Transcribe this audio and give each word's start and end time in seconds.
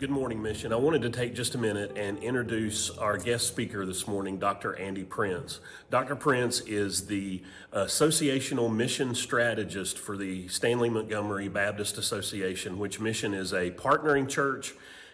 Good 0.00 0.08
morning, 0.08 0.40
Mission. 0.40 0.72
I 0.72 0.76
wanted 0.76 1.02
to 1.02 1.10
take 1.10 1.34
just 1.34 1.54
a 1.54 1.58
minute 1.58 1.92
and 1.94 2.16
introduce 2.20 2.88
our 2.88 3.18
guest 3.18 3.46
speaker 3.46 3.84
this 3.84 4.08
morning, 4.08 4.38
Dr. 4.38 4.74
Andy 4.76 5.04
Prince. 5.04 5.60
Dr. 5.90 6.16
Prince 6.16 6.60
is 6.60 7.06
the 7.06 7.42
associational 7.74 8.74
mission 8.74 9.14
strategist 9.14 9.98
for 9.98 10.16
the 10.16 10.46
Stanly 10.46 10.90
Montgomery 10.90 11.48
Baptist 11.48 11.98
Association, 11.98 12.78
which 12.78 12.98
Mission 12.98 13.34
is 13.34 13.52
a 13.52 13.72
partnering 13.72 14.26
church 14.26 14.72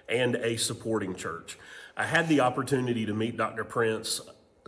and 0.09 0.37
a 0.37 0.57
supporting 0.57 1.16
church. 1.16 1.59
I 1.96 2.05
had 2.05 2.29
the 2.29 2.39
opportunity 2.39 3.05
to 3.07 3.12
meet 3.12 3.37
Dr. 3.37 3.64
Prince 3.64 4.21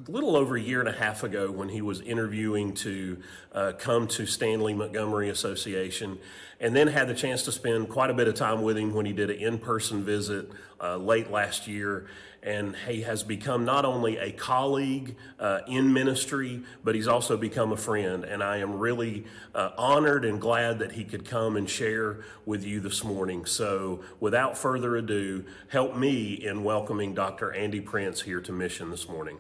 a 0.07 0.11
little 0.11 0.37
over 0.37 0.57
a 0.57 0.61
year 0.61 0.79
and 0.79 0.89
a 0.89 0.93
half 0.93 1.25
ago 1.25 1.51
when 1.51 1.69
he 1.69 1.83
was 1.83 2.01
interviewing 2.01 2.73
to 2.73 3.19
uh, 3.53 3.73
come 3.79 4.07
to 4.07 4.23
Stanly 4.23 4.77
Montgomery 4.77 5.29
Association, 5.29 6.19
and 6.61 6.75
then 6.75 6.87
had 6.87 7.09
the 7.09 7.15
chance 7.15 7.43
to 7.45 7.53
spend 7.53 7.89
quite 7.89 8.11
a 8.11 8.15
bit 8.15 8.29
of 8.29 8.35
time 8.35 8.63
with 8.63 8.79
him 8.79 8.95
when 8.95 9.07
he 9.07 9.13
did 9.13 9.31
an 9.31 9.39
in 9.39 9.59
person 9.59 10.05
visit 10.05 10.51
uh, 10.81 10.97
late 10.97 11.31
last 11.31 11.67
year. 11.67 12.07
And 12.41 12.77
he 12.87 13.03
has 13.03 13.25
become 13.25 13.65
not 13.65 13.85
only 13.85 14.17
a 14.17 14.31
colleague 14.31 15.17
uh, 15.41 15.61
in 15.67 15.93
ministry, 15.93 16.63
but 16.85 16.95
he's 16.95 17.09
also 17.09 17.37
become 17.37 17.73
a 17.73 17.77
friend. 17.77 18.25
And 18.25 18.45
I 18.45 18.59
am 18.59 18.79
really 18.79 19.25
uh, 19.57 19.71
honored 19.77 20.25
and 20.25 20.41
glad 20.41 20.79
that 20.79 20.93
he 20.93 21.03
could 21.03 21.25
come 21.25 21.57
and 21.57 21.69
share 21.69 22.21
with 22.47 22.65
you 22.65 22.79
this 22.79 23.03
morning. 23.03 23.45
So, 23.45 24.05
without 24.21 24.57
further 24.57 24.97
ado, 24.97 25.45
help 25.67 25.97
me 25.97 26.35
in 26.35 26.63
welcoming 26.63 27.13
Dr. 27.13 27.53
Andy 27.53 27.81
Prince 27.81 28.23
here 28.23 28.41
to 28.41 28.53
Mission 28.53 28.93
this 28.93 29.09
morning. 29.09 29.39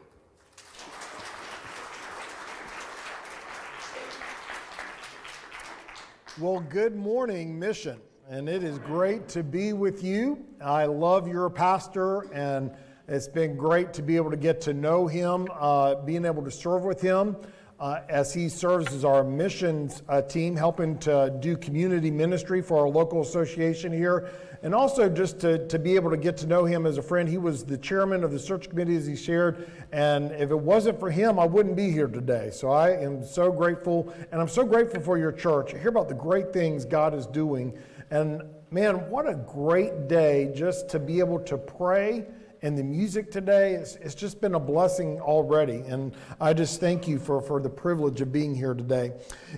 Well, 6.40 6.60
good 6.60 6.94
morning, 6.94 7.58
Mission. 7.58 7.98
And 8.30 8.48
it 8.48 8.62
is 8.62 8.78
great 8.78 9.26
to 9.30 9.42
be 9.42 9.72
with 9.72 10.04
you. 10.04 10.44
I 10.60 10.84
love 10.84 11.26
your 11.26 11.50
pastor, 11.50 12.32
and 12.32 12.70
it's 13.08 13.26
been 13.26 13.56
great 13.56 13.92
to 13.94 14.02
be 14.02 14.14
able 14.14 14.30
to 14.30 14.36
get 14.36 14.60
to 14.60 14.72
know 14.72 15.08
him, 15.08 15.48
uh, 15.52 15.96
being 15.96 16.24
able 16.24 16.44
to 16.44 16.50
serve 16.52 16.84
with 16.84 17.00
him 17.00 17.36
uh, 17.80 18.02
as 18.08 18.32
he 18.32 18.48
serves 18.48 18.94
as 18.94 19.04
our 19.04 19.24
missions 19.24 20.04
uh, 20.08 20.22
team, 20.22 20.54
helping 20.54 20.96
to 20.98 21.36
do 21.40 21.56
community 21.56 22.10
ministry 22.10 22.62
for 22.62 22.82
our 22.82 22.88
local 22.88 23.20
association 23.20 23.92
here 23.92 24.30
and 24.62 24.74
also 24.74 25.08
just 25.08 25.40
to, 25.40 25.66
to 25.68 25.78
be 25.78 25.94
able 25.94 26.10
to 26.10 26.16
get 26.16 26.36
to 26.38 26.46
know 26.46 26.64
him 26.64 26.86
as 26.86 26.98
a 26.98 27.02
friend. 27.02 27.28
He 27.28 27.38
was 27.38 27.64
the 27.64 27.78
chairman 27.78 28.24
of 28.24 28.32
the 28.32 28.38
search 28.38 28.68
committee, 28.68 28.96
as 28.96 29.06
he 29.06 29.16
shared, 29.16 29.70
and 29.92 30.32
if 30.32 30.50
it 30.50 30.58
wasn't 30.58 30.98
for 30.98 31.10
him, 31.10 31.38
I 31.38 31.46
wouldn't 31.46 31.76
be 31.76 31.90
here 31.90 32.08
today. 32.08 32.50
So 32.52 32.70
I 32.70 32.90
am 32.90 33.24
so 33.24 33.50
grateful, 33.52 34.12
and 34.32 34.40
I'm 34.40 34.48
so 34.48 34.64
grateful 34.64 35.00
for 35.00 35.18
your 35.18 35.32
church. 35.32 35.74
I 35.74 35.78
hear 35.78 35.88
about 35.88 36.08
the 36.08 36.14
great 36.14 36.52
things 36.52 36.84
God 36.84 37.14
is 37.14 37.26
doing, 37.26 37.76
and 38.10 38.42
man, 38.70 39.08
what 39.10 39.28
a 39.28 39.34
great 39.34 40.08
day 40.08 40.52
just 40.54 40.88
to 40.90 40.98
be 40.98 41.20
able 41.20 41.40
to 41.40 41.56
pray 41.56 42.26
and 42.62 42.76
the 42.76 42.82
music 42.82 43.30
today. 43.30 43.74
It's, 43.74 43.96
it's, 43.96 44.14
just 44.14 44.40
been 44.40 44.54
a 44.54 44.60
blessing 44.60 45.20
already. 45.20 45.78
And 45.86 46.12
I 46.40 46.52
just 46.52 46.80
thank 46.80 47.06
you 47.06 47.18
for, 47.18 47.40
for 47.40 47.60
the 47.60 47.70
privilege 47.70 48.20
of 48.20 48.32
being 48.32 48.54
here 48.54 48.74
today. 48.74 49.12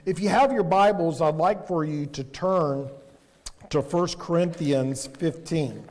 If 0.04 0.20
you 0.20 0.28
have 0.28 0.52
your 0.52 0.64
Bibles, 0.64 1.20
I'd 1.20 1.36
like 1.36 1.66
for 1.66 1.84
you 1.84 2.06
to 2.06 2.24
turn 2.24 2.90
to 3.70 3.80
1 3.80 4.08
Corinthians 4.18 5.06
15. 5.06 5.84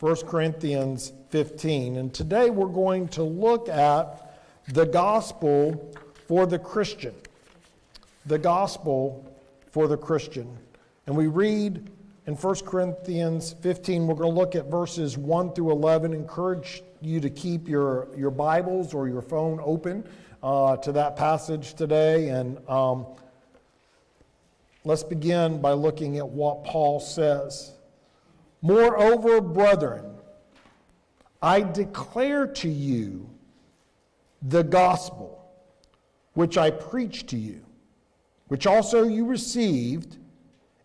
1 0.00 0.16
Corinthians 0.26 1.12
15. 1.30 1.96
And 1.96 2.12
today 2.12 2.50
we're 2.50 2.66
going 2.66 3.08
to 3.08 3.22
look 3.22 3.68
at 3.68 4.40
the 4.68 4.84
gospel 4.84 5.94
for 6.26 6.44
the 6.46 6.58
Christian. 6.58 7.14
The 8.26 8.38
gospel 8.38 9.32
for 9.70 9.86
the 9.86 9.96
Christian. 9.96 10.58
And 11.06 11.16
we 11.16 11.28
read 11.28 11.88
in 12.26 12.34
1 12.34 12.54
Corinthians 12.66 13.54
15, 13.60 14.06
we're 14.06 14.14
going 14.14 14.34
to 14.34 14.40
look 14.40 14.56
at 14.56 14.70
verses 14.70 15.16
1 15.16 15.52
through 15.52 15.70
11. 15.70 16.12
Encourage 16.14 16.82
you 17.00 17.20
to 17.20 17.30
keep 17.30 17.68
your, 17.68 18.08
your 18.16 18.30
Bibles 18.30 18.92
or 18.92 19.08
your 19.08 19.22
phone 19.22 19.60
open 19.62 20.04
uh, 20.42 20.78
to 20.78 20.90
that 20.92 21.16
passage 21.16 21.74
today. 21.74 22.30
And 22.30 22.58
um, 22.68 23.06
Let's 24.86 25.02
begin 25.02 25.62
by 25.62 25.72
looking 25.72 26.18
at 26.18 26.28
what 26.28 26.64
Paul 26.64 27.00
says. 27.00 27.72
Moreover, 28.60 29.40
brethren, 29.40 30.04
I 31.40 31.62
declare 31.62 32.46
to 32.46 32.68
you 32.68 33.30
the 34.42 34.62
gospel 34.62 35.50
which 36.34 36.58
I 36.58 36.70
preached 36.70 37.28
to 37.28 37.38
you, 37.38 37.64
which 38.48 38.66
also 38.66 39.04
you 39.04 39.24
received, 39.24 40.18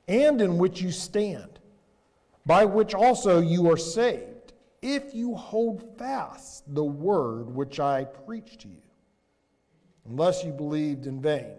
and 0.08 0.40
in 0.42 0.58
which 0.58 0.82
you 0.82 0.92
stand, 0.92 1.60
by 2.46 2.64
which 2.64 2.94
also 2.94 3.42
you 3.42 3.70
are 3.70 3.78
saved, 3.78 4.54
if 4.82 5.14
you 5.14 5.36
hold 5.36 5.98
fast 5.98 6.64
the 6.74 6.84
word 6.84 7.54
which 7.54 7.82
I 7.82 8.06
preached 8.06 8.62
to 8.62 8.70
you, 8.70 8.82
unless 10.08 10.44
you 10.44 10.52
believed 10.52 11.06
in 11.06 11.22
vain. 11.22 11.56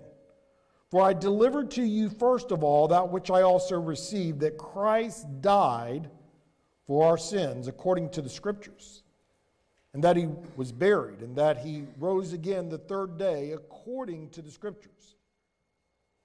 For 0.90 1.02
I 1.02 1.12
delivered 1.12 1.70
to 1.72 1.82
you 1.82 2.10
first 2.10 2.50
of 2.50 2.64
all 2.64 2.88
that 2.88 3.10
which 3.10 3.30
I 3.30 3.42
also 3.42 3.80
received, 3.80 4.40
that 4.40 4.58
Christ 4.58 5.26
died 5.40 6.10
for 6.86 7.06
our 7.06 7.16
sins 7.16 7.68
according 7.68 8.10
to 8.10 8.22
the 8.22 8.28
Scriptures, 8.28 9.04
and 9.94 10.02
that 10.02 10.16
he 10.16 10.28
was 10.56 10.72
buried, 10.72 11.20
and 11.20 11.36
that 11.36 11.58
he 11.58 11.84
rose 11.98 12.32
again 12.32 12.68
the 12.68 12.78
third 12.78 13.18
day 13.18 13.52
according 13.52 14.30
to 14.30 14.42
the 14.42 14.50
Scriptures, 14.50 15.14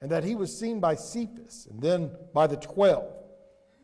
and 0.01 0.09
that 0.09 0.23
he 0.23 0.33
was 0.33 0.57
seen 0.57 0.79
by 0.79 0.95
Cephas, 0.95 1.67
and 1.69 1.79
then 1.79 2.09
by 2.33 2.47
the 2.47 2.57
twelve. 2.57 3.13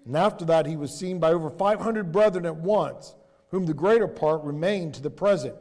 And 0.05 0.17
after 0.17 0.45
that, 0.45 0.65
he 0.65 0.77
was 0.77 0.97
seen 0.97 1.19
by 1.19 1.31
over 1.31 1.51
500 1.51 2.11
brethren 2.11 2.47
at 2.47 2.55
once, 2.55 3.13
whom 3.49 3.67
the 3.67 3.73
greater 3.75 4.07
part 4.07 4.41
remain 4.41 4.91
to 4.93 5.01
the 5.01 5.11
present 5.11 5.55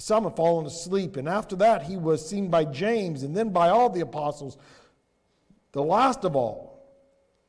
some 0.00 0.24
have 0.24 0.36
fallen 0.36 0.66
asleep. 0.66 1.16
And 1.16 1.28
after 1.28 1.56
that, 1.56 1.82
he 1.82 1.96
was 1.96 2.26
seen 2.26 2.48
by 2.48 2.64
James 2.64 3.22
and 3.22 3.36
then 3.36 3.50
by 3.50 3.68
all 3.68 3.90
the 3.90 4.00
apostles. 4.00 4.56
The 5.72 5.82
last 5.82 6.24
of 6.24 6.36
all, 6.36 6.70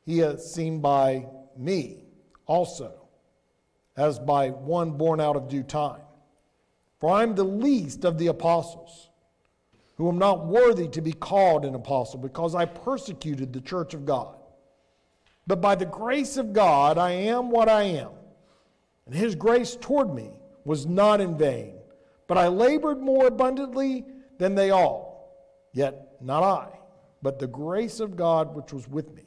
he 0.04 0.20
is 0.20 0.52
seen 0.52 0.80
by 0.80 1.26
me 1.56 2.04
also, 2.46 2.94
as 3.96 4.18
by 4.18 4.50
one 4.50 4.92
born 4.92 5.20
out 5.20 5.36
of 5.36 5.48
due 5.48 5.62
time. 5.62 6.00
For 7.00 7.10
I 7.10 7.22
am 7.22 7.34
the 7.34 7.44
least 7.44 8.04
of 8.04 8.18
the 8.18 8.28
apostles, 8.28 9.10
who 9.96 10.08
am 10.08 10.18
not 10.18 10.46
worthy 10.46 10.88
to 10.88 11.00
be 11.00 11.12
called 11.12 11.64
an 11.64 11.74
apostle, 11.74 12.18
because 12.18 12.54
I 12.54 12.64
persecuted 12.64 13.52
the 13.52 13.60
church 13.60 13.94
of 13.94 14.06
God. 14.06 14.36
But 15.46 15.60
by 15.60 15.74
the 15.74 15.86
grace 15.86 16.36
of 16.36 16.52
God, 16.52 16.98
I 16.98 17.10
am 17.10 17.50
what 17.50 17.68
I 17.68 17.82
am. 17.82 18.10
And 19.06 19.14
his 19.14 19.34
grace 19.34 19.76
toward 19.80 20.14
me 20.14 20.30
was 20.64 20.86
not 20.86 21.20
in 21.20 21.36
vain. 21.36 21.74
But 22.26 22.38
I 22.38 22.48
labored 22.48 23.00
more 23.00 23.26
abundantly 23.26 24.04
than 24.38 24.54
they 24.54 24.70
all. 24.70 25.12
Yet 25.72 26.16
not 26.20 26.42
I, 26.42 26.78
but 27.22 27.38
the 27.38 27.46
grace 27.46 28.00
of 28.00 28.16
God 28.16 28.54
which 28.54 28.72
was 28.72 28.88
with 28.88 29.14
me. 29.14 29.24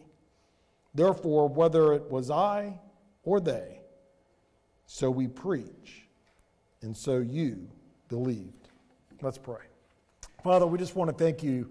Therefore, 0.93 1.49
whether 1.49 1.93
it 1.93 2.09
was 2.09 2.29
I 2.31 2.79
or 3.23 3.39
they, 3.39 3.81
so 4.85 5.09
we 5.09 5.27
preach, 5.27 6.07
and 6.81 6.95
so 6.95 7.17
you 7.17 7.67
believed. 8.07 8.69
Let's 9.21 9.37
pray. 9.37 9.65
Father, 10.43 10.67
we 10.67 10.77
just 10.77 10.95
want 10.95 11.09
to 11.09 11.23
thank 11.23 11.41
you 11.41 11.69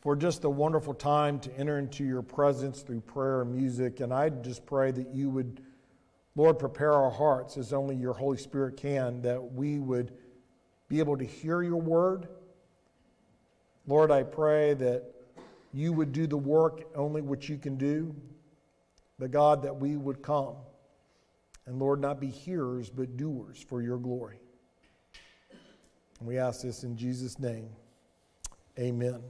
for 0.00 0.16
just 0.16 0.44
a 0.44 0.50
wonderful 0.50 0.94
time 0.94 1.38
to 1.40 1.56
enter 1.56 1.78
into 1.78 2.04
your 2.04 2.22
presence 2.22 2.82
through 2.82 3.00
prayer 3.00 3.42
and 3.42 3.52
music. 3.52 4.00
And 4.00 4.12
I 4.12 4.28
just 4.28 4.66
pray 4.66 4.90
that 4.90 5.14
you 5.14 5.30
would, 5.30 5.60
Lord, 6.34 6.58
prepare 6.58 6.92
our 6.92 7.10
hearts 7.10 7.56
as 7.56 7.72
only 7.72 7.94
your 7.94 8.14
Holy 8.14 8.38
Spirit 8.38 8.76
can, 8.76 9.22
that 9.22 9.52
we 9.52 9.78
would 9.78 10.12
be 10.88 10.98
able 10.98 11.16
to 11.16 11.24
hear 11.24 11.62
your 11.62 11.80
word. 11.80 12.28
Lord, 13.86 14.10
I 14.10 14.22
pray 14.22 14.74
that 14.74 15.04
you 15.72 15.92
would 15.92 16.12
do 16.12 16.26
the 16.26 16.36
work 16.36 16.82
only 16.94 17.20
which 17.20 17.48
you 17.48 17.58
can 17.58 17.76
do. 17.76 18.14
The 19.18 19.28
God, 19.28 19.62
that 19.62 19.76
we 19.76 19.96
would 19.96 20.22
come. 20.22 20.54
And 21.66 21.78
Lord, 21.78 22.00
not 22.00 22.20
be 22.20 22.28
hearers, 22.28 22.88
but 22.88 23.16
doers 23.16 23.64
for 23.68 23.82
your 23.82 23.98
glory. 23.98 24.40
And 26.18 26.28
we 26.28 26.38
ask 26.38 26.62
this 26.62 26.84
in 26.84 26.96
Jesus' 26.96 27.38
name. 27.38 27.68
Amen. 28.78 29.20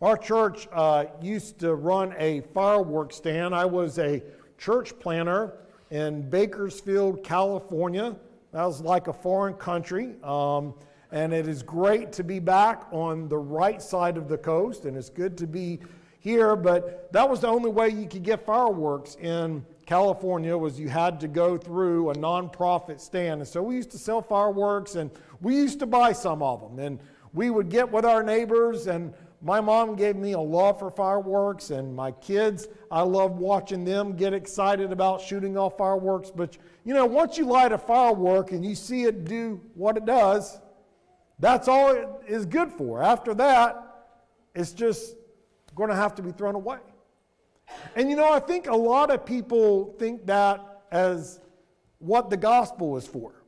Our 0.00 0.16
church 0.16 0.68
uh, 0.72 1.06
used 1.20 1.58
to 1.60 1.74
run 1.74 2.14
a 2.18 2.40
fireworks 2.52 3.16
stand. 3.16 3.54
I 3.54 3.64
was 3.64 3.98
a 3.98 4.22
church 4.58 4.98
planter 4.98 5.58
in 5.90 6.28
Bakersfield, 6.30 7.22
California 7.24 8.16
that 8.54 8.64
was 8.64 8.80
like 8.80 9.08
a 9.08 9.12
foreign 9.12 9.54
country. 9.54 10.14
Um, 10.22 10.74
and 11.10 11.32
it 11.32 11.48
is 11.48 11.60
great 11.64 12.12
to 12.12 12.22
be 12.22 12.38
back 12.38 12.84
on 12.92 13.28
the 13.28 13.36
right 13.36 13.82
side 13.82 14.16
of 14.16 14.28
the 14.28 14.38
coast, 14.38 14.84
and 14.84 14.96
it's 14.96 15.10
good 15.10 15.36
to 15.38 15.46
be 15.48 15.80
here. 16.20 16.54
But 16.54 17.12
that 17.12 17.28
was 17.28 17.40
the 17.40 17.48
only 17.48 17.70
way 17.70 17.88
you 17.88 18.08
could 18.08 18.22
get 18.22 18.46
fireworks 18.46 19.16
in 19.16 19.66
California 19.86 20.56
was 20.56 20.78
you 20.78 20.88
had 20.88 21.18
to 21.20 21.28
go 21.28 21.58
through 21.58 22.10
a 22.10 22.14
nonprofit 22.14 23.00
stand. 23.00 23.40
And 23.40 23.48
so 23.48 23.60
we 23.60 23.74
used 23.74 23.90
to 23.90 23.98
sell 23.98 24.22
fireworks, 24.22 24.94
and 24.94 25.10
we 25.40 25.56
used 25.56 25.80
to 25.80 25.86
buy 25.86 26.12
some 26.12 26.40
of 26.40 26.60
them. 26.60 26.78
And 26.78 27.00
we 27.32 27.50
would 27.50 27.68
get 27.68 27.90
with 27.90 28.04
our 28.04 28.22
neighbors, 28.22 28.86
and 28.86 29.12
my 29.44 29.60
mom 29.60 29.94
gave 29.94 30.16
me 30.16 30.32
a 30.32 30.40
love 30.40 30.78
for 30.78 30.90
fireworks, 30.90 31.68
and 31.68 31.94
my 31.94 32.12
kids, 32.12 32.66
I 32.90 33.02
love 33.02 33.32
watching 33.32 33.84
them 33.84 34.16
get 34.16 34.32
excited 34.32 34.90
about 34.90 35.20
shooting 35.20 35.58
off 35.58 35.76
fireworks. 35.76 36.30
But 36.34 36.56
you 36.82 36.94
know, 36.94 37.04
once 37.04 37.36
you 37.36 37.44
light 37.44 37.70
a 37.70 37.76
firework 37.76 38.52
and 38.52 38.64
you 38.64 38.74
see 38.74 39.02
it 39.04 39.26
do 39.26 39.60
what 39.74 39.98
it 39.98 40.06
does, 40.06 40.58
that's 41.38 41.68
all 41.68 41.90
it 41.90 42.08
is 42.26 42.46
good 42.46 42.72
for. 42.72 43.02
After 43.02 43.34
that, 43.34 44.06
it's 44.54 44.72
just 44.72 45.14
going 45.74 45.90
to 45.90 45.96
have 45.96 46.14
to 46.14 46.22
be 46.22 46.32
thrown 46.32 46.54
away. 46.54 46.78
And 47.96 48.08
you 48.08 48.16
know, 48.16 48.32
I 48.32 48.40
think 48.40 48.66
a 48.66 48.76
lot 48.76 49.10
of 49.10 49.26
people 49.26 49.94
think 49.98 50.24
that 50.24 50.84
as 50.90 51.38
what 51.98 52.30
the 52.30 52.36
gospel 52.38 52.96
is 52.96 53.06
for. 53.06 53.43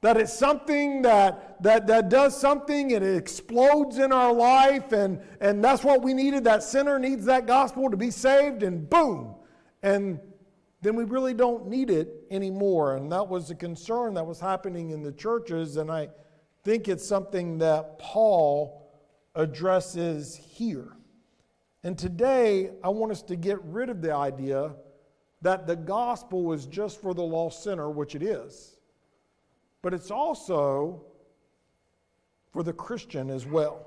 That 0.00 0.16
it's 0.16 0.32
something 0.32 1.02
that, 1.02 1.60
that, 1.62 1.88
that 1.88 2.08
does 2.08 2.40
something 2.40 2.92
and 2.92 3.04
it 3.04 3.16
explodes 3.16 3.98
in 3.98 4.12
our 4.12 4.32
life, 4.32 4.92
and, 4.92 5.20
and 5.40 5.62
that's 5.62 5.82
what 5.82 6.02
we 6.02 6.14
needed. 6.14 6.44
That 6.44 6.62
sinner 6.62 7.00
needs 7.00 7.24
that 7.24 7.46
gospel 7.46 7.90
to 7.90 7.96
be 7.96 8.12
saved, 8.12 8.62
and 8.62 8.88
boom. 8.88 9.34
And 9.82 10.20
then 10.82 10.94
we 10.94 11.02
really 11.02 11.34
don't 11.34 11.66
need 11.66 11.90
it 11.90 12.26
anymore. 12.30 12.96
And 12.96 13.10
that 13.10 13.28
was 13.28 13.50
a 13.50 13.56
concern 13.56 14.14
that 14.14 14.24
was 14.24 14.38
happening 14.38 14.90
in 14.90 15.02
the 15.02 15.10
churches, 15.10 15.76
and 15.76 15.90
I 15.90 16.10
think 16.62 16.86
it's 16.86 17.06
something 17.06 17.58
that 17.58 17.98
Paul 17.98 18.88
addresses 19.34 20.36
here. 20.36 20.92
And 21.82 21.98
today, 21.98 22.70
I 22.84 22.88
want 22.90 23.10
us 23.10 23.22
to 23.22 23.36
get 23.36 23.62
rid 23.64 23.90
of 23.90 24.00
the 24.00 24.14
idea 24.14 24.74
that 25.42 25.66
the 25.66 25.76
gospel 25.76 26.52
is 26.52 26.66
just 26.66 27.00
for 27.00 27.14
the 27.14 27.22
lost 27.22 27.64
sinner, 27.64 27.90
which 27.90 28.14
it 28.14 28.22
is 28.22 28.77
but 29.88 29.94
it's 29.94 30.10
also 30.10 31.02
for 32.52 32.62
the 32.62 32.74
Christian 32.74 33.30
as 33.30 33.46
well. 33.46 33.86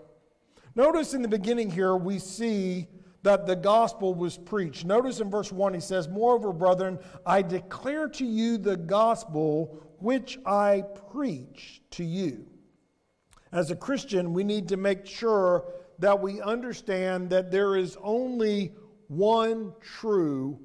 Notice 0.73 1.13
in 1.13 1.21
the 1.21 1.27
beginning 1.27 1.69
here, 1.69 1.95
we 1.95 2.17
see 2.17 2.87
that 3.21 3.45
the 3.45 3.55
gospel 3.55 4.15
was 4.15 4.35
preached. 4.35 4.83
Notice 4.83 5.19
in 5.19 5.29
verse 5.29 5.51
1, 5.51 5.75
he 5.75 5.79
says, 5.79 6.09
Moreover, 6.09 6.53
brethren, 6.53 6.97
I 7.23 7.43
declare 7.43 8.07
to 8.07 8.25
you 8.25 8.57
the 8.57 8.77
gospel 8.77 9.79
which 9.99 10.39
I 10.43 10.85
preach 11.11 11.83
to 11.91 12.03
you. 12.03 12.47
As 13.51 13.69
a 13.69 13.75
Christian, 13.75 14.33
we 14.33 14.43
need 14.43 14.69
to 14.69 14.77
make 14.77 15.05
sure 15.05 15.65
that 15.99 16.19
we 16.19 16.41
understand 16.41 17.29
that 17.29 17.51
there 17.51 17.75
is 17.75 17.95
only 18.01 18.73
one 19.07 19.71
true 19.79 20.59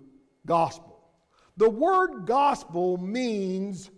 gospel. 0.47 1.11
The 1.59 1.69
word 1.69 2.25
gospel 2.25 2.97
means 2.97 3.91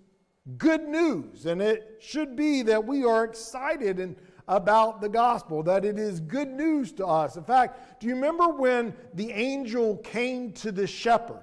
good 0.57 0.89
news. 0.89 1.47
And 1.47 1.61
it 1.61 1.99
should 2.01 2.37
be 2.37 2.63
that 2.63 2.85
we 2.85 3.05
are 3.05 3.25
excited 3.25 3.99
and 3.99 4.17
about 4.49 5.03
the 5.03 5.09
gospel, 5.09 5.63
that 5.63 5.85
it 5.85 5.99
is 5.99 6.21
good 6.21 6.49
news 6.49 6.91
to 6.93 7.07
us. 7.07 7.37
In 7.37 7.45
fact, 7.45 8.01
do 8.01 8.07
you 8.07 8.15
remember 8.15 8.49
when 8.49 8.95
the 9.13 9.31
angel 9.31 9.99
came 9.99 10.53
to 10.53 10.73
the 10.73 10.87
shepherd? 10.87 11.43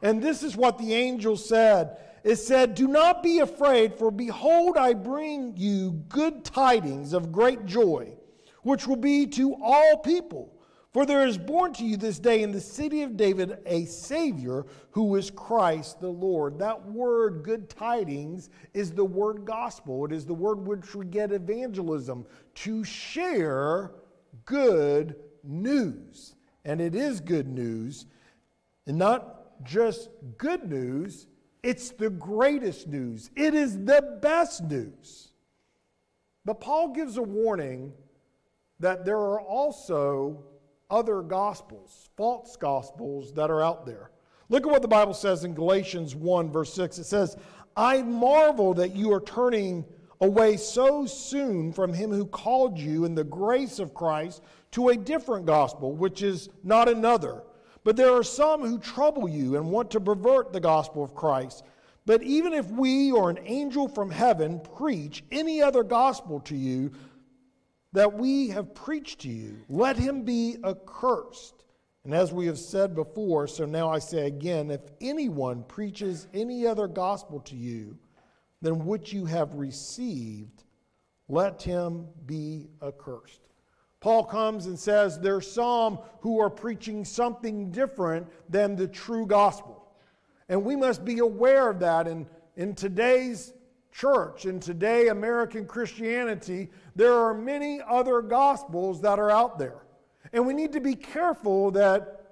And 0.00 0.22
this 0.22 0.42
is 0.42 0.56
what 0.56 0.78
the 0.78 0.94
angel 0.94 1.36
said. 1.36 1.98
It 2.24 2.36
said, 2.36 2.74
Do 2.74 2.88
not 2.88 3.22
be 3.22 3.40
afraid, 3.40 3.94
for 3.94 4.10
behold, 4.10 4.76
I 4.76 4.94
bring 4.94 5.54
you 5.56 5.92
good 6.08 6.44
tidings 6.44 7.12
of 7.12 7.30
great 7.30 7.66
joy, 7.66 8.14
which 8.62 8.86
will 8.86 8.96
be 8.96 9.26
to 9.28 9.54
all 9.62 9.98
people. 9.98 10.55
For 10.96 11.04
there 11.04 11.26
is 11.26 11.36
born 11.36 11.74
to 11.74 11.84
you 11.84 11.98
this 11.98 12.18
day 12.18 12.42
in 12.42 12.52
the 12.52 12.58
city 12.58 13.02
of 13.02 13.18
David 13.18 13.58
a 13.66 13.84
Savior 13.84 14.64
who 14.92 15.16
is 15.16 15.30
Christ 15.30 16.00
the 16.00 16.08
Lord. 16.08 16.58
That 16.58 16.86
word, 16.86 17.42
good 17.42 17.68
tidings, 17.68 18.48
is 18.72 18.92
the 18.92 19.04
word 19.04 19.44
gospel. 19.44 20.06
It 20.06 20.12
is 20.12 20.24
the 20.24 20.32
word 20.32 20.66
which 20.66 20.94
we 20.94 21.04
get 21.04 21.32
evangelism, 21.32 22.24
to 22.54 22.82
share 22.82 23.90
good 24.46 25.16
news. 25.44 26.34
And 26.64 26.80
it 26.80 26.94
is 26.94 27.20
good 27.20 27.46
news, 27.46 28.06
and 28.86 28.96
not 28.96 29.62
just 29.64 30.08
good 30.38 30.66
news, 30.66 31.26
it's 31.62 31.90
the 31.90 32.08
greatest 32.08 32.86
news. 32.86 33.30
It 33.36 33.52
is 33.52 33.84
the 33.84 34.18
best 34.22 34.64
news. 34.64 35.32
But 36.46 36.62
Paul 36.62 36.94
gives 36.94 37.18
a 37.18 37.22
warning 37.22 37.92
that 38.80 39.04
there 39.04 39.18
are 39.18 39.42
also 39.42 40.42
other 40.90 41.22
gospels, 41.22 42.08
false 42.16 42.56
gospels 42.56 43.32
that 43.34 43.50
are 43.50 43.62
out 43.62 43.86
there. 43.86 44.10
Look 44.48 44.64
at 44.66 44.70
what 44.70 44.82
the 44.82 44.88
Bible 44.88 45.14
says 45.14 45.44
in 45.44 45.54
Galatians 45.54 46.14
1, 46.14 46.50
verse 46.50 46.72
6. 46.74 46.98
It 46.98 47.04
says, 47.04 47.36
I 47.76 48.02
marvel 48.02 48.74
that 48.74 48.94
you 48.94 49.12
are 49.12 49.20
turning 49.20 49.84
away 50.20 50.56
so 50.56 51.04
soon 51.04 51.72
from 51.72 51.92
him 51.92 52.10
who 52.10 52.24
called 52.26 52.78
you 52.78 53.04
in 53.04 53.14
the 53.14 53.24
grace 53.24 53.78
of 53.78 53.92
Christ 53.92 54.42
to 54.72 54.88
a 54.88 54.96
different 54.96 55.46
gospel, 55.46 55.94
which 55.94 56.22
is 56.22 56.48
not 56.62 56.88
another. 56.88 57.42
But 57.84 57.96
there 57.96 58.12
are 58.12 58.22
some 58.22 58.62
who 58.62 58.78
trouble 58.78 59.28
you 59.28 59.56
and 59.56 59.70
want 59.70 59.90
to 59.92 60.00
pervert 60.00 60.52
the 60.52 60.60
gospel 60.60 61.04
of 61.04 61.14
Christ. 61.14 61.64
But 62.06 62.22
even 62.22 62.52
if 62.52 62.70
we 62.70 63.10
or 63.10 63.30
an 63.30 63.38
angel 63.44 63.88
from 63.88 64.10
heaven 64.10 64.60
preach 64.76 65.24
any 65.30 65.60
other 65.60 65.82
gospel 65.82 66.40
to 66.40 66.56
you 66.56 66.92
that 67.96 68.12
we 68.12 68.48
have 68.50 68.74
preached 68.74 69.20
to 69.20 69.30
you, 69.30 69.56
let 69.70 69.96
him 69.96 70.20
be 70.20 70.58
accursed. 70.62 71.64
And 72.04 72.12
as 72.12 72.30
we 72.30 72.44
have 72.44 72.58
said 72.58 72.94
before, 72.94 73.46
so 73.46 73.64
now 73.64 73.88
I 73.88 74.00
say 74.00 74.26
again 74.26 74.70
if 74.70 74.82
anyone 75.00 75.62
preaches 75.62 76.28
any 76.34 76.66
other 76.66 76.88
gospel 76.88 77.40
to 77.40 77.56
you 77.56 77.96
than 78.60 78.84
which 78.84 79.14
you 79.14 79.24
have 79.24 79.54
received, 79.54 80.64
let 81.30 81.62
him 81.62 82.06
be 82.26 82.68
accursed. 82.82 83.48
Paul 84.00 84.24
comes 84.24 84.66
and 84.66 84.78
says 84.78 85.18
there's 85.18 85.50
some 85.50 85.98
who 86.20 86.38
are 86.38 86.50
preaching 86.50 87.02
something 87.02 87.70
different 87.70 88.26
than 88.50 88.76
the 88.76 88.88
true 88.88 89.26
gospel. 89.26 89.88
And 90.50 90.66
we 90.66 90.76
must 90.76 91.02
be 91.02 91.20
aware 91.20 91.70
of 91.70 91.80
that. 91.80 92.06
And 92.06 92.26
in 92.56 92.74
today's 92.74 93.54
church, 93.96 94.44
in 94.44 94.60
today 94.60 95.08
American 95.08 95.64
Christianity, 95.64 96.68
there 96.94 97.14
are 97.14 97.32
many 97.32 97.80
other 97.88 98.20
gospels 98.20 99.00
that 99.00 99.18
are 99.18 99.30
out 99.30 99.58
there. 99.58 99.86
And 100.34 100.46
we 100.46 100.52
need 100.52 100.72
to 100.74 100.80
be 100.80 100.94
careful 100.94 101.70
that 101.70 102.26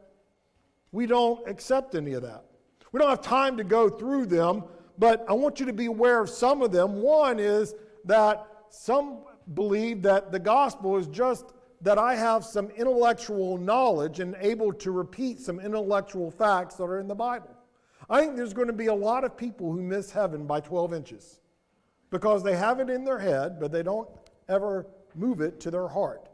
we 0.93 1.07
don't 1.07 1.49
accept 1.49 1.95
any 1.95 2.13
of 2.13 2.23
that. 2.23 2.45
We 2.93 3.01
don't 3.01 3.09
have 3.09 3.23
time 3.23 3.57
to 3.57 3.65
go 3.65 3.89
through 3.89 4.27
them, 4.27 4.65
but 4.99 5.25
I 5.27 5.33
want 5.33 5.59
you 5.59 5.65
to 5.67 5.73
be 5.73 5.87
aware 5.87 6.21
of 6.21 6.29
some 6.29 6.61
of 6.61 6.71
them. 6.71 7.01
One 7.01 7.39
is 7.39 7.75
that 8.05 8.47
some 8.69 9.21
believe 9.55 10.03
that 10.03 10.33
the 10.33 10.39
gospel 10.39 10.99
is 10.99 11.07
just 11.07 11.55
that 11.81 11.97
I 11.99 12.15
have 12.15 12.45
some 12.45 12.69
intellectual 12.71 13.57
knowledge 13.57 14.21
and 14.21 14.37
able 14.39 14.73
to 14.75 14.91
repeat 14.91 15.41
some 15.41 15.61
intellectual 15.61 16.31
facts 16.31 16.75
that 16.77 16.85
are 16.85 17.01
in 17.01 17.09
the 17.09 17.15
Bible. 17.15 17.51
I 18.11 18.21
think 18.21 18.37
there's 18.37 18.53
going 18.53 18.67
to 18.69 18.75
be 18.75 18.87
a 18.87 18.95
lot 18.95 19.25
of 19.25 19.35
people 19.35 19.73
who 19.73 19.81
miss 19.81 20.11
heaven 20.11 20.47
by 20.47 20.61
12 20.61 20.93
inches 20.93 21.41
because 22.15 22.45
they 22.45 22.55
have 22.55 22.79
it 22.79 22.89
in 22.89 23.03
their 23.05 23.19
head, 23.19 23.59
but 23.59 23.73
they 23.73 23.83
don't 23.83 24.09
ever 24.49 24.87
move 25.17 25.41
it 25.41 25.59
to 25.59 25.69
their 25.69 25.89
heart. 25.89 26.29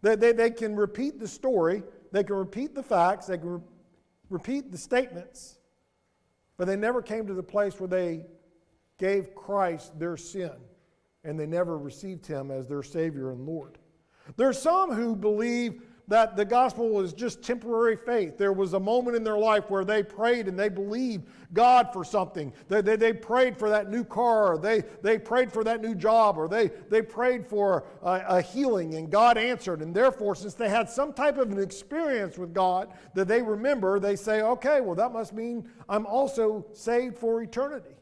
They, 0.00 0.16
they, 0.16 0.32
they 0.32 0.48
can 0.48 0.74
repeat 0.74 1.20
the 1.20 1.28
story, 1.28 1.82
they 2.12 2.24
can 2.24 2.36
repeat 2.36 2.74
the 2.74 2.82
facts, 2.82 3.26
they 3.26 3.36
can 3.36 3.56
re- 3.56 3.60
repeat 4.30 4.72
the 4.72 4.78
statements, 4.78 5.58
but 6.56 6.66
they 6.66 6.76
never 6.76 7.02
came 7.02 7.26
to 7.26 7.34
the 7.34 7.42
place 7.42 7.78
where 7.78 7.88
they 7.88 8.24
gave 8.96 9.34
Christ 9.34 9.98
their 9.98 10.16
sin 10.16 10.52
and 11.24 11.38
they 11.38 11.46
never 11.46 11.76
received 11.76 12.26
him 12.26 12.50
as 12.50 12.66
their 12.66 12.82
Savior 12.82 13.30
and 13.30 13.46
Lord. 13.46 13.76
There 14.38 14.48
are 14.48 14.54
some 14.54 14.94
who 14.94 15.14
believe 15.14 15.82
that 16.08 16.36
the 16.36 16.44
gospel 16.44 16.88
was 16.88 17.12
just 17.12 17.42
temporary 17.42 17.96
faith. 17.96 18.38
There 18.38 18.52
was 18.52 18.72
a 18.72 18.80
moment 18.80 19.16
in 19.16 19.22
their 19.22 19.38
life 19.38 19.68
where 19.68 19.84
they 19.84 20.02
prayed 20.02 20.48
and 20.48 20.58
they 20.58 20.70
believed 20.70 21.26
God 21.52 21.92
for 21.92 22.02
something. 22.02 22.52
They, 22.68 22.80
they, 22.80 22.96
they 22.96 23.12
prayed 23.12 23.58
for 23.58 23.68
that 23.68 23.90
new 23.90 24.04
car, 24.04 24.58
they, 24.58 24.82
they 25.02 25.18
prayed 25.18 25.52
for 25.52 25.62
that 25.64 25.82
new 25.82 25.94
job, 25.94 26.38
or 26.38 26.48
they, 26.48 26.68
they 26.88 27.02
prayed 27.02 27.46
for 27.46 27.84
a, 28.02 28.22
a 28.28 28.42
healing 28.42 28.94
and 28.94 29.10
God 29.10 29.36
answered. 29.36 29.82
And 29.82 29.94
therefore, 29.94 30.34
since 30.34 30.54
they 30.54 30.68
had 30.68 30.88
some 30.88 31.12
type 31.12 31.36
of 31.36 31.52
an 31.52 31.60
experience 31.60 32.38
with 32.38 32.54
God 32.54 32.88
that 33.14 33.28
they 33.28 33.42
remember, 33.42 34.00
they 34.00 34.16
say, 34.16 34.40
okay, 34.40 34.80
well, 34.80 34.94
that 34.94 35.12
must 35.12 35.34
mean 35.34 35.68
I'm 35.88 36.06
also 36.06 36.66
saved 36.72 37.18
for 37.18 37.42
eternity. 37.42 37.94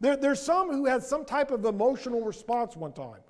There, 0.00 0.16
there's 0.16 0.40
some 0.40 0.70
who 0.70 0.86
had 0.86 1.02
some 1.02 1.24
type 1.24 1.50
of 1.50 1.64
emotional 1.64 2.22
response 2.22 2.76
one 2.76 2.92
time. 2.92 3.20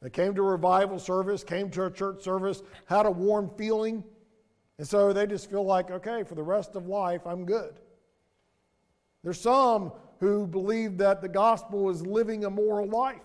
They 0.00 0.10
came 0.10 0.34
to 0.34 0.42
a 0.42 0.50
revival 0.50 0.98
service, 0.98 1.42
came 1.42 1.70
to 1.70 1.86
a 1.86 1.90
church 1.90 2.22
service, 2.22 2.62
had 2.86 3.06
a 3.06 3.10
warm 3.10 3.50
feeling, 3.56 4.04
and 4.78 4.86
so 4.86 5.12
they 5.12 5.26
just 5.26 5.50
feel 5.50 5.64
like, 5.64 5.90
okay, 5.90 6.22
for 6.22 6.36
the 6.36 6.42
rest 6.42 6.76
of 6.76 6.86
life, 6.86 7.26
I'm 7.26 7.44
good. 7.44 7.74
There's 9.24 9.40
some 9.40 9.92
who 10.20 10.46
believe 10.46 10.98
that 10.98 11.20
the 11.20 11.28
gospel 11.28 11.90
is 11.90 12.06
living 12.06 12.44
a 12.44 12.50
moral 12.50 12.88
life. 12.88 13.22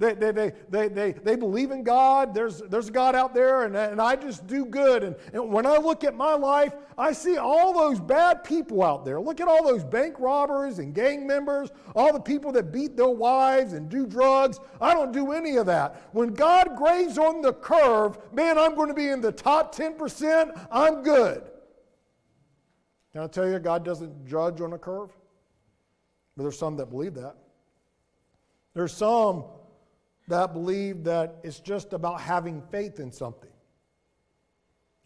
They, 0.00 0.14
they, 0.14 0.32
they, 0.32 0.52
they, 0.70 0.88
they, 0.88 1.12
they 1.12 1.36
believe 1.36 1.70
in 1.72 1.82
God. 1.82 2.32
There's, 2.32 2.62
there's 2.62 2.88
a 2.88 2.90
God 2.90 3.14
out 3.14 3.34
there, 3.34 3.64
and, 3.64 3.76
and 3.76 4.00
I 4.00 4.16
just 4.16 4.46
do 4.46 4.64
good. 4.64 5.04
And, 5.04 5.14
and 5.34 5.52
when 5.52 5.66
I 5.66 5.76
look 5.76 6.04
at 6.04 6.16
my 6.16 6.34
life, 6.34 6.74
I 6.96 7.12
see 7.12 7.36
all 7.36 7.74
those 7.74 8.00
bad 8.00 8.42
people 8.42 8.82
out 8.82 9.04
there. 9.04 9.20
Look 9.20 9.42
at 9.42 9.46
all 9.46 9.62
those 9.62 9.84
bank 9.84 10.14
robbers 10.18 10.78
and 10.78 10.94
gang 10.94 11.26
members, 11.26 11.68
all 11.94 12.14
the 12.14 12.20
people 12.20 12.50
that 12.52 12.72
beat 12.72 12.96
their 12.96 13.10
wives 13.10 13.74
and 13.74 13.90
do 13.90 14.06
drugs. 14.06 14.58
I 14.80 14.94
don't 14.94 15.12
do 15.12 15.32
any 15.32 15.56
of 15.58 15.66
that. 15.66 16.08
When 16.12 16.32
God 16.32 16.76
grades 16.78 17.18
on 17.18 17.42
the 17.42 17.52
curve, 17.52 18.18
man, 18.32 18.56
I'm 18.56 18.74
going 18.74 18.88
to 18.88 18.94
be 18.94 19.08
in 19.08 19.20
the 19.20 19.32
top 19.32 19.74
10%. 19.74 20.68
I'm 20.72 21.02
good. 21.02 21.42
Can 23.12 23.20
I 23.20 23.26
tell 23.26 23.46
you, 23.46 23.58
God 23.58 23.84
doesn't 23.84 24.26
judge 24.26 24.62
on 24.62 24.72
a 24.72 24.78
curve? 24.78 25.10
But 26.38 26.44
there's 26.44 26.58
some 26.58 26.78
that 26.78 26.86
believe 26.86 27.12
that. 27.16 27.36
There's 28.72 28.94
some 28.94 29.44
that 30.30 30.52
believe 30.52 31.04
that 31.04 31.36
it's 31.42 31.60
just 31.60 31.92
about 31.92 32.20
having 32.20 32.62
faith 32.70 33.00
in 33.00 33.12
something. 33.12 33.50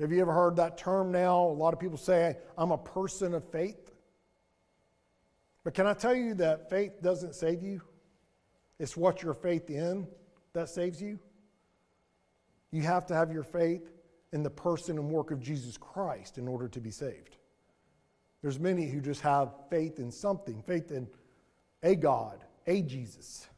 Have 0.01 0.13
you 0.13 0.21
ever 0.21 0.33
heard 0.33 0.57
that 0.57 0.77
term 0.77 1.11
now? 1.13 1.45
A 1.45 1.57
lot 1.57 1.73
of 1.73 1.81
people 1.81 1.97
say, 1.97 2.37
I'm 2.59 2.73
a 2.73 2.79
person 2.79 3.35
of 3.35 3.45
faith. 3.51 3.91
But 5.63 5.75
can 5.75 5.87
I 5.87 5.95
tell 5.95 6.15
you 6.15 6.35
that 6.35 6.69
faith 6.69 7.01
doesn't 7.01 7.35
save 7.35 7.63
you? 7.63 7.81
It's 8.79 8.97
what 8.97 9.23
your 9.23 9.35
faith 9.35 9.71
in 9.71 10.07
that 10.53 10.69
saves 10.69 11.01
you. 11.01 11.19
You 12.71 12.83
have 12.83 13.07
to 13.07 13.15
have 13.15 13.33
your 13.33 13.45
faith 13.45 13.89
in 14.33 14.43
the 14.43 14.51
person 14.51 14.99
and 14.99 15.09
work 15.09 15.31
of 15.31 15.41
Jesus 15.41 15.79
Christ 15.79 16.39
in 16.39 16.49
order 16.49 16.69
to 16.69 16.81
be 16.81 16.91
saved. 16.91 17.37
There's 18.43 18.59
many 18.59 18.91
who 18.91 19.01
just 19.01 19.23
have 19.23 19.55
faith 19.71 20.01
in 20.01 20.11
something, 20.11 20.63
faith 20.67 20.91
in 20.91 21.07
a 21.83 21.95
God, 21.95 22.45
a 22.67 22.83
Jesus. 22.83 23.49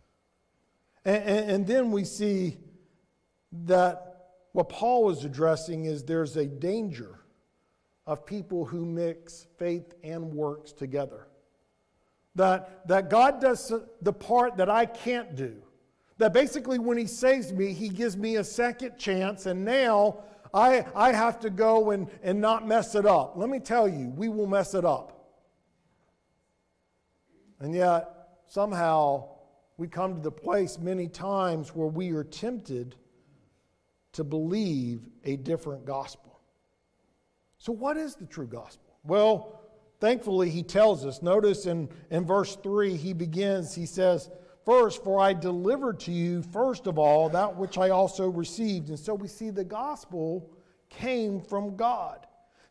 And, 1.07 1.23
and, 1.25 1.51
and 1.51 1.67
then 1.67 1.93
we 1.93 2.05
see 2.05 2.59
that 3.65 4.33
what 4.53 4.69
Paul 4.69 5.05
was 5.05 5.25
addressing 5.25 5.85
is 5.85 6.03
there's 6.03 6.37
a 6.37 6.47
danger 6.47 7.21
of 8.07 8.27
people 8.27 8.65
who 8.65 8.85
mix 8.85 9.47
faith 9.57 9.95
and 10.03 10.35
works 10.35 10.73
together. 10.73 11.29
That, 12.35 12.87
that 12.89 13.09
God 13.09 13.41
does 13.41 13.73
the 14.03 14.13
part 14.13 14.57
that 14.57 14.69
I 14.69 14.85
can't 14.85 15.37
do. 15.37 15.57
That 16.19 16.33
basically, 16.33 16.79
when 16.79 16.99
He 16.99 17.07
saves 17.07 17.53
me, 17.53 17.73
He 17.73 17.89
gives 17.89 18.17
me 18.17 18.37
a 18.37 18.45
second 18.45 18.99
chance, 18.99 19.47
and 19.47 19.65
now 19.65 20.19
I, 20.53 20.87
I 20.95 21.13
have 21.13 21.39
to 21.41 21.51
go 21.51 21.93
and, 21.93 22.09
and 22.23 22.41
not 22.41 22.67
mess 22.67 22.95
it 22.95 23.07
up. 23.07 23.35
Let 23.37 23.49
me 23.49 23.61
tell 23.61 23.89
you, 23.89 24.09
we 24.17 24.29
will 24.29 24.47
mess 24.47 24.75
it 24.75 24.85
up. 24.85 25.13
And 27.61 27.75
yet, 27.75 28.11
somehow, 28.47 29.36
we 29.77 29.89
come 29.89 30.15
to 30.15 30.21
the 30.21 30.31
place 30.31 30.79
many 30.79 31.09
times 31.09 31.75
where 31.75 31.89
we 31.89 32.11
are 32.13 32.25
tempted 32.25 32.97
to 34.13 34.25
believe 34.25 35.09
a 35.25 35.37
different 35.37 35.85
gospel. 35.85 36.41
So, 37.59 37.73
what 37.73 37.97
is 37.97 38.15
the 38.15 38.27
true 38.27 38.47
gospel? 38.47 38.99
Well, 39.05 39.61
thankfully, 40.01 40.51
he 40.51 40.63
tells 40.63 41.05
us. 41.05 41.23
Notice 41.23 41.67
in, 41.67 41.89
in 42.11 42.25
verse 42.25 42.57
3, 42.57 42.97
he 42.97 43.13
begins, 43.13 43.75
he 43.75 43.87
says, 43.87 44.31
First, 44.65 45.05
for 45.05 45.21
I 45.21 45.33
delivered 45.33 46.01
to 46.01 46.13
you, 46.13 46.43
first 46.43 46.89
of 46.89 46.99
all, 46.99 47.29
that 47.29 47.57
which 47.57 47.79
I 47.79 47.91
also 47.91 48.29
received. 48.29 48.89
And 48.89 48.99
so 48.99 49.15
we 49.15 49.29
see 49.29 49.51
the 49.51 49.63
gospel 49.63 50.51
came 50.89 51.41
from 51.41 51.77
God. 51.77 52.26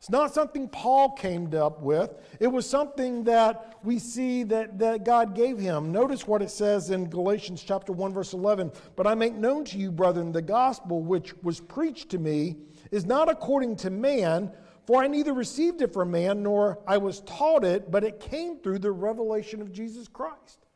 It's 0.06 0.12
not 0.12 0.36
something 0.36 0.70
Paul 0.70 1.14
came 1.14 1.52
up 1.56 1.82
with. 1.82 2.14
It 2.40 2.46
was 2.46 2.70
something 2.70 3.24
that 3.24 3.76
we 3.84 3.98
see 3.98 4.44
that, 4.44 4.78
that 4.78 5.04
God 5.04 5.34
gave 5.34 5.58
him. 5.58 5.92
Notice 5.92 6.28
what 6.28 6.44
it 6.44 6.52
says 6.52 6.92
in 6.92 7.10
Galatians 7.10 7.64
chapter 7.64 7.92
1, 7.92 8.14
verse 8.14 8.34
11. 8.34 8.72
But 8.96 9.08
I 9.08 9.16
make 9.16 9.34
known 9.34 9.66
to 9.66 9.80
you, 9.80 9.92
brethren, 9.92 10.32
the 10.32 10.44
gospel 10.44 11.02
which 11.02 11.34
was 11.42 11.60
preached 11.60 12.10
to 12.10 12.20
me 12.20 12.58
is 12.92 13.04
not 13.04 13.32
according 13.32 13.78
to 13.78 13.90
man, 13.90 14.52
for 14.86 15.02
I 15.02 15.08
neither 15.08 15.34
received 15.34 15.82
it 15.82 15.92
from 15.92 16.12
man 16.12 16.44
nor 16.44 16.84
I 16.86 16.98
was 16.98 17.22
taught 17.22 17.64
it, 17.64 17.90
but 17.90 18.04
it 18.04 18.20
came 18.20 18.60
through 18.60 18.78
the 18.78 18.92
revelation 18.92 19.60
of 19.60 19.72
Jesus 19.72 20.08
Christ. 20.08 20.68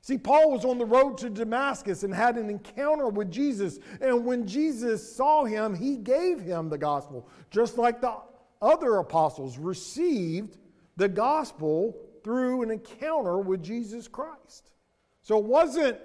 See, 0.00 0.16
Paul 0.16 0.52
was 0.52 0.64
on 0.64 0.78
the 0.78 0.86
road 0.86 1.18
to 1.18 1.28
Damascus 1.28 2.04
and 2.04 2.14
had 2.14 2.36
an 2.36 2.48
encounter 2.48 3.08
with 3.08 3.32
Jesus. 3.32 3.80
And 4.00 4.24
when 4.24 4.46
Jesus 4.46 5.16
saw 5.16 5.44
him, 5.44 5.74
he 5.74 5.96
gave 5.96 6.38
him 6.38 6.68
the 6.68 6.78
gospel, 6.78 7.28
just 7.50 7.78
like 7.78 8.00
the 8.00 8.14
other 8.60 8.96
apostles 8.96 9.58
received 9.58 10.58
the 10.96 11.08
gospel 11.08 11.96
through 12.24 12.62
an 12.62 12.70
encounter 12.70 13.38
with 13.38 13.62
Jesus 13.62 14.08
Christ. 14.08 14.72
So 15.22 15.38
it 15.38 15.44
wasn't 15.44 15.98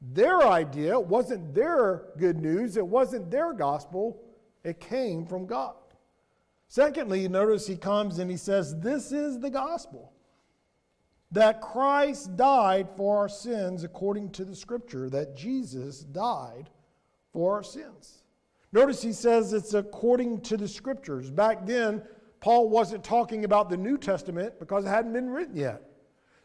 their 0.00 0.42
idea, 0.42 0.98
it 0.98 1.06
wasn't 1.06 1.54
their 1.54 2.04
good 2.18 2.38
news, 2.38 2.76
it 2.76 2.86
wasn't 2.86 3.30
their 3.30 3.52
gospel, 3.52 4.22
it 4.64 4.80
came 4.80 5.26
from 5.26 5.46
God. 5.46 5.74
Secondly, 6.68 7.26
notice 7.28 7.66
he 7.66 7.76
comes 7.76 8.18
and 8.18 8.30
he 8.30 8.36
says, 8.36 8.78
This 8.80 9.10
is 9.10 9.40
the 9.40 9.50
gospel 9.50 10.12
that 11.32 11.60
Christ 11.60 12.36
died 12.36 12.88
for 12.96 13.18
our 13.18 13.28
sins 13.28 13.84
according 13.84 14.30
to 14.32 14.44
the 14.44 14.56
scripture, 14.56 15.10
that 15.10 15.36
Jesus 15.36 16.00
died 16.00 16.70
for 17.32 17.54
our 17.54 17.62
sins. 17.62 18.22
Notice 18.72 19.02
he 19.02 19.12
says 19.12 19.52
it's 19.52 19.74
according 19.74 20.40
to 20.42 20.56
the 20.56 20.68
scriptures. 20.68 21.30
Back 21.30 21.66
then, 21.66 22.02
Paul 22.40 22.68
wasn't 22.68 23.02
talking 23.02 23.44
about 23.44 23.70
the 23.70 23.76
New 23.76 23.98
Testament 23.98 24.58
because 24.58 24.84
it 24.84 24.88
hadn't 24.88 25.12
been 25.12 25.30
written 25.30 25.56
yet. 25.56 25.82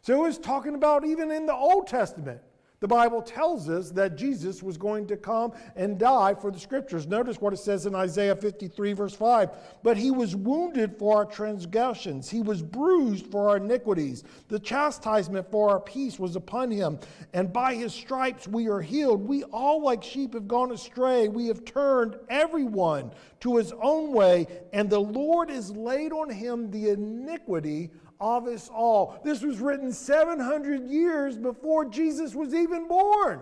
So 0.02 0.16
he 0.16 0.22
was 0.22 0.38
talking 0.38 0.76
about 0.76 1.06
even 1.06 1.32
in 1.32 1.46
the 1.46 1.54
Old 1.54 1.88
Testament. 1.88 2.42
The 2.84 2.90
Bible 2.90 3.22
tells 3.22 3.70
us 3.70 3.92
that 3.92 4.18
Jesus 4.18 4.62
was 4.62 4.78
going 4.78 5.08
to 5.08 5.16
come 5.16 5.54
and 5.78 5.98
die 5.98 6.34
for 6.34 6.52
the 6.52 6.60
scriptures. 6.60 7.08
Notice 7.08 7.40
what 7.40 7.54
it 7.54 7.60
says 7.60 7.86
in 7.86 7.96
Isaiah 7.96 8.36
53, 8.36 8.92
verse 8.92 9.14
5. 9.14 9.52
But 9.84 9.96
he 9.96 10.12
was 10.12 10.36
wounded 10.36 11.00
for 11.00 11.16
our 11.16 11.24
transgressions, 11.24 12.30
he 12.30 12.42
was 12.42 12.62
bruised 12.62 13.28
for 13.28 13.48
our 13.48 13.56
iniquities. 13.56 14.26
The 14.50 14.60
chastisement 14.60 15.50
for 15.50 15.70
our 15.70 15.80
peace 15.80 16.20
was 16.20 16.36
upon 16.36 16.72
him, 16.72 17.00
and 17.34 17.54
by 17.54 17.74
his 17.74 17.94
stripes 17.94 18.50
we 18.50 18.68
are 18.68 18.82
healed. 18.82 19.26
We 19.26 19.44
all, 19.46 19.82
like 19.82 20.04
sheep, 20.04 20.34
have 20.34 20.50
gone 20.50 20.74
astray. 20.74 21.30
We 21.30 21.48
have 21.48 21.64
turned 21.64 22.18
everyone 22.28 23.14
to 23.40 23.56
his 23.56 23.72
own 23.82 24.12
way, 24.12 24.46
and 24.74 24.90
the 24.90 25.00
Lord 25.00 25.50
has 25.50 25.72
laid 25.72 26.12
on 26.12 26.30
him 26.30 26.70
the 26.70 26.90
iniquity 26.90 27.92
of 28.20 28.48
us 28.48 28.70
all. 28.70 29.20
This 29.24 29.42
was 29.42 29.60
written 29.60 29.92
700 29.92 30.88
years 30.88 31.38
before 31.38 31.86
Jesus 31.86 32.36
was 32.36 32.54
even 32.54 32.88
born. 32.88 33.42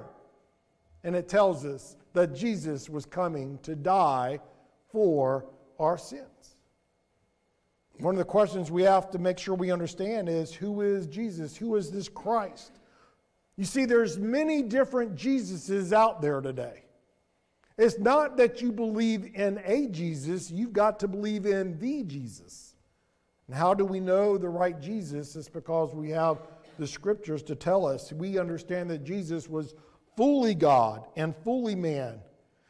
And 1.04 1.16
it 1.16 1.28
tells 1.28 1.66
us 1.66 1.96
that 2.14 2.36
Jesus 2.36 2.90
was 2.90 3.06
coming 3.06 3.60
to 3.64 3.76
die 3.76 4.40
for 4.92 5.46
our 5.80 5.98
sins. 5.98 6.56
One 8.00 8.16
of 8.16 8.20
the 8.20 8.26
questions 8.26 8.72
we 8.72 8.84
have 8.84 9.12
to 9.12 9.20
make 9.20 9.38
sure 9.38 9.54
we 9.54 9.72
understand 9.72 10.28
is 10.28 10.54
who 10.54 10.82
is 10.82 11.08
Jesus? 11.08 11.56
Who 11.56 11.76
is 11.76 11.92
this 11.92 12.10
Christ? 12.10 12.80
You 13.58 13.66
see, 13.66 13.86
there's 13.86 14.18
many 14.18 14.64
different 14.64 15.16
Jesuses 15.16 15.94
out 15.94 16.22
there 16.22 16.42
today. 16.42 16.84
It's 17.78 18.00
not 18.00 18.38
that 18.38 18.62
you 18.62 18.72
believe 18.72 19.36
in 19.36 19.62
a 19.66 19.88
Jesus, 19.88 20.52
you've 20.52 20.74
got 20.74 21.00
to 21.02 21.08
believe 21.08 21.46
in 21.46 21.78
the 21.80 22.04
Jesus. 22.04 22.71
And 23.48 23.56
how 23.56 23.74
do 23.74 23.86
we 23.86 24.00
know 24.00 24.38
the 24.38 24.50
right 24.50 24.80
Jesus? 24.80 25.36
It's 25.36 25.50
because 25.50 25.94
we 25.94 26.10
have 26.12 26.38
the 26.80 26.88
scriptures 26.88 27.44
to 27.44 27.56
tell 27.56 27.86
us. 27.86 28.12
We 28.14 28.40
understand 28.40 28.90
that 28.90 29.04
Jesus 29.04 29.50
was 29.50 29.76
fully 30.16 30.56
God 30.56 31.06
and 31.16 31.36
fully 31.44 31.76
man. 31.76 32.22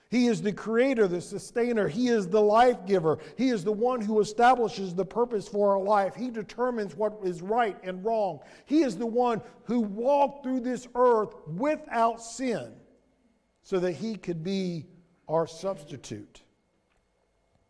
He 0.09 0.27
is 0.27 0.41
the 0.41 0.51
creator, 0.51 1.07
the 1.07 1.21
sustainer. 1.21 1.87
He 1.87 2.09
is 2.09 2.27
the 2.27 2.41
life 2.41 2.85
giver. 2.85 3.19
He 3.37 3.49
is 3.49 3.63
the 3.63 3.71
one 3.71 4.01
who 4.01 4.19
establishes 4.19 4.93
the 4.93 5.05
purpose 5.05 5.47
for 5.47 5.71
our 5.71 5.81
life. 5.81 6.15
He 6.15 6.29
determines 6.29 6.97
what 6.97 7.17
is 7.23 7.41
right 7.41 7.77
and 7.81 8.03
wrong. 8.03 8.41
He 8.65 8.81
is 8.81 8.97
the 8.97 9.05
one 9.05 9.41
who 9.63 9.79
walked 9.79 10.43
through 10.43 10.59
this 10.59 10.85
earth 10.95 11.33
without 11.47 12.21
sin 12.21 12.73
so 13.63 13.79
that 13.79 13.93
he 13.93 14.15
could 14.15 14.43
be 14.43 14.85
our 15.29 15.47
substitute. 15.47 16.41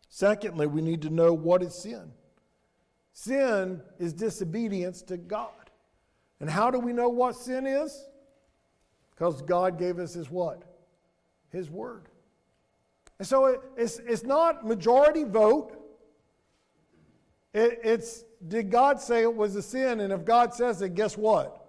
Secondly, 0.08 0.66
we 0.66 0.82
need 0.82 1.02
to 1.02 1.10
know 1.10 1.32
what 1.32 1.62
is 1.62 1.76
sin. 1.76 2.10
Sin 3.12 3.82
is 3.98 4.12
disobedience 4.12 5.02
to 5.02 5.16
God. 5.16 5.50
And 6.40 6.48
how 6.48 6.70
do 6.70 6.78
we 6.78 6.92
know 6.92 7.08
what 7.08 7.36
sin 7.36 7.66
is? 7.66 8.08
Because 9.10 9.42
God 9.42 9.78
gave 9.78 9.98
us 9.98 10.14
His 10.14 10.30
what? 10.30 10.62
His 11.50 11.70
Word. 11.70 12.08
And 13.18 13.28
so 13.28 13.46
it, 13.46 13.60
it's, 13.76 13.98
it's 13.98 14.24
not 14.24 14.66
majority 14.66 15.24
vote. 15.24 15.76
It, 17.54 17.80
it's 17.84 18.24
did 18.48 18.70
God 18.70 19.00
say 19.00 19.22
it 19.22 19.34
was 19.34 19.54
a 19.54 19.62
sin? 19.62 20.00
And 20.00 20.12
if 20.12 20.24
God 20.24 20.54
says 20.54 20.82
it, 20.82 20.94
guess 20.94 21.16
what? 21.16 21.64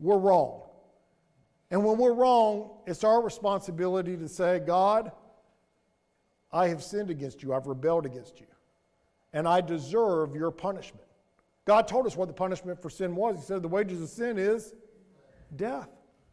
We're 0.00 0.16
wrong. 0.16 0.62
And 1.70 1.84
when 1.84 1.98
we're 1.98 2.14
wrong, 2.14 2.70
it's 2.86 3.04
our 3.04 3.20
responsibility 3.20 4.16
to 4.16 4.28
say, 4.28 4.60
God, 4.60 5.10
I 6.52 6.68
have 6.68 6.82
sinned 6.82 7.10
against 7.10 7.42
you. 7.42 7.52
I've 7.52 7.66
rebelled 7.66 8.06
against 8.06 8.40
you 8.40 8.46
and 9.34 9.46
I 9.46 9.60
deserve 9.60 10.34
your 10.34 10.50
punishment. 10.50 11.04
God 11.66 11.86
told 11.88 12.06
us 12.06 12.16
what 12.16 12.28
the 12.28 12.34
punishment 12.34 12.80
for 12.80 12.88
sin 12.88 13.14
was. 13.14 13.36
He 13.36 13.42
said, 13.42 13.62
The 13.62 13.68
wages 13.68 14.00
of 14.00 14.08
sin 14.08 14.38
is 14.38 14.72
death. 15.56 15.90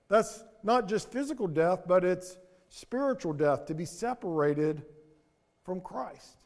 That's 0.08 0.44
not 0.64 0.88
just 0.88 1.12
physical 1.12 1.48
death, 1.48 1.84
but 1.88 2.06
it's 2.06 2.38
spiritual 2.70 3.34
death, 3.34 3.66
to 3.66 3.74
be 3.74 3.86
separated 3.86 4.84
from 5.66 5.82
Christ. 5.82 6.38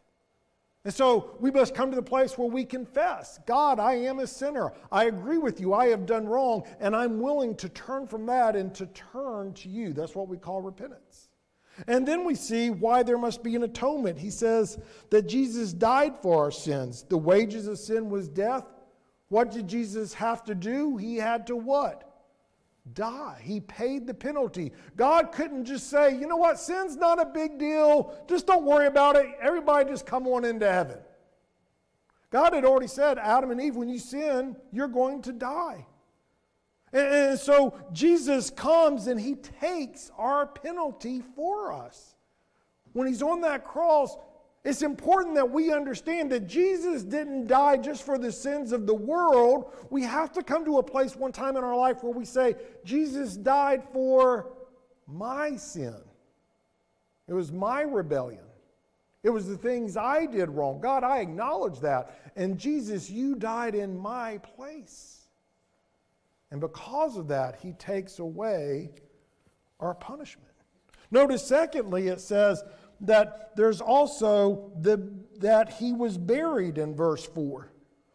And 0.85 0.93
so 0.93 1.35
we 1.39 1.49
must 1.49 1.73
come 1.73 1.89
to 1.89 1.95
the 1.95 2.01
place 2.01 2.37
where 2.37 2.47
we 2.47 2.63
confess 2.63 3.39
God, 3.47 3.79
I 3.79 3.93
am 3.95 4.19
a 4.19 4.27
sinner. 4.27 4.71
I 4.91 5.05
agree 5.05 5.39
with 5.39 5.59
you. 5.59 5.73
I 5.73 5.87
have 5.87 6.05
done 6.05 6.27
wrong. 6.27 6.63
And 6.79 6.95
I'm 6.95 7.19
willing 7.19 7.55
to 7.55 7.69
turn 7.69 8.07
from 8.07 8.25
that 8.27 8.55
and 8.55 8.73
to 8.75 8.85
turn 8.87 9.53
to 9.55 9.69
you. 9.69 9.93
That's 9.93 10.15
what 10.15 10.27
we 10.27 10.37
call 10.37 10.61
repentance. 10.61 11.24
And 11.87 12.07
then 12.07 12.23
we 12.23 12.35
see 12.35 12.69
why 12.69 13.03
there 13.03 13.17
must 13.17 13.43
be 13.43 13.55
an 13.55 13.63
atonement. 13.63 14.17
He 14.17 14.29
says 14.29 14.79
that 15.09 15.27
Jesus 15.27 15.73
died 15.73 16.13
for 16.21 16.43
our 16.43 16.51
sins. 16.51 17.03
The 17.03 17.17
wages 17.17 17.67
of 17.67 17.77
sin 17.77 18.09
was 18.09 18.27
death. 18.27 18.65
What 19.29 19.51
did 19.51 19.67
Jesus 19.67 20.13
have 20.13 20.43
to 20.45 20.55
do? 20.55 20.97
He 20.97 21.17
had 21.17 21.47
to 21.47 21.55
what? 21.55 22.05
die. 22.93 23.41
He 23.41 23.59
paid 23.59 24.05
the 24.05 24.13
penalty. 24.13 24.71
God 24.95 25.31
couldn't 25.31 25.65
just 25.65 25.89
say, 25.89 26.15
you 26.15 26.27
know 26.27 26.35
what, 26.35 26.59
sin's 26.59 26.95
not 26.95 27.19
a 27.19 27.25
big 27.25 27.57
deal. 27.57 28.15
Just 28.27 28.45
don't 28.45 28.63
worry 28.63 28.87
about 28.87 29.15
it. 29.15 29.25
Everybody 29.41 29.89
just 29.89 30.05
come 30.05 30.27
on 30.27 30.45
into 30.45 30.71
heaven. 30.71 30.99
God 32.29 32.53
had 32.53 32.65
already 32.65 32.87
said, 32.87 33.17
Adam 33.17 33.51
and 33.51 33.61
Eve, 33.61 33.75
when 33.75 33.89
you 33.89 33.97
sin, 33.97 34.55
you're 34.71 34.87
going 34.87 35.21
to 35.23 35.31
die. 35.31 35.85
And, 36.93 37.37
so 37.37 37.73
Jesus 37.91 38.49
comes 38.49 39.07
and 39.07 39.19
he 39.19 39.35
takes 39.35 40.11
our 40.17 40.45
penalty 40.45 41.21
for 41.35 41.73
us. 41.73 42.15
When 42.93 43.07
he's 43.07 43.21
on 43.21 43.41
that 43.41 43.65
cross, 43.65 44.15
it's 44.63 44.81
important 44.81 45.35
that 45.35 45.49
we 45.49 45.71
understand 45.71 46.31
that 46.31 46.47
Jesus 46.47 47.03
didn't 47.03 47.47
die 47.47 47.77
just 47.77 48.03
for 48.03 48.17
the 48.17 48.31
sins 48.31 48.71
of 48.71 48.87
the 48.87 48.95
world. 48.95 49.73
We 49.89 50.01
have 50.03 50.31
to 50.33 50.41
come 50.41 50.65
to 50.65 50.79
a 50.79 50.83
place 50.83 51.15
one 51.15 51.31
time 51.31 51.55
in 51.55 51.63
our 51.63 51.77
life 51.77 52.03
where 52.03 52.13
we 52.13 52.25
say, 52.25 52.55
Jesus 52.83 53.35
died 53.35 53.83
for 53.93 54.53
my 55.05 55.55
sin. 55.55 55.95
It 57.27 57.33
was 57.33 57.51
my 57.51 57.81
rebellion. 57.81 58.43
It 59.21 59.29
was 59.29 59.47
the 59.47 59.57
things 59.57 59.97
I 59.97 60.25
did 60.25 60.49
wrong. 60.49 60.79
God, 60.79 61.03
I 61.03 61.19
acknowledge 61.19 61.79
that. 61.79 62.31
And 62.35 62.57
Jesus, 62.57 63.09
you 63.09 63.35
died 63.35 63.75
in 63.75 63.97
my 63.97 64.37
place. 64.37 65.24
And 66.51 66.61
because 66.61 67.17
of 67.17 67.27
that, 67.29 67.57
he 67.61 67.73
takes 67.73 68.19
away 68.19 68.91
our 69.79 69.93
punishment. 69.93 70.47
Notice, 71.11 71.45
secondly, 71.45 72.07
it 72.07 72.21
says, 72.21 72.63
that 73.01 73.55
there's 73.55 73.81
also 73.81 74.71
the, 74.79 75.09
that 75.39 75.73
he 75.73 75.93
was 75.93 76.17
buried 76.17 76.77
in 76.77 76.95
verse 76.95 77.25
4. 77.25 77.71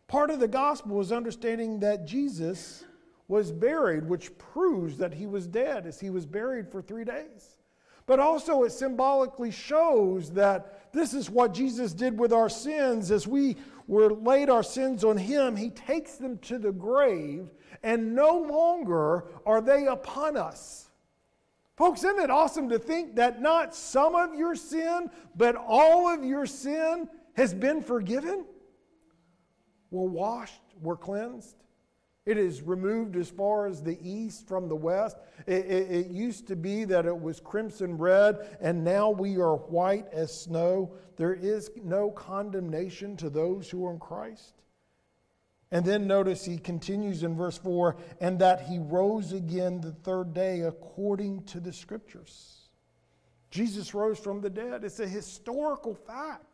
Part 0.08 0.30
of 0.30 0.40
the 0.40 0.48
gospel 0.48 1.00
is 1.00 1.12
understanding 1.12 1.80
that 1.80 2.06
Jesus 2.06 2.84
was 3.28 3.52
buried, 3.52 4.08
which 4.08 4.36
proves 4.38 4.96
that 4.96 5.14
he 5.14 5.26
was 5.26 5.46
dead 5.46 5.86
as 5.86 6.00
he 6.00 6.10
was 6.10 6.26
buried 6.26 6.68
for 6.68 6.82
three 6.82 7.04
days. 7.04 7.58
But 8.06 8.18
also, 8.18 8.64
it 8.64 8.72
symbolically 8.72 9.52
shows 9.52 10.32
that 10.32 10.92
this 10.92 11.14
is 11.14 11.30
what 11.30 11.54
Jesus 11.54 11.92
did 11.92 12.18
with 12.18 12.32
our 12.32 12.48
sins. 12.48 13.12
As 13.12 13.28
we 13.28 13.56
were 13.86 14.12
laid 14.12 14.50
our 14.50 14.64
sins 14.64 15.04
on 15.04 15.16
him, 15.16 15.54
he 15.54 15.70
takes 15.70 16.16
them 16.16 16.38
to 16.38 16.58
the 16.58 16.72
grave, 16.72 17.50
and 17.82 18.14
no 18.14 18.38
longer 18.38 19.24
are 19.46 19.60
they 19.60 19.86
upon 19.86 20.36
us. 20.36 20.90
Folks, 21.76 22.04
isn't 22.04 22.18
it 22.18 22.30
awesome 22.30 22.68
to 22.68 22.78
think 22.78 23.16
that 23.16 23.40
not 23.40 23.74
some 23.74 24.14
of 24.14 24.34
your 24.34 24.54
sin, 24.54 25.10
but 25.34 25.56
all 25.56 26.08
of 26.08 26.24
your 26.24 26.44
sin 26.44 27.08
has 27.34 27.54
been 27.54 27.80
forgiven? 27.80 28.44
We're 29.90 30.08
washed, 30.08 30.60
we're 30.82 30.96
cleansed. 30.96 31.56
It 32.26 32.36
is 32.36 32.62
removed 32.62 33.16
as 33.16 33.30
far 33.30 33.66
as 33.66 33.82
the 33.82 33.98
east 34.02 34.46
from 34.46 34.68
the 34.68 34.76
west. 34.76 35.16
It, 35.46 35.64
it, 35.64 35.90
it, 35.90 36.06
used 36.08 36.46
to 36.48 36.54
be 36.54 36.84
that 36.84 37.06
it 37.06 37.18
was 37.18 37.40
crimson 37.40 37.96
red, 37.96 38.58
and 38.60 38.84
now 38.84 39.08
we 39.10 39.38
are 39.38 39.56
white 39.56 40.06
as 40.12 40.38
snow. 40.38 40.92
There 41.16 41.32
is 41.32 41.70
no 41.82 42.10
condemnation 42.10 43.16
to 43.16 43.30
those 43.30 43.70
who 43.70 43.86
are 43.86 43.92
in 43.92 43.98
Christ. 43.98 44.52
And 45.72 45.84
then 45.84 46.06
notice 46.06 46.44
he 46.44 46.58
continues 46.58 47.22
in 47.22 47.36
verse 47.36 47.56
4 47.58 47.96
and 48.20 48.38
that 48.40 48.62
he 48.62 48.78
rose 48.78 49.32
again 49.32 49.80
the 49.80 49.92
third 49.92 50.34
day 50.34 50.62
according 50.62 51.44
to 51.44 51.60
the 51.60 51.72
scriptures. 51.72 52.68
Jesus 53.50 53.94
rose 53.94 54.18
from 54.18 54.40
the 54.40 54.50
dead. 54.50 54.84
It's 54.84 55.00
a 55.00 55.08
historical 55.08 55.94
fact. 55.94 56.44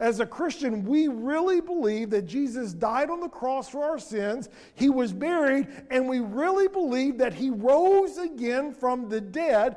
As 0.00 0.18
a 0.18 0.26
Christian, 0.26 0.84
we 0.84 1.06
really 1.06 1.60
believe 1.60 2.10
that 2.10 2.26
Jesus 2.26 2.72
died 2.72 3.08
on 3.08 3.20
the 3.20 3.28
cross 3.28 3.68
for 3.68 3.84
our 3.84 4.00
sins, 4.00 4.48
he 4.74 4.90
was 4.90 5.12
buried, 5.12 5.68
and 5.90 6.08
we 6.08 6.18
really 6.18 6.66
believe 6.66 7.18
that 7.18 7.34
he 7.34 7.50
rose 7.50 8.18
again 8.18 8.74
from 8.74 9.08
the 9.08 9.20
dead 9.20 9.76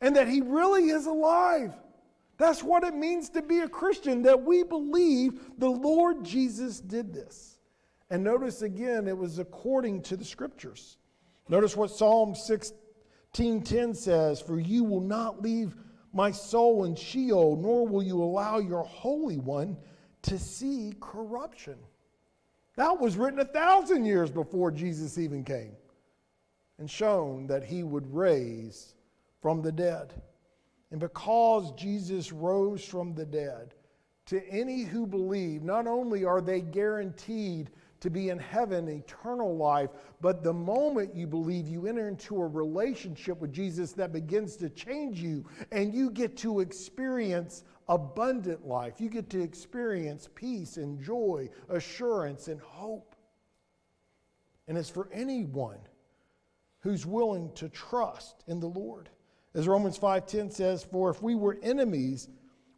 and 0.00 0.16
that 0.16 0.26
he 0.26 0.40
really 0.40 0.88
is 0.88 1.06
alive. 1.06 1.72
That's 2.42 2.64
what 2.64 2.82
it 2.82 2.96
means 2.96 3.28
to 3.30 3.40
be 3.40 3.60
a 3.60 3.68
Christian, 3.68 4.22
that 4.22 4.42
we 4.42 4.64
believe 4.64 5.58
the 5.58 5.70
Lord 5.70 6.24
Jesus 6.24 6.80
did 6.80 7.14
this. 7.14 7.60
And 8.10 8.24
notice 8.24 8.62
again, 8.62 9.06
it 9.06 9.16
was 9.16 9.38
according 9.38 10.02
to 10.02 10.16
the 10.16 10.24
scriptures. 10.24 10.98
Notice 11.48 11.76
what 11.76 11.92
Psalm 11.92 12.34
16:10 12.34 13.94
says, 13.94 14.40
"For 14.40 14.58
you 14.58 14.82
will 14.82 15.02
not 15.02 15.40
leave 15.40 15.76
my 16.12 16.32
soul 16.32 16.82
in 16.82 16.96
Sheol, 16.96 17.54
nor 17.54 17.86
will 17.86 18.02
you 18.02 18.20
allow 18.20 18.58
your 18.58 18.82
Holy 18.82 19.38
One 19.38 19.76
to 20.22 20.36
see 20.36 20.94
corruption." 20.98 21.78
That 22.74 23.00
was 23.00 23.16
written 23.16 23.38
a 23.38 23.44
thousand 23.44 24.04
years 24.04 24.32
before 24.32 24.72
Jesus 24.72 25.16
even 25.16 25.44
came 25.44 25.76
and 26.76 26.90
shown 26.90 27.46
that 27.46 27.62
he 27.62 27.84
would 27.84 28.12
raise 28.12 28.96
from 29.40 29.62
the 29.62 29.70
dead. 29.70 30.20
And 30.92 31.00
because 31.00 31.72
Jesus 31.72 32.32
rose 32.32 32.84
from 32.84 33.14
the 33.14 33.24
dead, 33.24 33.74
to 34.26 34.46
any 34.48 34.82
who 34.82 35.06
believe, 35.06 35.62
not 35.62 35.86
only 35.86 36.24
are 36.24 36.42
they 36.42 36.60
guaranteed 36.60 37.70
to 38.00 38.10
be 38.10 38.28
in 38.28 38.38
heaven, 38.38 38.88
eternal 38.88 39.56
life, 39.56 39.90
but 40.20 40.42
the 40.42 40.52
moment 40.52 41.14
you 41.14 41.26
believe, 41.26 41.66
you 41.66 41.86
enter 41.86 42.08
into 42.08 42.40
a 42.42 42.46
relationship 42.46 43.40
with 43.40 43.52
Jesus 43.52 43.92
that 43.92 44.12
begins 44.12 44.54
to 44.56 44.68
change 44.68 45.18
you, 45.18 45.44
and 45.70 45.94
you 45.94 46.10
get 46.10 46.36
to 46.36 46.60
experience 46.60 47.64
abundant 47.88 48.66
life. 48.66 49.00
You 49.00 49.08
get 49.08 49.30
to 49.30 49.42
experience 49.42 50.28
peace 50.34 50.76
and 50.76 51.02
joy, 51.02 51.48
assurance 51.70 52.48
and 52.48 52.60
hope. 52.60 53.16
And 54.68 54.76
it's 54.76 54.90
for 54.90 55.08
anyone 55.12 55.78
who's 56.80 57.06
willing 57.06 57.50
to 57.54 57.68
trust 57.70 58.44
in 58.46 58.60
the 58.60 58.68
Lord. 58.68 59.08
As 59.54 59.68
Romans 59.68 59.98
5:10 59.98 60.50
says, 60.50 60.82
"For 60.82 61.10
if 61.10 61.22
we 61.22 61.34
were 61.34 61.58
enemies, 61.62 62.28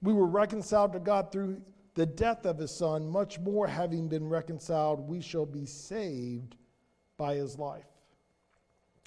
we 0.03 0.13
were 0.13 0.27
reconciled 0.27 0.93
to 0.93 1.01
God 1.01 1.31
through 1.31 1.63
the 1.95 2.07
death 2.07 2.45
of 2.45 2.59
his 2.59 2.73
son, 2.73 3.09
much 3.09 3.39
more 3.39 3.69
having 3.69 4.09
been 4.09 4.29
reconciled, 4.29 5.09
we 5.09 5.21
shall 5.21 5.47
be 5.47 5.67
saved 5.67 6.57
by 7.17 7.37
his 7.37 7.59
life." 7.59 7.87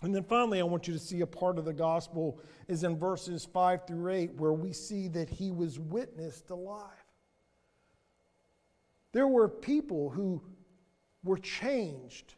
And 0.02 0.16
then 0.16 0.24
finally, 0.24 0.60
I 0.60 0.64
want 0.64 0.88
you 0.88 0.94
to 0.94 1.00
see 1.00 1.22
a 1.22 1.28
part 1.28 1.58
of 1.58 1.66
the 1.66 1.74
gospel 1.74 2.40
is 2.68 2.84
in 2.84 2.98
verses 2.98 3.44
5 3.44 3.86
through 3.86 4.10
8, 4.10 4.36
where 4.36 4.54
we 4.54 4.72
see 4.72 5.08
that 5.10 5.28
he 5.28 5.52
was 5.52 5.80
witnessed 5.80 6.50
alive. 6.50 7.04
There 9.12 9.28
were 9.28 9.50
people 9.50 10.12
who 10.12 10.42
were 11.24 11.38
changed, 11.38 12.36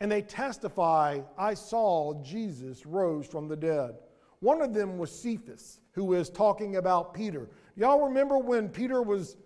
and 0.00 0.10
they 0.10 0.22
testify, 0.22 1.20
I 1.38 1.54
saw 1.54 2.14
Jesus 2.22 2.84
rose 2.84 3.26
from 3.26 3.48
the 3.48 3.56
dead. 3.56 3.96
One 4.40 4.62
of 4.62 4.72
them 4.74 4.98
was 4.98 5.10
Cephas, 5.10 5.80
who 5.92 6.14
is 6.14 6.30
talking 6.30 6.76
about 6.76 7.14
Peter. 7.14 7.48
Y'all 7.76 8.00
remember 8.00 8.38
when 8.38 8.68
Peter 8.68 9.02
was 9.02 9.36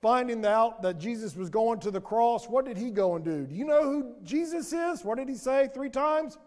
finding 0.00 0.44
out 0.44 0.82
that 0.82 0.98
Jesus 0.98 1.36
was 1.36 1.48
going 1.48 1.78
to 1.80 1.90
the 1.90 2.00
cross? 2.00 2.48
What 2.48 2.64
did 2.64 2.76
he 2.76 2.90
go 2.90 3.14
and 3.14 3.24
do? 3.24 3.46
Do 3.46 3.54
you 3.54 3.64
know 3.64 3.84
who 3.84 4.14
Jesus 4.24 4.72
is? 4.72 5.04
What 5.04 5.16
did 5.16 5.28
he 5.28 5.36
say 5.36 5.68
three 5.72 5.90
times? 5.90 6.38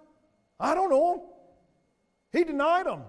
I 0.59 0.75
don't 0.75 0.89
know 0.89 1.13
him. 1.13 1.21
He 2.33 2.43
denied 2.43 2.85
him. 2.85 3.01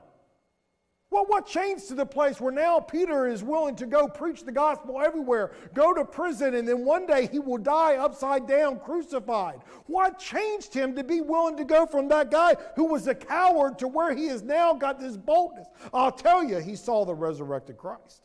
Well, 1.09 1.25
what 1.29 1.47
changed 1.47 1.87
to 1.89 1.95
the 1.95 2.05
place 2.05 2.41
where 2.41 2.53
now 2.53 2.81
Peter 2.81 3.29
is 3.29 3.45
willing 3.45 3.77
to 3.77 3.87
go 3.87 4.09
preach 4.09 4.43
the 4.43 4.51
gospel 4.51 5.01
everywhere, 5.01 5.53
go 5.73 5.95
to 5.95 6.05
prison, 6.05 6.55
and 6.55 6.67
then 6.67 6.85
one 6.85 7.07
day 7.07 7.29
he 7.31 7.39
will 7.39 7.59
die 7.59 7.95
upside 7.95 8.49
down, 8.49 8.81
crucified? 8.81 9.61
What 9.87 10.19
changed 10.19 10.75
him 10.75 10.97
to 10.97 11.05
be 11.05 11.21
willing 11.21 11.57
to 11.59 11.65
go 11.65 11.87
from 11.87 12.09
that 12.09 12.33
guy 12.33 12.57
who 12.75 12.87
was 12.87 13.07
a 13.07 13.15
coward 13.15 13.79
to 13.79 13.89
where 13.89 14.15
he 14.15 14.27
has 14.27 14.43
now 14.43 14.75
got 14.75 14.99
this 14.99 15.17
boldness? 15.17 15.69
I'll 15.95 16.11
tell 16.11 16.43
you, 16.43 16.59
he 16.59 16.75
saw 16.75 17.05
the 17.05 17.15
resurrected 17.15 17.77
Christ. 17.77 18.23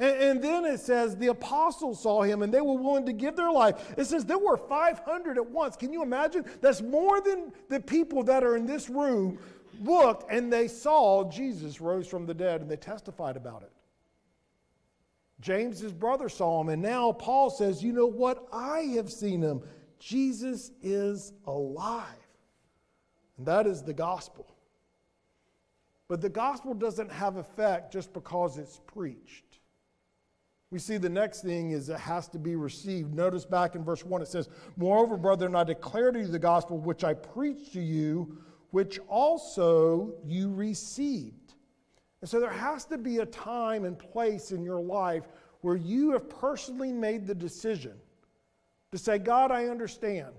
And, 0.00 0.16
and, 0.16 0.42
then 0.42 0.64
it 0.64 0.78
says 0.78 1.16
the 1.16 1.26
apostles 1.26 2.00
saw 2.02 2.22
him 2.22 2.42
and 2.42 2.54
they 2.54 2.60
were 2.60 2.74
willing 2.76 3.04
to 3.06 3.12
give 3.12 3.34
their 3.34 3.50
life. 3.50 3.94
It 3.98 4.04
says 4.04 4.24
there 4.24 4.38
were 4.38 4.56
500 4.56 5.38
at 5.38 5.50
once. 5.50 5.74
Can 5.74 5.92
you 5.92 6.04
imagine? 6.04 6.44
That's 6.60 6.80
more 6.80 7.20
than 7.20 7.52
the 7.68 7.80
people 7.80 8.22
that 8.22 8.44
are 8.44 8.56
in 8.56 8.64
this 8.64 8.88
room 8.88 9.40
looked 9.80 10.30
and 10.30 10.52
they 10.52 10.68
saw 10.68 11.30
Jesus 11.30 11.80
rose 11.80 12.06
from 12.06 12.26
the 12.26 12.34
dead 12.34 12.60
and 12.60 12.70
they 12.70 12.76
testified 12.76 13.36
about 13.36 13.62
it. 13.62 13.72
James, 15.40 15.78
his 15.78 15.92
brother, 15.92 16.28
saw 16.28 16.60
him, 16.60 16.68
and 16.68 16.82
now 16.82 17.12
Paul 17.12 17.48
says, 17.48 17.82
You 17.82 17.92
know 17.92 18.06
what? 18.06 18.48
I 18.52 18.80
have 18.96 19.10
seen 19.10 19.40
him. 19.40 19.62
Jesus 19.98 20.72
is 20.82 21.32
alive. 21.46 22.04
And 23.36 23.46
that 23.46 23.66
is 23.66 23.82
the 23.82 23.94
gospel. 23.94 24.52
But 26.08 26.20
the 26.20 26.28
gospel 26.28 26.74
doesn't 26.74 27.12
have 27.12 27.36
effect 27.36 27.92
just 27.92 28.12
because 28.12 28.58
it's 28.58 28.80
preached. 28.86 29.44
We 30.70 30.78
see 30.78 30.98
the 30.98 31.08
next 31.08 31.42
thing 31.42 31.70
is 31.70 31.88
it 31.88 32.00
has 32.00 32.28
to 32.28 32.38
be 32.38 32.56
received. 32.56 33.14
Notice 33.14 33.44
back 33.44 33.74
in 33.74 33.84
verse 33.84 34.04
1 34.04 34.20
it 34.22 34.28
says, 34.28 34.48
Moreover, 34.76 35.16
brethren, 35.16 35.54
I 35.54 35.64
declare 35.64 36.12
to 36.12 36.18
you 36.18 36.26
the 36.26 36.38
gospel 36.38 36.78
which 36.78 37.04
I 37.04 37.14
preached 37.14 37.72
to 37.74 37.80
you, 37.80 38.38
which 38.70 38.98
also 39.08 40.14
you 40.24 40.52
received. 40.52 41.54
And 42.20 42.28
so 42.28 42.40
there 42.40 42.50
has 42.50 42.84
to 42.86 42.98
be 42.98 43.18
a 43.18 43.26
time 43.26 43.84
and 43.84 43.98
place 43.98 44.52
in 44.52 44.62
your 44.62 44.80
life 44.80 45.24
where 45.60 45.76
you 45.76 46.12
have 46.12 46.28
personally 46.28 46.92
made 46.92 47.26
the 47.26 47.34
decision 47.34 47.94
to 48.92 48.98
say, 48.98 49.18
God, 49.18 49.50
I 49.50 49.66
understand 49.66 50.34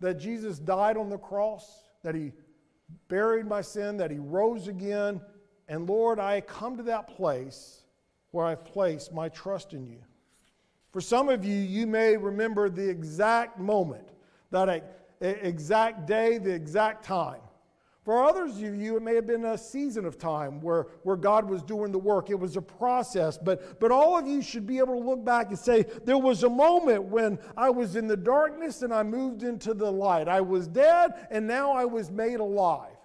that 0.00 0.18
Jesus 0.18 0.58
died 0.58 0.96
on 0.96 1.08
the 1.10 1.18
cross, 1.18 1.88
that 2.02 2.14
he 2.14 2.32
buried 3.08 3.46
my 3.46 3.60
sin, 3.60 3.96
that 3.98 4.10
he 4.10 4.18
rose 4.18 4.68
again, 4.68 5.20
and 5.68 5.88
Lord, 5.88 6.18
I 6.18 6.40
come 6.40 6.76
to 6.76 6.82
that 6.84 7.08
place 7.08 7.82
where 8.30 8.46
I've 8.46 8.64
placed 8.64 9.12
my 9.12 9.28
trust 9.28 9.74
in 9.74 9.86
you. 9.86 9.98
For 10.92 11.00
some 11.00 11.28
of 11.28 11.44
you, 11.44 11.54
you 11.54 11.86
may 11.86 12.16
remember 12.16 12.70
the 12.70 12.88
exact 12.88 13.58
moment, 13.58 14.08
that 14.50 14.97
exact 15.20 16.06
day, 16.06 16.38
the 16.38 16.52
exact 16.52 17.04
time. 17.04 17.40
For 18.08 18.24
others 18.24 18.56
of 18.62 18.74
you, 18.74 18.96
it 18.96 19.02
may 19.02 19.14
have 19.16 19.26
been 19.26 19.44
a 19.44 19.58
season 19.58 20.06
of 20.06 20.16
time 20.16 20.62
where, 20.62 20.86
where 21.02 21.14
God 21.14 21.46
was 21.46 21.62
doing 21.62 21.92
the 21.92 21.98
work. 21.98 22.30
It 22.30 22.40
was 22.40 22.56
a 22.56 22.62
process. 22.62 23.36
But, 23.36 23.78
but 23.80 23.90
all 23.90 24.16
of 24.16 24.26
you 24.26 24.40
should 24.40 24.66
be 24.66 24.78
able 24.78 24.98
to 24.98 25.06
look 25.06 25.22
back 25.22 25.48
and 25.48 25.58
say, 25.58 25.84
there 26.06 26.16
was 26.16 26.42
a 26.42 26.48
moment 26.48 27.04
when 27.04 27.38
I 27.54 27.68
was 27.68 27.96
in 27.96 28.06
the 28.06 28.16
darkness 28.16 28.80
and 28.80 28.94
I 28.94 29.02
moved 29.02 29.42
into 29.42 29.74
the 29.74 29.92
light. 29.92 30.26
I 30.26 30.40
was 30.40 30.66
dead 30.68 31.10
and 31.30 31.46
now 31.46 31.72
I 31.72 31.84
was 31.84 32.10
made 32.10 32.40
alive. 32.40 32.96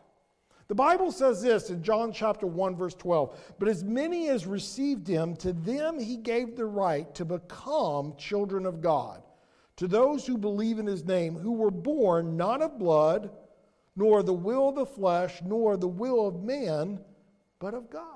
The 0.69 0.75
Bible 0.75 1.11
says 1.11 1.41
this 1.41 1.69
in 1.69 1.83
John 1.83 2.13
chapter 2.13 2.47
1, 2.47 2.75
verse 2.77 2.95
12 2.95 3.55
But 3.59 3.67
as 3.67 3.83
many 3.83 4.29
as 4.29 4.47
received 4.47 5.05
him, 5.05 5.35
to 5.35 5.51
them 5.51 5.99
he 5.99 6.15
gave 6.15 6.55
the 6.55 6.65
right 6.65 7.13
to 7.15 7.25
become 7.25 8.15
children 8.17 8.65
of 8.65 8.79
God, 8.79 9.21
to 9.77 9.87
those 9.87 10.25
who 10.25 10.37
believe 10.37 10.79
in 10.79 10.85
his 10.85 11.03
name, 11.03 11.35
who 11.35 11.53
were 11.53 11.71
born 11.71 12.37
not 12.37 12.61
of 12.61 12.77
blood 12.77 13.31
nor 13.95 14.23
the 14.23 14.33
will 14.33 14.69
of 14.69 14.75
the 14.75 14.85
flesh, 14.85 15.41
nor 15.43 15.77
the 15.77 15.87
will 15.87 16.27
of 16.27 16.43
man, 16.43 16.99
but 17.59 17.73
of 17.73 17.89
God. 17.89 18.07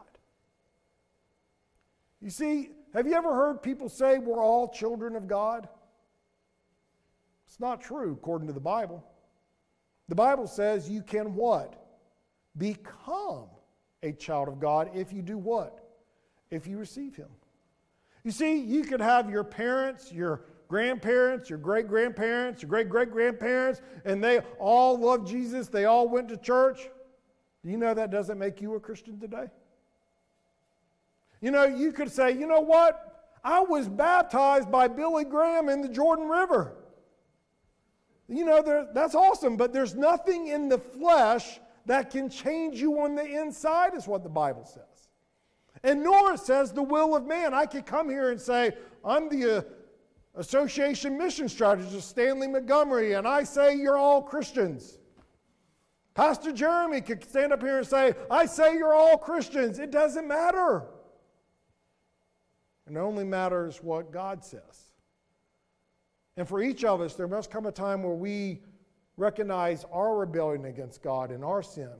You 2.21 2.29
see, 2.29 2.69
have 2.93 3.05
you 3.05 3.13
ever 3.13 3.33
heard 3.33 3.61
people 3.61 3.89
say 3.89 4.17
we're 4.17 4.43
all 4.43 4.69
children 4.69 5.15
of 5.15 5.27
God? 5.27 5.69
It's 7.45 7.59
not 7.59 7.81
true 7.81 8.13
according 8.13 8.47
to 8.47 8.53
the 8.53 8.59
Bible. 8.59 9.03
The 10.09 10.15
Bible 10.15 10.47
says 10.47 10.89
you 10.89 11.03
can 11.03 11.35
what? 11.35 11.85
Become 12.57 13.45
a 14.01 14.13
child 14.13 14.47
of 14.47 14.59
God 14.59 14.89
if 14.95 15.13
you 15.13 15.21
do 15.21 15.37
what? 15.37 15.83
If 16.49 16.65
you 16.65 16.77
receive 16.77 17.15
Him. 17.15 17.29
You 18.23 18.31
see, 18.31 18.59
you 18.59 18.83
could 18.83 18.99
have 18.99 19.29
your 19.29 19.43
parents, 19.43 20.11
your 20.11 20.41
grandparents, 20.67 21.49
your 21.49 21.59
great 21.59 21.87
grandparents, 21.87 22.61
your 22.61 22.69
great 22.69 22.89
great 22.89 23.11
grandparents, 23.11 23.81
and 24.05 24.23
they 24.23 24.39
all 24.59 24.97
loved 24.97 25.27
Jesus, 25.27 25.67
they 25.67 25.85
all 25.85 26.07
went 26.07 26.29
to 26.29 26.37
church. 26.37 26.89
Do 27.63 27.71
you 27.71 27.77
know 27.77 27.93
that 27.93 28.11
doesn't 28.11 28.37
make 28.37 28.61
you 28.61 28.75
a 28.75 28.79
Christian 28.79 29.19
today? 29.19 29.47
You 31.41 31.51
know, 31.51 31.65
you 31.65 31.91
could 31.91 32.11
say, 32.11 32.31
you 32.31 32.47
know 32.47 32.61
what? 32.61 33.35
I 33.43 33.61
was 33.61 33.87
baptized 33.87 34.71
by 34.71 34.87
Billy 34.87 35.23
Graham 35.23 35.69
in 35.69 35.81
the 35.81 35.89
Jordan 35.89 36.27
River. 36.27 36.73
You 38.27 38.43
know, 38.43 38.61
there, 38.61 38.87
that's 38.93 39.15
awesome, 39.15 39.55
but 39.55 39.71
there's 39.71 39.95
nothing 39.95 40.47
in 40.47 40.67
the 40.67 40.77
flesh 40.77 41.59
that 41.85 42.09
can 42.09 42.29
change 42.29 42.81
you 42.81 42.99
on 42.99 43.15
the 43.15 43.23
inside, 43.23 43.95
is 43.95 44.07
what 44.07 44.23
the 44.23 44.29
Bible 44.29 44.65
says. 44.65 44.83
And 45.83 46.03
nor 46.03 46.35
says 46.35 46.73
the 46.73 46.83
will 46.83 47.15
of 47.15 47.25
man. 47.25 47.53
I 47.53 47.65
could 47.65 47.85
come 47.85 48.09
here 48.09 48.31
and 48.31 48.41
say, 48.41 48.73
I'm 49.05 49.29
the 49.29 49.65
Association 50.37 51.17
mission 51.17 51.49
strategist 51.49 52.15
Stanly 52.15 52.49
Montgomery, 52.49 53.13
and 53.13 53.27
I 53.27 53.43
say 53.43 53.75
you're 53.75 53.97
all 53.97 54.21
Christians. 54.21 54.99
Pastor 56.13 56.51
Jeremy 56.51 57.01
could 57.01 57.23
stand 57.23 57.51
up 57.51 57.61
here 57.61 57.79
and 57.79 57.87
say, 57.87 58.13
I 58.29 58.45
say 58.45 58.75
you're 58.75 58.93
all 58.93 59.17
Christians. 59.17 59.79
It 59.79 59.91
doesn't 59.91 60.27
matter. 60.27 60.83
It 62.89 62.97
only 62.97 63.23
matters 63.23 63.83
what 63.83 64.11
God 64.11 64.43
says. 64.43 64.91
And 66.37 66.47
for 66.47 66.61
each 66.61 66.83
of 66.83 67.01
us, 67.01 67.15
there 67.15 67.27
must 67.27 67.51
come 67.51 67.65
a 67.65 67.71
time 67.71 68.03
where 68.03 68.15
we 68.15 68.61
recognize 69.17 69.85
our 69.91 70.15
rebellion 70.15 70.65
against 70.65 71.01
God 71.01 71.31
and 71.31 71.43
our 71.43 71.63
sin 71.63 71.93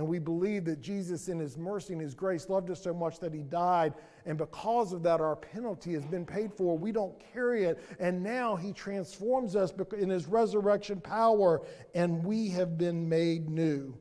and 0.00 0.08
we 0.08 0.18
believe 0.18 0.64
that 0.64 0.80
Jesus, 0.80 1.28
in 1.28 1.38
his 1.38 1.58
mercy 1.58 1.92
and 1.92 2.00
his 2.00 2.14
grace, 2.14 2.48
loved 2.48 2.70
us 2.70 2.82
so 2.82 2.94
much 2.94 3.18
that 3.20 3.34
he 3.34 3.42
died. 3.42 3.92
And 4.26 4.36
because 4.36 4.92
of 4.92 5.02
that, 5.04 5.20
our 5.20 5.36
penalty 5.36 5.92
has 5.94 6.04
been 6.04 6.26
paid 6.26 6.52
for. 6.52 6.76
We 6.76 6.92
don't 6.92 7.14
carry 7.32 7.64
it. 7.64 7.82
And 7.98 8.22
now 8.22 8.56
he 8.56 8.72
transforms 8.72 9.56
us 9.56 9.72
in 9.98 10.08
his 10.10 10.26
resurrection 10.26 11.00
power, 11.00 11.62
and 11.94 12.24
we 12.24 12.48
have 12.50 12.76
been 12.76 13.08
made 13.08 13.48
new. 13.48 13.96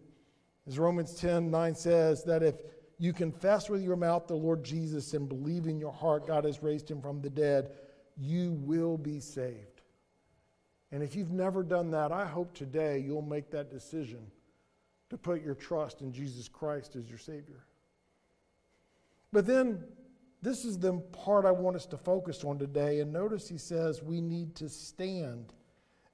As 0.67 0.77
Romans 0.77 1.15
10 1.15 1.49
9 1.49 1.75
says, 1.75 2.23
that 2.23 2.43
if 2.43 2.55
you 2.99 3.13
confess 3.13 3.69
with 3.69 3.81
your 3.81 3.95
mouth 3.95 4.27
the 4.27 4.35
Lord 4.35 4.63
Jesus 4.63 5.13
and 5.13 5.27
believe 5.27 5.67
in 5.67 5.79
your 5.79 5.93
heart 5.93 6.27
God 6.27 6.43
has 6.43 6.61
raised 6.61 6.91
him 6.91 7.01
from 7.01 7.21
the 7.21 7.29
dead, 7.29 7.71
you 8.17 8.51
will 8.61 8.97
be 8.97 9.19
saved. 9.19 9.81
And 10.91 11.01
if 11.01 11.15
you've 11.15 11.31
never 11.31 11.63
done 11.63 11.91
that, 11.91 12.11
I 12.11 12.25
hope 12.25 12.53
today 12.53 12.99
you'll 12.99 13.21
make 13.21 13.51
that 13.51 13.71
decision 13.71 14.19
to 15.09 15.17
put 15.17 15.43
your 15.43 15.55
trust 15.55 16.01
in 16.01 16.11
Jesus 16.11 16.47
Christ 16.47 16.95
as 16.95 17.09
your 17.09 17.17
Savior. 17.17 17.63
But 19.31 19.45
then, 19.45 19.83
this 20.41 20.63
is 20.63 20.77
the 20.77 20.93
part 20.93 21.45
I 21.45 21.51
want 21.51 21.75
us 21.75 21.85
to 21.87 21.97
focus 21.97 22.43
on 22.43 22.57
today. 22.57 23.01
And 23.01 23.11
notice 23.11 23.47
he 23.47 23.57
says 23.57 24.01
we 24.01 24.21
need 24.21 24.55
to 24.55 24.69
stand 24.69 25.53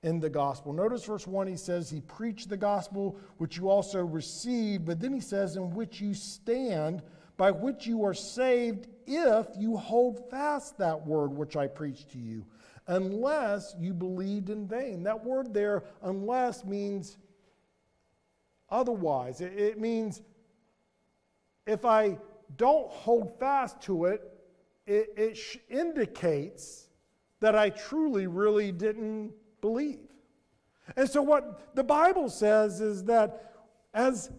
in 0.02 0.20
the 0.20 0.30
gospel. 0.30 0.74
Notice 0.74 1.04
verse 1.06 1.28
1, 1.28 1.48
he 1.48 1.58
says, 1.58 1.90
He 1.90 2.02
preached 2.02 2.50
the 2.50 2.58
gospel 2.58 3.18
which 3.38 3.58
you 3.58 3.70
also 3.70 4.04
received, 4.04 4.86
but 4.86 5.00
then 5.00 5.14
he 5.14 5.20
says, 5.20 5.56
In 5.56 5.72
which 5.72 6.02
you 6.02 6.14
stand, 6.14 7.02
by 7.38 7.52
which 7.52 7.86
you 7.86 8.04
are 8.04 8.14
saved, 8.14 8.88
if 9.06 9.48
you 9.58 9.78
hold 9.78 10.30
fast 10.30 10.78
that 10.78 11.06
word 11.06 11.32
which 11.32 11.56
I 11.56 11.68
preached 11.68 12.12
to 12.12 12.18
you, 12.18 12.46
unless 12.88 13.76
you 13.80 13.94
believed 13.94 14.50
in 14.50 14.68
vain. 14.68 15.04
That 15.04 15.24
word 15.24 15.54
there, 15.54 15.84
unless, 16.02 16.64
means 16.66 17.18
otherwise. 18.70 19.42
It, 19.42 19.54
it 19.58 19.80
means 19.80 20.22
if 21.66 21.84
I 21.86 22.18
don't 22.58 22.89
hold 22.89 23.39
fast 23.39 23.81
to 23.84 24.05
it, 24.05 24.21
it, 24.86 25.13
it 25.17 25.39
indicates 25.69 26.88
that 27.39 27.55
I 27.55 27.69
truly, 27.69 28.27
really 28.27 28.71
didn't 28.71 29.34
believe. 29.62 29.99
And 30.95 31.10
so, 31.10 31.21
what 31.21 31.75
the 31.75 31.84
Bible 31.84 32.29
says 32.29 32.81
is 32.81 33.03
that 33.05 33.53
as 33.93 34.29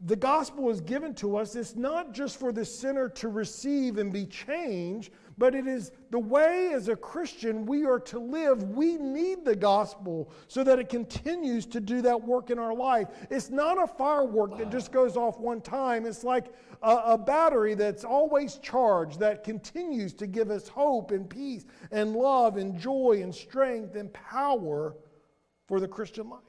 the 0.00 0.16
gospel 0.16 0.70
is 0.70 0.80
given 0.80 1.12
to 1.14 1.36
us, 1.36 1.56
it's 1.56 1.74
not 1.74 2.12
just 2.12 2.38
for 2.38 2.52
the 2.52 2.64
sinner 2.64 3.08
to 3.08 3.28
receive 3.28 3.98
and 3.98 4.12
be 4.12 4.26
changed, 4.26 5.12
but 5.36 5.56
it 5.56 5.66
is 5.66 5.90
the 6.10 6.18
way 6.18 6.70
as 6.72 6.88
a 6.88 6.94
Christian 6.94 7.66
we 7.66 7.84
are 7.84 7.98
to 8.00 8.20
live. 8.20 8.62
We 8.62 8.96
need 8.96 9.44
the 9.44 9.56
gospel 9.56 10.30
so 10.46 10.62
that 10.62 10.78
it 10.78 10.88
continues 10.88 11.66
to 11.66 11.80
do 11.80 12.00
that 12.02 12.22
work 12.22 12.50
in 12.50 12.60
our 12.60 12.74
life. 12.74 13.08
It's 13.28 13.50
not 13.50 13.82
a 13.82 13.88
firework 13.88 14.56
that 14.58 14.70
just 14.70 14.92
goes 14.92 15.16
off 15.16 15.40
one 15.40 15.60
time, 15.60 16.06
it's 16.06 16.22
like 16.22 16.52
a, 16.80 16.94
a 17.06 17.18
battery 17.18 17.74
that's 17.74 18.04
always 18.04 18.58
charged 18.58 19.18
that 19.18 19.42
continues 19.42 20.14
to 20.14 20.28
give 20.28 20.50
us 20.50 20.68
hope 20.68 21.10
and 21.10 21.28
peace 21.28 21.66
and 21.90 22.14
love 22.14 22.56
and 22.56 22.78
joy 22.78 23.18
and 23.20 23.34
strength 23.34 23.96
and 23.96 24.12
power 24.12 24.94
for 25.66 25.80
the 25.80 25.88
Christian 25.88 26.30
life. 26.30 26.47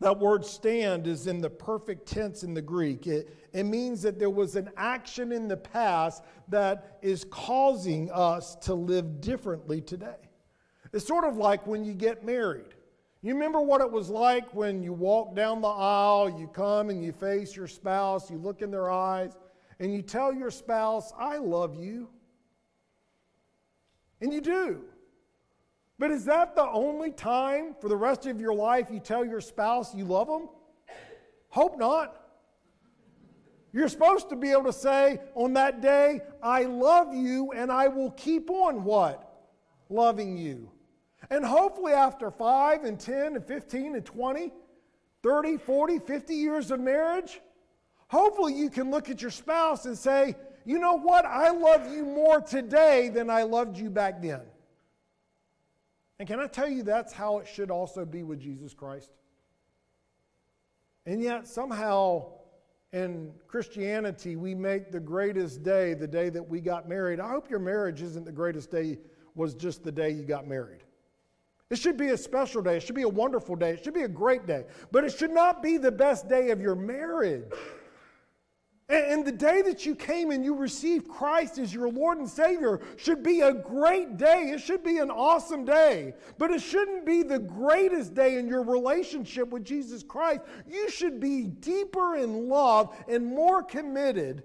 That 0.00 0.18
word 0.18 0.44
stand 0.44 1.08
is 1.08 1.26
in 1.26 1.40
the 1.40 1.50
perfect 1.50 2.06
tense 2.06 2.44
in 2.44 2.54
the 2.54 2.62
Greek. 2.62 3.06
It, 3.08 3.36
it 3.52 3.64
means 3.64 4.00
that 4.02 4.18
there 4.18 4.30
was 4.30 4.54
an 4.54 4.70
action 4.76 5.32
in 5.32 5.48
the 5.48 5.56
past 5.56 6.22
that 6.48 6.98
is 7.02 7.24
causing 7.30 8.10
us 8.12 8.54
to 8.56 8.74
live 8.74 9.20
differently 9.20 9.80
today. 9.80 10.16
It's 10.92 11.06
sort 11.06 11.24
of 11.24 11.36
like 11.36 11.66
when 11.66 11.84
you 11.84 11.94
get 11.94 12.24
married. 12.24 12.74
You 13.22 13.34
remember 13.34 13.60
what 13.60 13.80
it 13.80 13.90
was 13.90 14.08
like 14.08 14.54
when 14.54 14.82
you 14.82 14.92
walk 14.92 15.34
down 15.34 15.60
the 15.60 15.66
aisle, 15.66 16.38
you 16.38 16.46
come 16.46 16.90
and 16.90 17.02
you 17.02 17.10
face 17.10 17.56
your 17.56 17.66
spouse, 17.66 18.30
you 18.30 18.38
look 18.38 18.62
in 18.62 18.70
their 18.70 18.90
eyes, 18.90 19.36
and 19.80 19.92
you 19.92 20.02
tell 20.02 20.32
your 20.32 20.52
spouse, 20.52 21.12
I 21.18 21.38
love 21.38 21.74
you. 21.74 22.08
And 24.20 24.32
you 24.32 24.40
do. 24.40 24.84
But 25.98 26.10
is 26.12 26.24
that 26.26 26.54
the 26.54 26.68
only 26.68 27.10
time 27.10 27.74
for 27.80 27.88
the 27.88 27.96
rest 27.96 28.26
of 28.26 28.40
your 28.40 28.54
life 28.54 28.88
you 28.90 29.00
tell 29.00 29.24
your 29.24 29.40
spouse 29.40 29.94
you 29.94 30.04
love 30.04 30.28
them? 30.28 30.48
Hope 31.48 31.78
not. 31.78 32.14
You're 33.72 33.88
supposed 33.88 34.28
to 34.30 34.36
be 34.36 34.50
able 34.52 34.64
to 34.64 34.72
say 34.72 35.20
on 35.34 35.52
that 35.54 35.82
day, 35.82 36.20
I 36.42 36.64
love 36.64 37.14
you 37.14 37.52
and 37.52 37.70
I 37.70 37.88
will 37.88 38.12
keep 38.12 38.48
on 38.50 38.84
what? 38.84 39.24
Loving 39.88 40.38
you. 40.38 40.70
And 41.30 41.44
hopefully, 41.44 41.92
after 41.92 42.30
5 42.30 42.84
and 42.84 42.98
10 42.98 43.36
and 43.36 43.44
15 43.44 43.96
and 43.96 44.04
20, 44.04 44.52
30, 45.22 45.56
40, 45.58 45.98
50 45.98 46.34
years 46.34 46.70
of 46.70 46.80
marriage, 46.80 47.40
hopefully 48.06 48.54
you 48.54 48.70
can 48.70 48.90
look 48.90 49.10
at 49.10 49.20
your 49.20 49.30
spouse 49.30 49.84
and 49.84 49.98
say, 49.98 50.36
you 50.64 50.78
know 50.78 50.94
what? 50.98 51.26
I 51.26 51.50
love 51.50 51.92
you 51.92 52.04
more 52.04 52.40
today 52.40 53.08
than 53.08 53.28
I 53.28 53.42
loved 53.42 53.76
you 53.76 53.90
back 53.90 54.22
then. 54.22 54.40
And 56.18 56.26
can 56.26 56.40
I 56.40 56.46
tell 56.46 56.68
you 56.68 56.82
that's 56.82 57.12
how 57.12 57.38
it 57.38 57.46
should 57.46 57.70
also 57.70 58.04
be 58.04 58.22
with 58.24 58.40
Jesus 58.40 58.74
Christ? 58.74 59.12
And 61.06 61.22
yet, 61.22 61.46
somehow, 61.46 62.32
in 62.92 63.32
Christianity, 63.46 64.36
we 64.36 64.54
make 64.54 64.90
the 64.90 65.00
greatest 65.00 65.62
day 65.62 65.94
the 65.94 66.08
day 66.08 66.28
that 66.28 66.46
we 66.46 66.60
got 66.60 66.88
married. 66.88 67.20
I 67.20 67.28
hope 67.28 67.48
your 67.48 67.60
marriage 67.60 68.02
isn't 68.02 68.26
the 68.26 68.32
greatest 68.32 68.70
day, 68.70 68.98
was 69.34 69.54
just 69.54 69.84
the 69.84 69.92
day 69.92 70.10
you 70.10 70.24
got 70.24 70.46
married. 70.46 70.82
It 71.70 71.78
should 71.78 71.96
be 71.96 72.08
a 72.08 72.16
special 72.16 72.62
day. 72.62 72.78
It 72.78 72.82
should 72.82 72.94
be 72.94 73.02
a 73.02 73.08
wonderful 73.08 73.54
day. 73.54 73.70
It 73.70 73.84
should 73.84 73.94
be 73.94 74.02
a 74.02 74.08
great 74.08 74.46
day. 74.46 74.64
But 74.90 75.04
it 75.04 75.16
should 75.16 75.30
not 75.30 75.62
be 75.62 75.76
the 75.76 75.92
best 75.92 76.28
day 76.28 76.50
of 76.50 76.60
your 76.60 76.74
marriage. 76.74 77.44
And 78.90 79.22
the 79.22 79.32
day 79.32 79.60
that 79.62 79.84
you 79.84 79.94
came 79.94 80.30
and 80.30 80.42
you 80.42 80.54
received 80.54 81.08
Christ 81.08 81.58
as 81.58 81.74
your 81.74 81.90
Lord 81.90 82.18
and 82.18 82.28
Savior 82.28 82.80
should 82.96 83.22
be 83.22 83.42
a 83.42 83.52
great 83.52 84.16
day. 84.16 84.50
It 84.54 84.60
should 84.62 84.82
be 84.82 84.96
an 84.96 85.10
awesome 85.10 85.66
day. 85.66 86.14
But 86.38 86.50
it 86.50 86.62
shouldn't 86.62 87.04
be 87.04 87.22
the 87.22 87.38
greatest 87.38 88.14
day 88.14 88.38
in 88.38 88.48
your 88.48 88.62
relationship 88.62 89.48
with 89.50 89.62
Jesus 89.62 90.02
Christ. 90.02 90.40
You 90.66 90.88
should 90.88 91.20
be 91.20 91.42
deeper 91.42 92.16
in 92.16 92.48
love 92.48 92.96
and 93.08 93.26
more 93.26 93.62
committed 93.62 94.42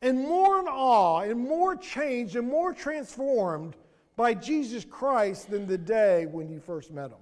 and 0.00 0.18
more 0.18 0.60
in 0.60 0.66
awe 0.66 1.20
and 1.20 1.38
more 1.38 1.76
changed 1.76 2.36
and 2.36 2.48
more 2.48 2.72
transformed 2.72 3.76
by 4.16 4.32
Jesus 4.32 4.86
Christ 4.86 5.50
than 5.50 5.66
the 5.66 5.76
day 5.76 6.24
when 6.24 6.48
you 6.48 6.60
first 6.60 6.90
met 6.90 7.10
Him. 7.10 7.18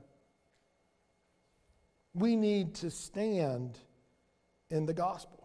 We 2.14 2.36
need 2.36 2.74
to 2.76 2.92
stand 2.92 3.76
in 4.70 4.86
the 4.86 4.94
gospel. 4.94 5.37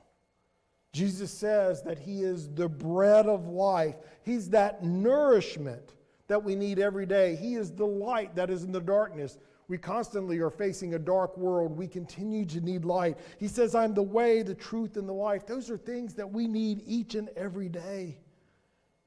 Jesus 0.94 1.32
says 1.32 1.82
that 1.82 1.98
He 1.98 2.22
is 2.22 2.50
the 2.50 2.70
bread 2.70 3.26
of 3.26 3.48
life. 3.48 3.96
He's 4.22 4.50
that 4.52 4.84
nourishment 4.84 5.94
that 6.28 6.44
we 6.44 6.56
need 6.56 6.80
every 6.80 7.08
day. 7.08 7.36
He 7.36 7.56
is 7.56 7.72
the 7.72 7.86
light 7.86 8.36
that 8.36 8.50
is 8.50 8.64
in 8.64 8.72
the 8.72 8.80
darkness. 8.80 9.40
We 9.68 9.78
constantly 9.78 10.40
are 10.40 10.52
facing 10.52 10.94
a 10.94 11.00
dark 11.00 11.36
world. 11.38 11.76
We 11.76 11.88
continue 11.88 12.46
to 12.46 12.62
need 12.62 12.86
light. 12.86 13.18
He 13.40 13.48
says, 13.48 13.74
I'm 13.74 13.94
the 13.94 14.04
way, 14.04 14.44
the 14.44 14.54
truth, 14.54 14.98
and 14.98 15.10
the 15.10 15.14
life. 15.14 15.48
Those 15.48 15.70
are 15.72 15.78
things 15.78 16.14
that 16.14 16.32
we 16.32 16.48
need 16.48 16.84
each 16.86 17.16
and 17.16 17.30
every 17.36 17.70
day. 17.70 18.20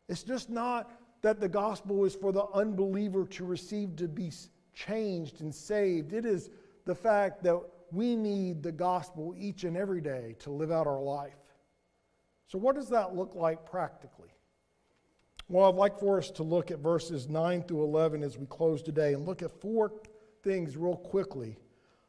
It's 0.08 0.22
just 0.22 0.50
not 0.50 0.90
that 1.22 1.40
the 1.40 1.48
gospel 1.48 2.04
is 2.04 2.14
for 2.14 2.32
the 2.32 2.46
unbeliever 2.54 3.26
to 3.26 3.44
receive 3.44 3.96
to 3.96 4.08
be 4.08 4.32
changed 4.74 5.40
and 5.40 5.54
saved. 5.54 6.12
It 6.12 6.26
is 6.26 6.50
the 6.84 6.94
fact 6.94 7.42
that 7.44 7.60
we 7.92 8.16
need 8.16 8.62
the 8.62 8.72
gospel 8.72 9.34
each 9.38 9.64
and 9.64 9.76
every 9.76 10.00
day 10.00 10.34
to 10.40 10.50
live 10.50 10.72
out 10.72 10.86
our 10.86 11.00
life. 11.00 11.36
So, 12.46 12.58
what 12.58 12.76
does 12.76 12.88
that 12.90 13.14
look 13.14 13.34
like 13.34 13.64
practically? 13.68 14.28
Well, 15.48 15.68
I'd 15.68 15.76
like 15.76 15.98
for 15.98 16.18
us 16.18 16.30
to 16.32 16.42
look 16.42 16.70
at 16.70 16.80
verses 16.80 17.28
9 17.28 17.62
through 17.62 17.84
11 17.84 18.22
as 18.22 18.36
we 18.36 18.46
close 18.46 18.82
today 18.82 19.14
and 19.14 19.24
look 19.24 19.42
at 19.42 19.60
four 19.60 19.92
things 20.42 20.76
real 20.76 20.96
quickly 20.96 21.56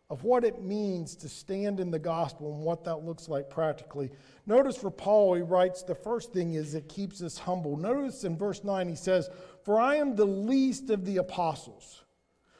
of 0.09 0.23
what 0.23 0.45
it 0.45 0.61
means 0.61 1.15
to 1.17 1.27
stand 1.27 1.79
in 1.79 1.91
the 1.91 1.99
gospel 1.99 2.53
and 2.53 2.63
what 2.63 2.83
that 2.85 3.03
looks 3.03 3.27
like 3.27 3.49
practically. 3.49 4.09
Notice 4.45 4.77
for 4.77 4.89
Paul, 4.89 5.35
he 5.35 5.41
writes 5.41 5.83
the 5.83 5.95
first 5.95 6.31
thing 6.31 6.53
is 6.53 6.73
it 6.73 6.87
keeps 6.87 7.21
us 7.21 7.37
humble. 7.37 7.75
Notice 7.75 8.23
in 8.23 8.37
verse 8.37 8.63
9, 8.63 8.87
he 8.87 8.95
says, 8.95 9.29
For 9.63 9.79
I 9.79 9.95
am 9.95 10.15
the 10.15 10.25
least 10.25 10.89
of 10.89 11.03
the 11.03 11.17
apostles, 11.17 12.05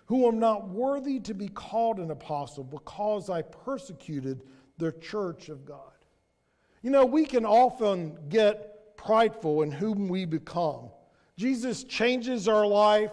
who 0.07 0.27
am 0.27 0.39
not 0.39 0.67
worthy 0.67 1.19
to 1.21 1.33
be 1.33 1.47
called 1.47 1.99
an 1.99 2.11
apostle 2.11 2.65
because 2.65 3.29
I 3.29 3.43
persecuted 3.43 4.41
the 4.77 4.91
church 4.91 5.47
of 5.47 5.65
God. 5.65 5.96
You 6.87 6.93
know, 6.93 7.03
we 7.03 7.25
can 7.25 7.45
often 7.45 8.17
get 8.29 8.95
prideful 8.95 9.63
in 9.63 9.71
whom 9.71 10.07
we 10.07 10.23
become. 10.23 10.87
Jesus 11.35 11.83
changes 11.83 12.47
our 12.47 12.65
life. 12.65 13.11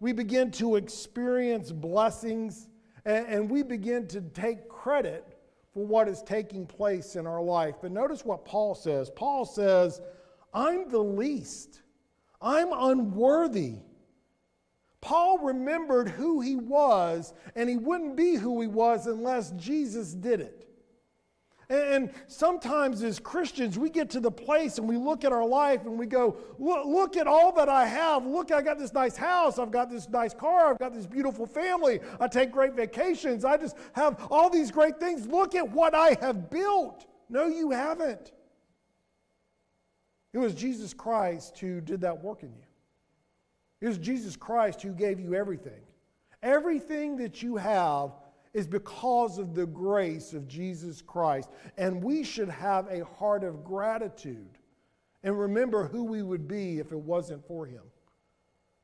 We 0.00 0.12
begin 0.12 0.50
to 0.50 0.74
experience 0.74 1.70
blessings 1.70 2.66
and, 3.04 3.24
and, 3.28 3.48
we 3.48 3.62
begin 3.62 4.08
to 4.08 4.22
take 4.22 4.68
credit 4.68 5.38
for 5.72 5.86
what 5.86 6.08
is 6.08 6.20
taking 6.24 6.66
place 6.66 7.14
in 7.14 7.28
our 7.28 7.40
life. 7.40 7.76
But 7.80 7.92
notice 7.92 8.24
what 8.24 8.44
Paul 8.44 8.74
says 8.74 9.08
Paul 9.08 9.44
says, 9.44 10.00
I'm 10.52 10.88
the 10.88 10.98
least, 10.98 11.82
I'm 12.40 12.72
unworthy. 12.72 13.76
Paul 15.00 15.38
remembered 15.38 16.08
who 16.08 16.40
he 16.40 16.56
was, 16.56 17.34
and 17.54 17.70
he 17.70 17.76
wouldn't 17.76 18.16
be 18.16 18.34
who 18.34 18.60
he 18.60 18.66
was 18.66 19.06
unless 19.06 19.52
Jesus 19.52 20.12
did 20.12 20.40
it. 20.40 20.71
And 21.72 22.10
sometimes 22.26 23.02
as 23.02 23.18
Christians, 23.18 23.78
we 23.78 23.88
get 23.88 24.10
to 24.10 24.20
the 24.20 24.30
place 24.30 24.76
and 24.76 24.86
we 24.86 24.98
look 24.98 25.24
at 25.24 25.32
our 25.32 25.46
life 25.46 25.86
and 25.86 25.98
we 25.98 26.04
go, 26.04 26.36
look, 26.58 26.84
look, 26.84 27.16
at 27.16 27.26
all 27.26 27.50
that 27.52 27.70
I 27.70 27.86
have. 27.86 28.26
Look, 28.26 28.52
I 28.52 28.60
got 28.60 28.78
this 28.78 28.92
nice 28.92 29.16
house. 29.16 29.58
I've 29.58 29.70
got 29.70 29.88
this 29.88 30.06
nice 30.06 30.34
car. 30.34 30.72
I've 30.72 30.78
got 30.78 30.92
this 30.92 31.06
beautiful 31.06 31.46
family. 31.46 32.00
I 32.20 32.28
take 32.28 32.52
great 32.52 32.74
vacations. 32.74 33.46
I 33.46 33.56
just 33.56 33.78
have 33.94 34.26
all 34.30 34.50
these 34.50 34.70
great 34.70 35.00
things. 35.00 35.26
Look 35.26 35.54
at 35.54 35.66
what 35.72 35.94
I 35.94 36.18
have 36.20 36.50
built. 36.50 37.06
No, 37.30 37.46
you 37.46 37.70
haven't. 37.70 38.32
It 40.34 40.38
was 40.38 40.54
Jesus 40.54 40.92
Christ 40.92 41.58
who 41.58 41.80
did 41.80 42.02
that 42.02 42.22
work 42.22 42.42
in 42.42 42.50
you. 42.50 42.66
It 43.80 43.88
was 43.88 43.96
Jesus 43.96 44.36
Christ 44.36 44.82
who 44.82 44.92
gave 44.92 45.18
you 45.18 45.34
everything. 45.34 45.80
Everything 46.42 47.16
that 47.16 47.42
you 47.42 47.56
have 47.56 48.10
is 48.54 48.66
because 48.66 49.38
of 49.38 49.54
the 49.54 49.66
grace 49.66 50.34
of 50.34 50.46
Jesus 50.46 51.00
Christ. 51.00 51.48
And 51.76 52.02
we 52.02 52.22
should 52.22 52.50
have 52.50 52.86
a 52.88 53.04
heart 53.04 53.44
of 53.44 53.64
gratitude 53.64 54.58
and 55.22 55.38
remember 55.38 55.86
who 55.86 56.04
we 56.04 56.22
would 56.22 56.48
be 56.48 56.78
if 56.78 56.92
it 56.92 56.98
wasn't 56.98 57.46
for 57.46 57.64
him. 57.64 57.82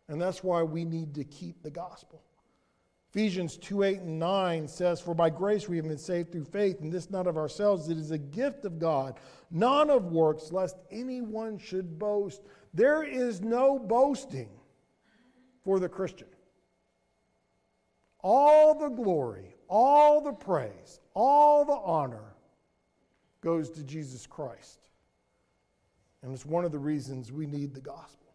And 0.09 0.21
that's 0.21 0.43
why 0.43 0.63
we 0.63 0.85
need 0.85 1.15
to 1.17 1.25
keep 1.25 1.63
the 1.63 1.71
gospel. 1.71 2.23
Ephesians 3.11 3.57
2 3.57 3.83
8 3.83 4.01
and 4.01 4.19
9 4.19 4.69
says, 4.69 5.01
For 5.01 5.15
by 5.15 5.31
grace 5.31 5.69
we 5.69 5.77
have 5.77 5.89
been 5.89 5.99
saved 5.99 6.31
through 6.31 6.45
faith, 6.45 6.81
and 6.81 6.93
this 6.93 7.11
not 7.11 7.27
of 7.27 7.37
ourselves, 7.37 7.89
it 7.89 7.97
is 7.97 8.11
a 8.11 8.19
gift 8.19 8.65
of 8.65 8.79
God, 8.79 9.19
not 9.51 9.89
of 9.91 10.13
works, 10.13 10.53
lest 10.53 10.77
anyone 10.91 11.59
should 11.59 11.99
boast. 11.99 12.43
There 12.75 13.03
is 13.03 13.41
no 13.41 13.79
boasting 13.79 14.51
for 15.65 15.81
the 15.81 15.89
Christian. 15.89 16.29
All 18.21 18.79
the 18.79 18.91
glory, 18.91 19.55
all 19.69 20.21
the 20.21 20.33
praise, 20.33 21.01
all 21.15 21.65
the 21.65 21.73
honor 21.73 22.35
goes 23.41 23.71
to 23.71 23.83
Jesus 23.83 24.27
Christ. 24.27 24.89
And 26.23 26.33
it's 26.33 26.47
one 26.47 26.65
of 26.65 26.73
the 26.73 26.79
reasons 26.79 27.31
we 27.31 27.47
need 27.47 27.75
the 27.75 27.81
gospel. 27.81 28.35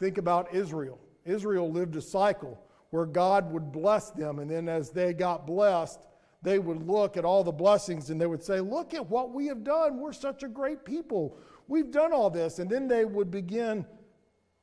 Think 0.00 0.18
about 0.18 0.52
Israel. 0.52 0.98
Israel 1.24 1.70
lived 1.70 1.96
a 1.96 2.02
cycle 2.02 2.60
where 2.90 3.06
God 3.06 3.50
would 3.52 3.72
bless 3.72 4.10
them, 4.10 4.38
and 4.38 4.50
then 4.50 4.68
as 4.68 4.90
they 4.90 5.12
got 5.12 5.46
blessed, 5.46 6.06
they 6.44 6.58
would 6.58 6.86
look 6.86 7.16
at 7.16 7.24
all 7.24 7.42
the 7.42 7.50
blessings 7.50 8.10
and 8.10 8.20
they 8.20 8.26
would 8.26 8.42
say, 8.42 8.60
Look 8.60 8.92
at 8.92 9.08
what 9.08 9.32
we 9.32 9.46
have 9.46 9.64
done. 9.64 9.98
We're 9.98 10.12
such 10.12 10.42
a 10.42 10.48
great 10.48 10.84
people. 10.84 11.38
We've 11.68 11.90
done 11.90 12.12
all 12.12 12.28
this. 12.28 12.58
And 12.58 12.68
then 12.68 12.86
they 12.86 13.06
would 13.06 13.30
begin 13.30 13.86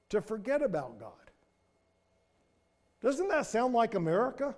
to 0.09 0.21
forget 0.21 0.61
about 0.61 0.99
God. 0.99 1.11
Doesn't 3.01 3.29
that 3.29 3.47
sound 3.47 3.73
like 3.73 3.95
America? 3.95 4.55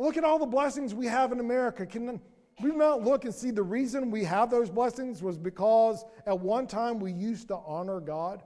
Look 0.00 0.16
at 0.16 0.24
all 0.24 0.38
the 0.38 0.46
blessings 0.46 0.94
we 0.94 1.04
have 1.08 1.30
in 1.30 1.40
America. 1.40 1.84
Can 1.84 2.22
we 2.62 2.70
not 2.70 3.02
look 3.02 3.26
and 3.26 3.34
see 3.34 3.50
the 3.50 3.62
reason 3.62 4.10
we 4.10 4.24
have 4.24 4.50
those 4.50 4.70
blessings 4.70 5.22
was 5.22 5.36
because 5.36 6.06
at 6.26 6.40
one 6.40 6.66
time 6.66 6.98
we 7.00 7.12
used 7.12 7.48
to 7.48 7.56
honor 7.66 8.00
God? 8.00 8.42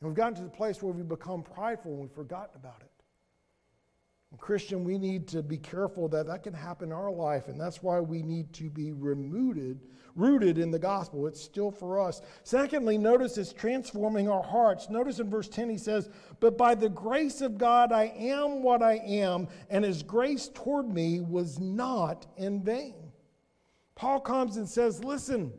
And 0.00 0.08
we've 0.08 0.14
gotten 0.14 0.36
to 0.36 0.44
the 0.44 0.48
place 0.48 0.80
where 0.80 0.92
we've 0.92 1.08
become 1.08 1.42
prideful 1.42 1.90
and 1.90 2.02
we've 2.02 2.12
forgotten 2.12 2.54
about 2.54 2.82
it. 2.82 2.91
Christian, 4.38 4.82
we 4.82 4.98
need 4.98 5.28
to 5.28 5.42
be 5.42 5.58
careful 5.58 6.08
that 6.08 6.26
that 6.26 6.42
can 6.42 6.54
happen 6.54 6.88
in 6.88 6.94
our 6.94 7.12
life, 7.12 7.48
and 7.48 7.60
that's 7.60 7.82
why 7.82 8.00
we 8.00 8.22
need 8.22 8.52
to 8.54 8.70
be 8.70 8.92
rooted, 8.92 9.80
rooted 10.16 10.58
in 10.58 10.70
the 10.70 10.78
gospel. 10.78 11.26
It's 11.26 11.40
still 11.40 11.70
for 11.70 12.00
us. 12.00 12.22
Secondly, 12.42 12.98
notice 12.98 13.38
it's 13.38 13.52
transforming 13.52 14.28
our 14.28 14.42
hearts. 14.42 14.88
Notice 14.90 15.20
in 15.20 15.30
verse 15.30 15.48
10 15.48 15.70
he 15.70 15.78
says, 15.78 16.08
But 16.40 16.58
by 16.58 16.74
the 16.74 16.88
grace 16.88 17.40
of 17.40 17.58
God 17.58 17.92
I 17.92 18.12
am 18.16 18.62
what 18.62 18.82
I 18.82 18.94
am, 19.06 19.48
and 19.70 19.84
his 19.84 20.02
grace 20.02 20.50
toward 20.54 20.88
me 20.88 21.20
was 21.20 21.60
not 21.60 22.26
in 22.36 22.62
vain. 22.62 23.12
Paul 23.94 24.20
comes 24.20 24.56
and 24.56 24.68
says, 24.68 25.04
Listen, 25.04 25.52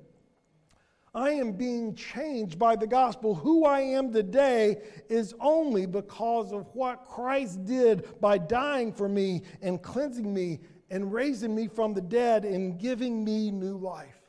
I 1.16 1.32
am 1.32 1.52
being 1.52 1.94
changed 1.94 2.58
by 2.58 2.76
the 2.76 2.88
gospel. 2.88 3.36
Who 3.36 3.66
I 3.66 3.82
am 3.82 4.12
today 4.12 4.82
is 5.10 5.36
only 5.40 5.86
because 5.86 6.52
of 6.52 6.68
what 6.74 7.06
Christ 7.06 7.66
did 7.66 8.20
by 8.20 8.40
dying 8.40 8.92
for 8.92 9.08
me 9.08 9.44
and 9.62 9.82
cleansing 9.82 10.34
me 10.34 10.62
and 10.90 11.14
raising 11.14 11.54
me 11.54 11.68
from 11.68 11.94
the 11.94 12.02
dead 12.02 12.46
and 12.46 12.80
giving 12.80 13.24
me 13.24 13.52
new 13.52 13.78
life. 13.78 14.22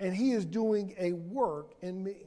And 0.00 0.14
He 0.14 0.32
is 0.32 0.44
doing 0.44 0.94
a 0.98 1.12
work 1.12 1.74
in 1.80 2.02
me. 2.02 2.26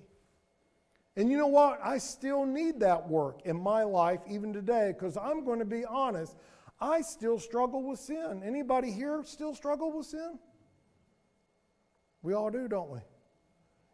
And 1.17 1.29
you 1.29 1.37
know 1.37 1.47
what? 1.47 1.79
I 1.83 1.97
still 1.97 2.45
need 2.45 2.79
that 2.79 3.09
work 3.09 3.41
in 3.43 3.57
my 3.57 3.83
life 3.83 4.21
even 4.29 4.53
today 4.53 4.93
because 4.93 5.17
I'm 5.17 5.43
going 5.43 5.59
to 5.59 5.65
be 5.65 5.83
honest. 5.83 6.37
I 6.79 7.01
still 7.01 7.39
struggle 7.39 7.83
with 7.83 7.99
sin. 7.99 8.43
Anybody 8.45 8.91
here 8.91 9.23
still 9.25 9.53
struggle 9.55 9.91
with 9.91 10.05
sin? 10.05 10.39
We 12.21 12.33
all 12.33 12.49
do, 12.49 12.67
don't 12.67 12.89
we? 12.89 12.99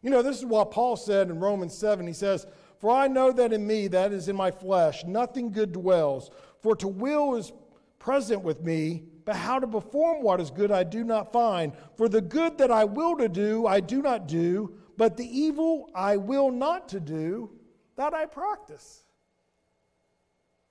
You 0.02 0.10
know, 0.10 0.22
this 0.22 0.38
is 0.38 0.44
what 0.44 0.72
Paul 0.72 0.96
said 0.96 1.30
in 1.30 1.38
Romans 1.38 1.74
7. 1.74 2.06
He 2.06 2.12
says, 2.12 2.46
For 2.78 2.94
I 2.94 3.06
know 3.06 3.32
that 3.32 3.52
in 3.52 3.66
me, 3.66 3.86
that 3.88 4.12
is 4.12 4.28
in 4.28 4.36
my 4.36 4.50
flesh, 4.50 5.04
nothing 5.04 5.52
good 5.52 5.72
dwells. 5.72 6.30
For 6.60 6.74
to 6.76 6.88
will 6.88 7.36
is 7.36 7.52
present 7.98 8.42
with 8.42 8.62
me, 8.62 9.04
but 9.24 9.36
how 9.36 9.60
to 9.60 9.66
perform 9.66 10.22
what 10.22 10.40
is 10.40 10.50
good 10.50 10.72
I 10.72 10.82
do 10.82 11.04
not 11.04 11.32
find. 11.32 11.72
For 11.96 12.08
the 12.08 12.20
good 12.20 12.58
that 12.58 12.72
I 12.72 12.84
will 12.84 13.16
to 13.16 13.28
do, 13.28 13.66
I 13.66 13.78
do 13.78 14.02
not 14.02 14.26
do, 14.26 14.74
but 14.96 15.16
the 15.16 15.26
evil 15.26 15.88
I 15.94 16.16
will 16.16 16.50
not 16.50 16.88
to 16.90 17.00
do, 17.00 17.50
that 17.96 18.12
I 18.12 18.26
practice. 18.26 19.04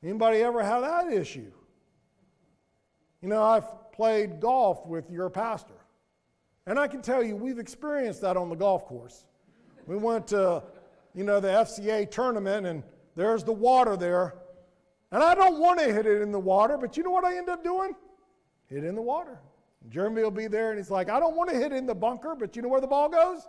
Anybody 0.03 0.41
ever 0.41 0.61
have 0.61 0.81
that 0.81 1.13
issue? 1.13 1.51
You 3.21 3.29
know, 3.29 3.43
I've 3.43 3.91
played 3.93 4.39
golf 4.39 4.85
with 4.85 5.09
your 5.09 5.29
pastor. 5.29 5.80
And 6.67 6.77
I 6.77 6.87
can 6.87 7.01
tell 7.01 7.23
you, 7.23 7.35
we've 7.35 7.59
experienced 7.59 8.21
that 8.21 8.37
on 8.37 8.49
the 8.49 8.55
golf 8.55 8.85
course. 8.85 9.25
We 9.87 9.97
went 9.97 10.27
to, 10.27 10.63
you 11.13 11.23
know, 11.23 11.39
the 11.39 11.47
FCA 11.47 12.09
tournament, 12.09 12.67
and 12.67 12.83
there's 13.15 13.43
the 13.43 13.53
water 13.53 13.97
there. 13.97 14.35
And 15.11 15.23
I 15.23 15.35
don't 15.35 15.59
want 15.59 15.79
to 15.79 15.91
hit 15.91 16.05
it 16.05 16.21
in 16.21 16.31
the 16.31 16.39
water, 16.39 16.77
but 16.77 16.95
you 16.95 17.03
know 17.03 17.09
what 17.09 17.25
I 17.25 17.37
end 17.37 17.49
up 17.49 17.63
doing? 17.63 17.95
Hit 18.67 18.83
in 18.83 18.95
the 18.95 19.01
water. 19.01 19.39
Jeremy 19.89 20.21
will 20.21 20.31
be 20.31 20.47
there, 20.47 20.69
and 20.69 20.77
he's 20.77 20.91
like, 20.91 21.09
I 21.09 21.19
don't 21.19 21.35
want 21.35 21.49
to 21.49 21.55
hit 21.55 21.71
in 21.71 21.85
the 21.85 21.95
bunker, 21.95 22.35
but 22.35 22.55
you 22.55 22.61
know 22.61 22.69
where 22.69 22.79
the 22.79 22.87
ball 22.87 23.09
goes? 23.09 23.47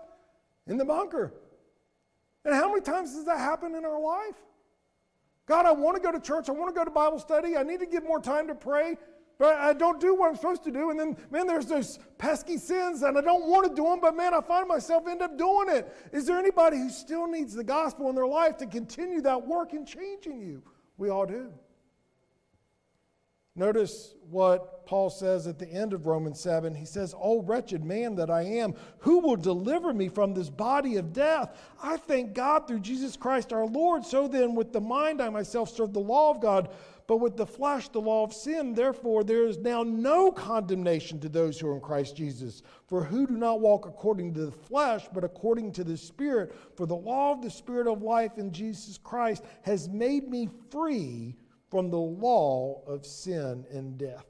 In 0.66 0.78
the 0.78 0.84
bunker. 0.84 1.34
And 2.44 2.54
how 2.54 2.68
many 2.68 2.80
times 2.80 3.14
does 3.14 3.26
that 3.26 3.38
happen 3.38 3.74
in 3.74 3.84
our 3.84 4.00
life? 4.00 4.36
God, 5.46 5.66
I 5.66 5.72
want 5.72 5.96
to 5.96 6.02
go 6.02 6.10
to 6.10 6.18
church. 6.18 6.48
I 6.48 6.52
want 6.52 6.74
to 6.74 6.78
go 6.78 6.84
to 6.84 6.90
Bible 6.90 7.18
study. 7.18 7.56
I 7.56 7.62
need 7.62 7.80
to 7.80 7.86
give 7.86 8.04
more 8.04 8.20
time 8.20 8.46
to 8.48 8.54
pray 8.54 8.96
I 9.44 9.72
don't 9.72 10.00
do 10.00 10.14
what 10.14 10.28
I'm 10.28 10.36
supposed 10.36 10.64
to 10.64 10.70
do. 10.70 10.90
And 10.90 10.98
then, 10.98 11.16
man, 11.30 11.46
there's 11.46 11.66
those 11.66 11.98
pesky 12.18 12.56
sins, 12.56 13.02
and 13.02 13.16
I 13.16 13.20
don't 13.20 13.48
want 13.48 13.68
to 13.68 13.74
do 13.74 13.84
them, 13.84 14.00
but 14.00 14.16
man, 14.16 14.34
I 14.34 14.40
find 14.40 14.68
myself 14.68 15.06
end 15.06 15.22
up 15.22 15.38
doing 15.38 15.68
it. 15.68 15.94
Is 16.12 16.26
there 16.26 16.38
anybody 16.38 16.76
who 16.76 16.90
still 16.90 17.26
needs 17.26 17.54
the 17.54 17.64
gospel 17.64 18.08
in 18.08 18.14
their 18.14 18.26
life 18.26 18.56
to 18.58 18.66
continue 18.66 19.20
that 19.22 19.46
work 19.46 19.72
in 19.72 19.86
changing 19.86 20.40
you? 20.40 20.62
We 20.98 21.08
all 21.08 21.26
do. 21.26 21.52
Notice 23.54 24.14
what 24.30 24.86
Paul 24.86 25.10
says 25.10 25.46
at 25.46 25.58
the 25.58 25.68
end 25.68 25.92
of 25.92 26.06
Romans 26.06 26.40
7. 26.40 26.74
He 26.74 26.86
says, 26.86 27.14
Oh, 27.18 27.42
wretched 27.42 27.84
man 27.84 28.14
that 28.16 28.30
I 28.30 28.42
am, 28.42 28.74
who 28.98 29.18
will 29.18 29.36
deliver 29.36 29.92
me 29.92 30.08
from 30.08 30.32
this 30.32 30.48
body 30.48 30.96
of 30.96 31.12
death? 31.12 31.58
I 31.82 31.98
thank 31.98 32.32
God 32.32 32.66
through 32.66 32.80
Jesus 32.80 33.14
Christ 33.14 33.52
our 33.52 33.66
Lord. 33.66 34.06
So 34.06 34.26
then, 34.26 34.54
with 34.54 34.72
the 34.72 34.80
mind, 34.80 35.20
I 35.20 35.28
myself 35.28 35.70
serve 35.70 35.92
the 35.92 36.00
law 36.00 36.30
of 36.30 36.40
God 36.40 36.70
but 37.06 37.18
with 37.18 37.36
the 37.36 37.46
flesh, 37.46 37.88
the 37.88 38.00
law 38.00 38.24
of 38.24 38.32
sin. 38.32 38.74
Therefore, 38.74 39.24
there 39.24 39.46
is 39.46 39.58
now 39.58 39.82
no 39.82 40.30
condemnation 40.30 41.18
to 41.20 41.28
those 41.28 41.58
who 41.58 41.68
are 41.68 41.74
in 41.74 41.80
Christ 41.80 42.16
Jesus. 42.16 42.62
For 42.86 43.02
who 43.02 43.26
do 43.26 43.36
not 43.36 43.60
walk 43.60 43.86
according 43.86 44.34
to 44.34 44.46
the 44.46 44.52
flesh, 44.52 45.06
but 45.12 45.24
according 45.24 45.72
to 45.72 45.84
the 45.84 45.96
Spirit. 45.96 46.54
For 46.76 46.86
the 46.86 46.96
law 46.96 47.32
of 47.32 47.42
the 47.42 47.50
Spirit 47.50 47.86
of 47.86 48.02
life 48.02 48.38
in 48.38 48.52
Jesus 48.52 48.98
Christ 48.98 49.44
has 49.62 49.88
made 49.88 50.28
me 50.28 50.48
free 50.70 51.36
from 51.70 51.90
the 51.90 51.96
law 51.96 52.82
of 52.86 53.06
sin 53.06 53.64
and 53.72 53.96
death. 53.98 54.26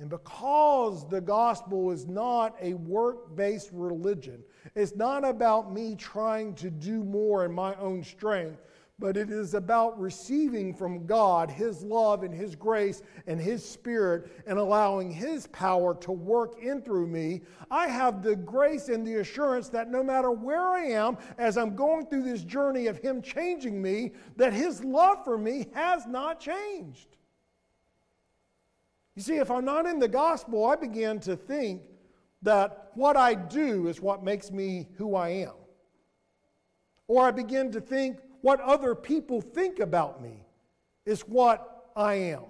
And 0.00 0.08
because 0.08 1.08
the 1.08 1.20
gospel 1.20 1.90
is 1.90 2.06
not 2.06 2.54
a 2.60 2.74
work 2.74 3.34
based 3.34 3.70
religion, 3.72 4.44
it's 4.76 4.94
not 4.94 5.24
about 5.24 5.72
me 5.72 5.96
trying 5.96 6.54
to 6.54 6.70
do 6.70 7.02
more 7.02 7.44
in 7.44 7.52
my 7.52 7.74
own 7.76 8.04
strength 8.04 8.62
but 8.98 9.16
it 9.16 9.30
is 9.30 9.54
about 9.54 9.98
receiving 10.00 10.74
from 10.74 11.06
God 11.06 11.50
His 11.50 11.82
love 11.82 12.24
and 12.24 12.34
His 12.34 12.56
grace 12.56 13.02
and 13.26 13.40
His 13.40 13.64
Spirit 13.64 14.30
and 14.46 14.58
allowing 14.58 15.12
His 15.12 15.46
power 15.48 15.94
to 15.96 16.10
work 16.10 16.60
in 16.60 16.82
through 16.82 17.06
me. 17.06 17.42
I 17.70 17.86
have 17.86 18.22
the 18.22 18.34
grace 18.34 18.88
and 18.88 19.06
the 19.06 19.16
assurance 19.16 19.68
that 19.68 19.90
no 19.90 20.02
matter 20.02 20.32
where 20.32 20.66
I 20.68 20.86
am, 20.86 21.16
as 21.38 21.56
I'm 21.56 21.76
going 21.76 22.06
through 22.06 22.24
this 22.24 22.42
journey 22.42 22.88
of 22.88 22.98
Him 22.98 23.22
changing 23.22 23.80
me, 23.80 24.12
that 24.36 24.52
His 24.52 24.82
love 24.82 25.22
for 25.24 25.38
me 25.38 25.66
has 25.74 26.06
not 26.06 26.40
changed. 26.40 27.16
You 29.14 29.22
see, 29.22 29.36
if 29.36 29.50
I'm 29.50 29.64
not 29.64 29.86
in 29.86 30.00
the 30.00 30.08
gospel, 30.08 30.66
I 30.66 30.76
begin 30.76 31.20
to 31.20 31.36
think 31.36 31.82
that 32.42 32.90
what 32.94 33.16
I 33.16 33.34
do 33.34 33.86
is 33.88 34.00
what 34.00 34.24
makes 34.24 34.50
me 34.50 34.88
who 34.96 35.14
I 35.14 35.28
am. 35.28 35.52
Or 37.06 37.26
I 37.26 37.30
begin 37.30 37.72
to 37.72 37.80
think 37.80 38.18
what 38.42 38.60
other 38.60 38.94
people 38.94 39.40
think 39.40 39.80
about 39.80 40.22
me 40.22 40.44
is 41.04 41.22
what 41.22 41.90
I 41.96 42.14
am. 42.14 42.44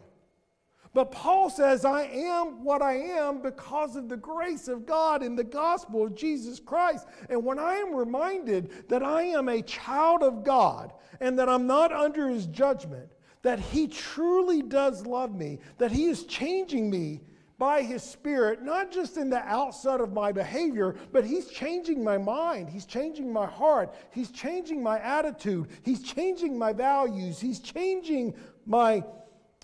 But 0.95 1.13
Paul 1.13 1.51
says, 1.51 1.85
I 1.85 2.03
am 2.05 2.65
what 2.65 2.83
I 2.83 2.95
am 2.95 3.41
because 3.43 3.95
of 3.95 4.09
the 4.09 4.17
grace 4.17 4.69
of 4.69 4.87
God 4.87 5.23
in 5.23 5.37
the 5.37 5.45
gospel 5.45 6.05
of 6.05 6.15
Jesus 6.15 6.59
Christ. 6.59 7.07
And 7.29 7.45
when 7.45 7.59
I 7.59 7.75
am 7.75 7.95
reminded 7.95 8.89
that 8.89 9.03
I 9.03 9.23
am 9.23 9.49
a 9.49 9.63
child 9.63 10.23
of 10.23 10.43
God 10.45 10.93
and 11.21 11.39
that 11.39 11.49
I'm 11.49 11.67
not 11.67 11.93
under 11.93 12.29
his 12.29 12.47
judgment, 12.47 13.13
that 13.43 13.61
he 13.61 13.87
truly 13.87 14.63
does 14.63 15.07
love 15.07 15.35
me, 15.35 15.59
that 15.77 15.93
he 15.93 16.07
is 16.07 16.25
changing 16.25 16.91
me 16.91 17.21
by 17.59 17.83
His 17.83 18.03
Spirit, 18.03 18.63
not 18.63 18.93
just 18.93 19.17
in 19.17 19.31
the 19.31 19.39
outside 19.39 20.01
of 20.01 20.13
my 20.13 20.31
behavior, 20.31 20.95
but 21.13 21.25
He's 21.25 21.49
changing 21.49 22.05
my 22.05 22.17
mind. 22.17 22.71
He's 22.71 22.87
changing 22.87 23.33
my 23.33 23.47
heart. 23.47 23.95
He's 24.13 24.31
changing 24.31 24.83
my 24.83 25.01
attitude. 25.01 25.69
He's 25.83 26.03
changing 26.03 26.57
my 26.57 26.73
values. 26.73 27.41
He's 27.41 27.59
changing 27.59 28.35
my 28.65 29.03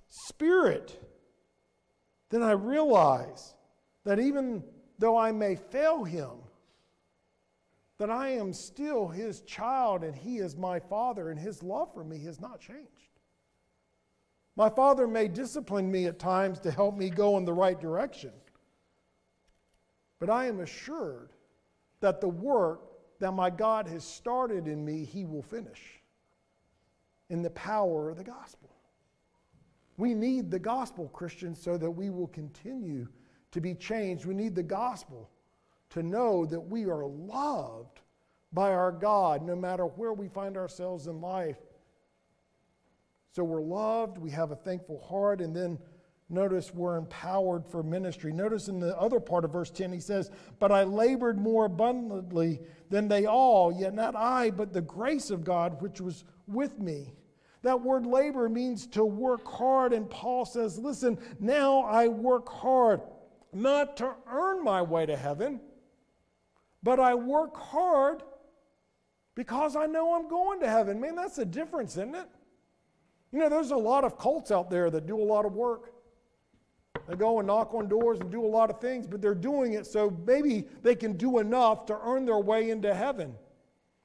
spirit. 0.09 1.00
Then 2.30 2.42
I 2.42 2.52
realize 2.52 3.54
that 4.04 4.18
even 4.18 4.64
though 4.98 5.16
I 5.16 5.30
may 5.30 5.54
fail 5.54 6.02
Him, 6.02 6.30
that 7.98 8.11
I 8.11 8.30
am 8.30 8.52
still 8.52 9.07
His 9.07 9.42
child 9.42 10.02
and 10.02 10.16
He 10.16 10.38
is 10.38 10.57
my 10.57 10.80
Father, 10.80 11.30
and 11.30 11.38
His 11.38 11.62
love 11.62 11.94
for 11.94 12.02
me 12.02 12.24
has 12.24 12.40
not 12.40 12.61
changed. 12.61 12.90
My 14.56 14.70
father 14.70 15.06
may 15.06 15.28
discipline 15.28 15.90
me 15.90 16.06
at 16.06 16.18
times 16.18 16.60
to 16.60 16.70
help 16.70 16.96
me 16.96 17.10
go 17.10 17.36
in 17.38 17.44
the 17.44 17.52
right 17.52 17.80
direction. 17.80 18.32
But 20.20 20.30
I 20.30 20.46
am 20.46 20.60
assured 20.60 21.32
that 22.00 22.20
the 22.20 22.28
work 22.28 22.82
that 23.18 23.32
my 23.32 23.50
God 23.50 23.88
has 23.88 24.04
started 24.04 24.68
in 24.68 24.84
me, 24.84 25.04
he 25.04 25.24
will 25.24 25.42
finish 25.42 26.02
in 27.30 27.42
the 27.42 27.50
power 27.50 28.10
of 28.10 28.16
the 28.16 28.24
gospel. 28.24 28.70
We 29.96 30.14
need 30.14 30.50
the 30.50 30.58
gospel, 30.58 31.08
Christians, 31.08 31.60
so 31.60 31.76
that 31.78 31.90
we 31.90 32.10
will 32.10 32.26
continue 32.28 33.08
to 33.52 33.60
be 33.60 33.74
changed. 33.74 34.24
We 34.24 34.34
need 34.34 34.54
the 34.54 34.62
gospel 34.62 35.30
to 35.90 36.02
know 36.02 36.44
that 36.46 36.60
we 36.60 36.84
are 36.84 37.06
loved 37.06 38.00
by 38.52 38.72
our 38.72 38.92
God 38.92 39.42
no 39.42 39.54
matter 39.54 39.84
where 39.84 40.12
we 40.12 40.28
find 40.28 40.56
ourselves 40.56 41.06
in 41.06 41.20
life. 41.20 41.58
So 43.34 43.42
we're 43.42 43.62
loved, 43.62 44.16
we 44.16 44.30
have 44.30 44.52
a 44.52 44.56
thankful 44.56 45.00
heart, 45.00 45.40
and 45.40 45.56
then 45.56 45.76
notice 46.28 46.72
we're 46.72 46.96
empowered 46.96 47.66
for 47.66 47.82
ministry. 47.82 48.32
Notice 48.32 48.68
in 48.68 48.78
the 48.78 48.96
other 48.96 49.18
part 49.18 49.44
of 49.44 49.50
verse 49.50 49.72
10, 49.72 49.92
he 49.92 49.98
says, 49.98 50.30
But 50.60 50.70
I 50.70 50.84
labored 50.84 51.36
more 51.36 51.64
abundantly 51.64 52.60
than 52.90 53.08
they 53.08 53.26
all, 53.26 53.72
yet 53.72 53.92
not 53.92 54.14
I, 54.14 54.50
but 54.50 54.72
the 54.72 54.82
grace 54.82 55.30
of 55.30 55.42
God 55.42 55.82
which 55.82 56.00
was 56.00 56.22
with 56.46 56.78
me. 56.78 57.12
That 57.62 57.80
word 57.80 58.06
labor 58.06 58.48
means 58.48 58.86
to 58.88 59.04
work 59.04 59.44
hard, 59.48 59.92
and 59.92 60.08
Paul 60.08 60.44
says, 60.44 60.78
Listen, 60.78 61.18
now 61.40 61.80
I 61.80 62.06
work 62.06 62.48
hard, 62.48 63.00
not 63.52 63.96
to 63.96 64.14
earn 64.30 64.62
my 64.62 64.80
way 64.80 65.06
to 65.06 65.16
heaven, 65.16 65.60
but 66.84 67.00
I 67.00 67.16
work 67.16 67.56
hard 67.56 68.22
because 69.34 69.74
I 69.74 69.86
know 69.86 70.14
I'm 70.14 70.28
going 70.28 70.60
to 70.60 70.68
heaven. 70.68 71.00
Man, 71.00 71.16
that's 71.16 71.38
a 71.38 71.44
difference, 71.44 71.94
isn't 71.94 72.14
it? 72.14 72.28
You 73.34 73.40
know, 73.40 73.48
there's 73.48 73.72
a 73.72 73.76
lot 73.76 74.04
of 74.04 74.16
cults 74.16 74.52
out 74.52 74.70
there 74.70 74.90
that 74.90 75.06
do 75.06 75.20
a 75.20 75.24
lot 75.24 75.44
of 75.44 75.54
work. 75.54 75.92
They 77.08 77.16
go 77.16 77.40
and 77.40 77.48
knock 77.48 77.74
on 77.74 77.88
doors 77.88 78.20
and 78.20 78.30
do 78.30 78.44
a 78.44 78.46
lot 78.46 78.70
of 78.70 78.80
things, 78.80 79.08
but 79.08 79.20
they're 79.20 79.34
doing 79.34 79.72
it 79.72 79.88
so 79.88 80.16
maybe 80.24 80.68
they 80.84 80.94
can 80.94 81.14
do 81.14 81.40
enough 81.40 81.84
to 81.86 81.98
earn 82.00 82.26
their 82.26 82.38
way 82.38 82.70
into 82.70 82.94
heaven. 82.94 83.34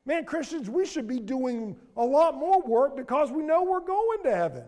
Man, 0.07 0.25
Christians, 0.25 0.67
we 0.67 0.83
should 0.83 1.07
be 1.07 1.19
doing 1.19 1.77
a 1.95 2.03
lot 2.03 2.39
more 2.39 2.59
work 2.63 2.97
because 2.97 3.31
we 3.31 3.43
know 3.43 3.61
we're 3.61 3.85
going 3.85 4.23
to 4.23 4.35
heaven. 4.35 4.63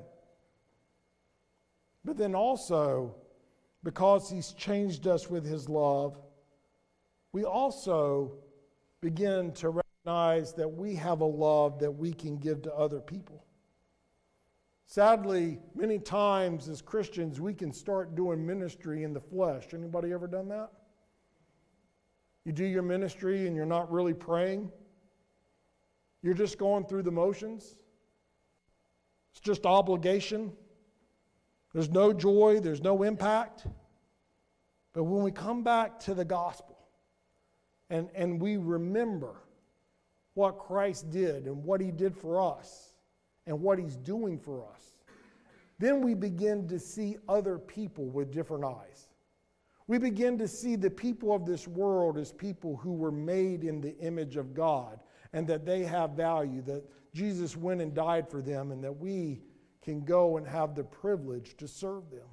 But 2.05 2.17
then 2.17 2.35
also, 2.35 3.15
because 3.83 4.29
He's 4.29 4.53
changed 4.53 5.07
us 5.07 5.27
with 5.27 5.43
His 5.43 5.69
love, 5.69 6.19
we 7.33 7.45
also 7.45 8.33
begin 9.01 9.53
to 9.53 9.81
recognize 10.05 10.53
that 10.53 10.69
we 10.69 10.93
have 10.97 11.21
a 11.21 11.25
love 11.25 11.79
that 11.79 11.89
we 11.89 12.13
can 12.13 12.37
give 12.37 12.61
to 12.61 12.75
other 12.75 12.99
people. 12.99 13.43
Sadly, 14.91 15.57
many 15.73 15.99
times 15.99 16.67
as 16.67 16.81
Christians, 16.81 17.39
we 17.39 17.53
can 17.53 17.71
start 17.71 18.13
doing 18.13 18.45
ministry 18.45 19.03
in 19.03 19.13
the 19.13 19.21
flesh. 19.21 19.73
Anybody 19.73 20.11
ever 20.11 20.27
done 20.27 20.49
that? 20.49 20.69
You 22.43 22.51
do 22.51 22.65
your 22.65 22.81
ministry 22.81 23.47
and 23.47 23.55
you're 23.55 23.65
not 23.65 23.89
really 23.89 24.13
praying. 24.13 24.69
You're 26.21 26.33
just 26.33 26.57
going 26.57 26.83
through 26.83 27.03
the 27.03 27.11
motions. 27.11 27.77
It's 29.31 29.39
just 29.39 29.65
obligation. 29.65 30.51
There's 31.71 31.89
no 31.89 32.11
joy, 32.11 32.59
there's 32.59 32.81
no 32.81 33.03
impact. 33.03 33.67
But 34.91 35.05
when 35.05 35.23
we 35.23 35.31
come 35.31 35.63
back 35.63 36.01
to 36.01 36.13
the 36.13 36.25
gospel 36.25 36.77
and, 37.89 38.09
and 38.13 38.41
we 38.41 38.57
remember 38.57 39.37
what 40.33 40.59
Christ 40.59 41.09
did 41.11 41.45
and 41.45 41.63
what 41.63 41.79
he 41.79 41.91
did 41.91 42.13
for 42.13 42.41
us 42.41 42.90
and 43.47 43.59
what 43.59 43.79
he's 43.79 43.95
doing 43.95 44.39
for 44.39 44.63
us, 44.71 44.97
then 45.79 46.01
we 46.01 46.13
begin 46.13 46.67
to 46.67 46.79
see 46.79 47.17
other 47.27 47.57
people 47.57 48.05
with 48.05 48.31
different 48.31 48.63
eyes. 48.63 49.07
We 49.87 49.97
begin 49.97 50.37
to 50.37 50.47
see 50.47 50.75
the 50.75 50.89
people 50.89 51.33
of 51.33 51.45
this 51.45 51.67
world 51.67 52.17
as 52.17 52.31
people 52.31 52.77
who 52.77 52.93
were 52.93 53.11
made 53.11 53.63
in 53.63 53.81
the 53.81 53.97
image 53.97 54.37
of 54.37 54.53
God 54.53 54.99
and 55.33 55.47
that 55.47 55.65
they 55.65 55.83
have 55.83 56.11
value, 56.11 56.61
that 56.63 56.83
Jesus 57.13 57.57
went 57.57 57.81
and 57.81 57.93
died 57.93 58.29
for 58.29 58.41
them, 58.41 58.71
and 58.71 58.83
that 58.83 58.95
we 58.95 59.41
can 59.81 60.01
go 60.01 60.37
and 60.37 60.47
have 60.47 60.75
the 60.75 60.83
privilege 60.83 61.57
to 61.57 61.67
serve 61.67 62.09
them. 62.09 62.27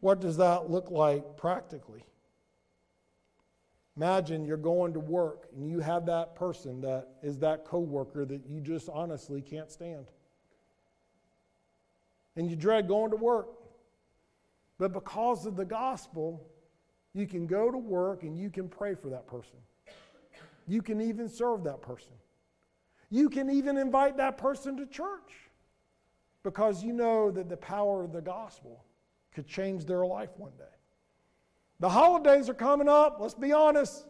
What 0.00 0.20
does 0.20 0.36
that 0.38 0.70
look 0.70 0.90
like 0.90 1.36
practically? 1.36 2.04
Imagine 3.98 4.44
you're 4.44 4.56
going 4.56 4.92
to 4.92 5.00
work 5.00 5.48
and 5.56 5.68
you 5.68 5.80
have 5.80 6.06
that 6.06 6.36
person 6.36 6.80
that 6.82 7.08
is 7.20 7.36
that 7.38 7.64
coworker 7.64 8.24
that 8.24 8.46
you 8.48 8.60
just 8.60 8.88
honestly 8.88 9.42
can't 9.42 9.72
stand. 9.72 10.06
And 12.36 12.48
you 12.48 12.54
dread 12.54 12.86
going 12.86 13.10
to 13.10 13.16
work. 13.16 13.48
But 14.78 14.92
because 14.92 15.46
of 15.46 15.56
the 15.56 15.64
gospel, 15.64 16.48
you 17.12 17.26
can 17.26 17.48
go 17.48 17.72
to 17.72 17.76
work 17.76 18.22
and 18.22 18.38
you 18.38 18.50
can 18.50 18.68
pray 18.68 18.94
for 18.94 19.08
that 19.08 19.26
person. 19.26 19.58
You 20.68 20.80
can 20.80 21.00
even 21.00 21.28
serve 21.28 21.64
that 21.64 21.82
person. 21.82 22.12
You 23.10 23.28
can 23.28 23.50
even 23.50 23.76
invite 23.76 24.16
that 24.18 24.38
person 24.38 24.76
to 24.76 24.86
church 24.86 25.50
because 26.44 26.84
you 26.84 26.92
know 26.92 27.32
that 27.32 27.48
the 27.48 27.56
power 27.56 28.04
of 28.04 28.12
the 28.12 28.22
gospel 28.22 28.84
could 29.34 29.48
change 29.48 29.86
their 29.86 30.06
life 30.06 30.30
one 30.36 30.52
day. 30.56 30.77
The 31.80 31.88
holidays 31.88 32.48
are 32.48 32.54
coming 32.54 32.88
up, 32.88 33.18
let's 33.20 33.34
be 33.34 33.52
honest. 33.52 34.04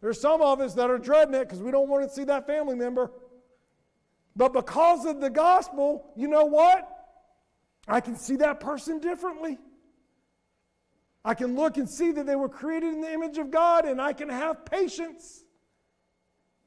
There's 0.00 0.20
some 0.20 0.42
of 0.42 0.60
us 0.60 0.74
that 0.74 0.90
are 0.90 0.98
dreading 0.98 1.34
it 1.34 1.44
because 1.44 1.62
we 1.62 1.70
don't 1.70 1.88
want 1.88 2.08
to 2.08 2.14
see 2.14 2.24
that 2.24 2.46
family 2.46 2.76
member. 2.76 3.10
But 4.34 4.52
because 4.52 5.06
of 5.06 5.20
the 5.20 5.30
gospel, 5.30 6.12
you 6.14 6.28
know 6.28 6.44
what? 6.44 6.86
I 7.88 8.00
can 8.00 8.16
see 8.16 8.36
that 8.36 8.60
person 8.60 8.98
differently. 8.98 9.58
I 11.24 11.34
can 11.34 11.56
look 11.56 11.78
and 11.78 11.88
see 11.88 12.12
that 12.12 12.26
they 12.26 12.36
were 12.36 12.48
created 12.48 12.92
in 12.92 13.00
the 13.00 13.12
image 13.12 13.38
of 13.38 13.50
God, 13.50 13.84
and 13.84 14.00
I 14.00 14.12
can 14.12 14.28
have 14.28 14.64
patience. 14.64 15.44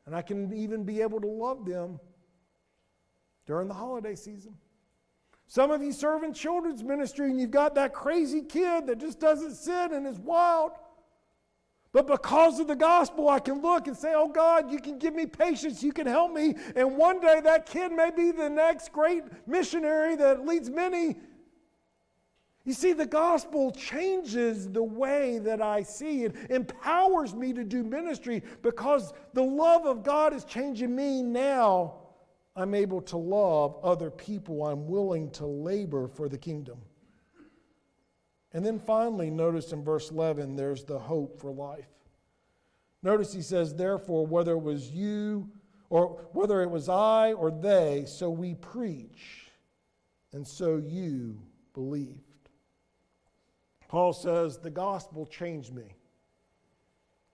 And 0.05 0.15
I 0.15 0.23
can 0.23 0.51
even 0.53 0.83
be 0.83 1.01
able 1.01 1.21
to 1.21 1.27
love 1.27 1.65
them 1.65 1.99
during 3.45 3.67
the 3.67 3.73
holiday 3.75 4.15
season. 4.15 4.55
Some 5.49 5.71
of 5.71 5.81
you 5.81 5.91
serve 5.91 6.21
in 6.21 6.31
children's 6.31 6.83
ministry 6.83 7.27
and 7.27 7.41
you've 7.41 7.49
got 7.49 7.73
that 7.73 7.91
crazy 7.91 8.43
kid 8.43 8.85
that 8.85 8.99
just 8.99 9.19
doesn't 9.19 9.55
sit 9.55 9.91
and 9.91 10.05
is 10.05 10.19
wild. 10.19 10.73
But 11.91 12.05
because 12.05 12.59
of 12.59 12.67
the 12.67 12.75
gospel, 12.75 13.29
I 13.29 13.39
can 13.39 13.59
look 13.59 13.87
and 13.87 13.97
say, 13.97 14.13
Oh 14.15 14.27
God, 14.27 14.71
you 14.71 14.79
can 14.79 14.99
give 14.99 15.15
me 15.15 15.25
patience, 15.25 15.81
you 15.81 15.91
can 15.91 16.05
help 16.05 16.31
me. 16.31 16.55
And 16.75 16.95
one 16.95 17.19
day 17.19 17.41
that 17.43 17.65
kid 17.65 17.91
may 17.91 18.11
be 18.11 18.29
the 18.29 18.47
next 18.47 18.93
great 18.93 19.23
missionary 19.47 20.15
that 20.17 20.45
leads 20.45 20.69
many. 20.69 21.17
You 22.63 22.73
see, 22.73 22.93
the 22.93 23.07
gospel 23.07 23.71
changes 23.71 24.69
the 24.69 24.83
way 24.83 25.39
that 25.39 25.63
I 25.63 25.81
see 25.81 26.25
it, 26.25 26.35
empowers 26.51 27.33
me 27.33 27.53
to 27.53 27.63
do 27.63 27.83
ministry 27.83 28.43
because 28.61 29.13
the 29.33 29.41
love 29.41 29.87
of 29.87 30.03
God 30.03 30.31
is 30.31 30.43
changing 30.43 30.95
me 30.95 31.23
now 31.23 31.98
I'm 32.59 32.73
able 32.73 33.01
to 33.03 33.17
love 33.17 33.77
other 33.83 34.09
people. 34.09 34.65
I'm 34.65 34.87
willing 34.87 35.31
to 35.31 35.45
labor 35.45 36.07
for 36.07 36.27
the 36.27 36.37
kingdom. 36.37 36.79
And 38.51 38.65
then 38.65 38.79
finally, 38.79 39.29
notice 39.29 39.71
in 39.71 39.83
verse 39.83 40.11
11, 40.11 40.55
there's 40.55 40.83
the 40.83 40.97
hope 40.97 41.39
for 41.39 41.51
life. 41.51 41.87
Notice 43.03 43.31
he 43.31 43.41
says, 43.41 43.73
Therefore, 43.73 44.25
whether 44.25 44.53
it 44.53 44.61
was 44.61 44.89
you 44.89 45.49
or 45.89 46.27
whether 46.33 46.61
it 46.61 46.69
was 46.69 46.89
I 46.89 47.33
or 47.33 47.51
they, 47.51 48.05
so 48.07 48.29
we 48.29 48.55
preach, 48.55 49.47
and 50.33 50.45
so 50.45 50.77
you 50.77 51.39
believed. 51.73 52.19
Paul 53.87 54.13
says, 54.13 54.57
The 54.57 54.69
gospel 54.69 55.25
changed 55.25 55.73
me. 55.73 55.95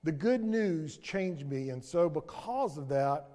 The 0.04 0.12
good 0.12 0.44
news 0.44 0.98
changed 0.98 1.48
me. 1.48 1.70
And 1.70 1.84
so, 1.84 2.10
because 2.10 2.78
of 2.78 2.88
that, 2.90 3.28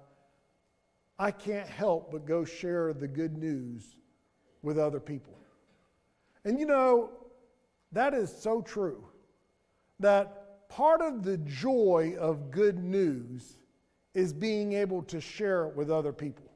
I 1.21 1.29
can't 1.29 1.69
help 1.69 2.11
but 2.11 2.25
go 2.25 2.43
share 2.43 2.93
the 2.93 3.07
good 3.07 3.37
news 3.37 3.95
with 4.63 4.79
other 4.79 4.99
people. 4.99 5.37
And 6.45 6.59
you 6.59 6.65
know, 6.65 7.11
that 7.91 8.15
is 8.15 8.35
so 8.35 8.63
true. 8.63 9.05
That 9.99 10.67
part 10.67 10.99
of 10.99 11.21
the 11.21 11.37
joy 11.37 12.15
of 12.19 12.49
good 12.49 12.83
news 12.83 13.57
is 14.15 14.33
being 14.33 14.73
able 14.73 15.03
to 15.03 15.21
share 15.21 15.67
it 15.67 15.75
with 15.75 15.91
other 15.91 16.11
people. 16.11 16.49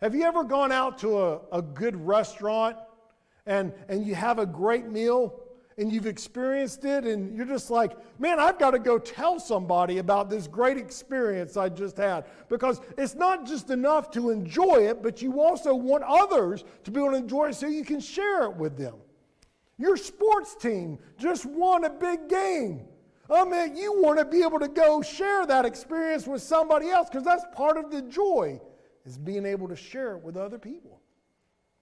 Have 0.00 0.14
you 0.14 0.22
ever 0.22 0.44
gone 0.44 0.70
out 0.70 0.96
to 0.98 1.18
a, 1.18 1.40
a 1.50 1.60
good 1.60 1.96
restaurant 2.06 2.76
and, 3.44 3.72
and 3.88 4.06
you 4.06 4.14
have 4.14 4.38
a 4.38 4.46
great 4.46 4.86
meal 4.86 5.34
and 5.78 5.92
you've 5.92 6.06
experienced 6.06 6.84
it 6.84 7.04
and 7.04 7.36
you're 7.36 7.46
just 7.46 7.70
like, 7.70 7.96
man, 8.18 8.40
I've 8.40 8.58
got 8.58 8.72
to 8.72 8.78
go 8.78 8.98
tell 8.98 9.38
somebody 9.38 9.98
about 9.98 10.28
this 10.28 10.46
great 10.46 10.76
experience 10.76 11.56
I 11.56 11.68
just 11.68 11.96
had. 11.96 12.24
Because 12.48 12.80
it's 12.98 13.14
not 13.14 13.46
just 13.46 13.70
enough 13.70 14.10
to 14.12 14.30
enjoy 14.30 14.88
it, 14.88 15.02
but 15.02 15.22
you 15.22 15.40
also 15.40 15.74
want 15.74 16.02
others 16.02 16.64
to 16.84 16.90
be 16.90 17.00
able 17.00 17.12
to 17.12 17.16
enjoy 17.16 17.50
it 17.50 17.54
so 17.54 17.68
you 17.68 17.84
can 17.84 18.00
share 18.00 18.42
it 18.42 18.56
with 18.56 18.76
them. 18.76 18.94
Your 19.78 19.96
sports 19.96 20.56
team 20.56 20.98
just 21.16 21.46
won 21.46 21.84
a 21.84 21.90
big 21.90 22.28
game. 22.28 22.80
I 23.30 23.44
mean, 23.44 23.76
you 23.76 24.02
want 24.02 24.18
to 24.18 24.24
be 24.24 24.42
able 24.42 24.58
to 24.58 24.68
go 24.68 25.00
share 25.00 25.46
that 25.46 25.64
experience 25.64 26.26
with 26.26 26.42
somebody 26.42 26.88
else 26.88 27.08
because 27.08 27.24
that's 27.24 27.44
part 27.54 27.76
of 27.76 27.90
the 27.90 28.02
joy 28.02 28.60
is 29.04 29.16
being 29.16 29.46
able 29.46 29.68
to 29.68 29.76
share 29.76 30.16
it 30.16 30.22
with 30.22 30.36
other 30.36 30.58
people. 30.58 31.00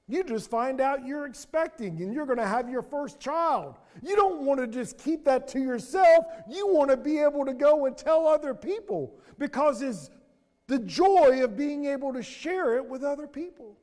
You 0.08 0.22
just 0.22 0.48
find 0.48 0.80
out 0.80 1.04
you're 1.04 1.26
expecting 1.26 2.00
and 2.00 2.14
you're 2.14 2.26
going 2.26 2.38
to 2.38 2.46
have 2.46 2.70
your 2.70 2.82
first 2.82 3.18
child. 3.18 3.74
You 4.02 4.14
don't 4.14 4.42
want 4.42 4.60
to 4.60 4.68
just 4.68 4.98
keep 4.98 5.24
that 5.24 5.48
to 5.48 5.58
yourself. 5.58 6.26
You 6.48 6.68
want 6.68 6.90
to 6.90 6.96
be 6.96 7.18
able 7.18 7.44
to 7.44 7.52
go 7.52 7.86
and 7.86 7.96
tell 7.96 8.28
other 8.28 8.54
people 8.54 9.18
because 9.36 9.82
it's 9.82 10.10
the 10.68 10.78
joy 10.78 11.42
of 11.42 11.56
being 11.56 11.86
able 11.86 12.12
to 12.12 12.22
share 12.22 12.76
it 12.76 12.86
with 12.86 13.02
other 13.02 13.26
people. 13.26 13.76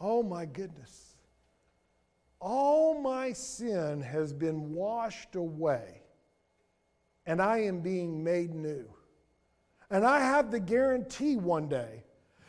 Oh 0.00 0.22
my 0.22 0.46
goodness. 0.46 1.16
All 2.40 2.98
my 3.00 3.32
sin 3.32 4.00
has 4.02 4.32
been 4.32 4.74
washed 4.74 5.34
away, 5.36 6.02
and 7.24 7.40
I 7.40 7.58
am 7.62 7.80
being 7.80 8.22
made 8.22 8.54
new. 8.54 8.86
And 9.90 10.04
I 10.04 10.20
have 10.20 10.50
the 10.50 10.60
guarantee 10.60 11.36
one 11.36 11.68
day 11.68 12.04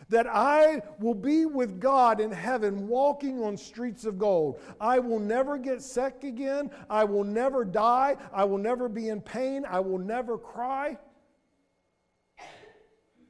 that 0.10 0.28
I 0.28 0.82
will 1.00 1.14
be 1.14 1.46
with 1.46 1.80
God 1.80 2.20
in 2.22 2.32
heaven 2.32 2.88
walking 2.88 3.44
on 3.44 3.58
streets 3.58 4.06
of 4.06 4.18
gold. 4.18 4.60
I 4.80 5.00
will 5.00 5.20
never 5.20 5.58
get 5.58 5.82
sick 5.82 6.24
again. 6.24 6.72
I 6.90 7.04
will 7.04 7.24
never 7.24 7.66
die. 7.66 8.16
I 8.34 8.46
will 8.46 8.58
never 8.58 8.88
be 8.88 9.10
in 9.10 9.22
pain. 9.22 9.66
I 9.68 9.80
will 9.80 10.00
never 10.00 10.38
cry. 10.38 10.98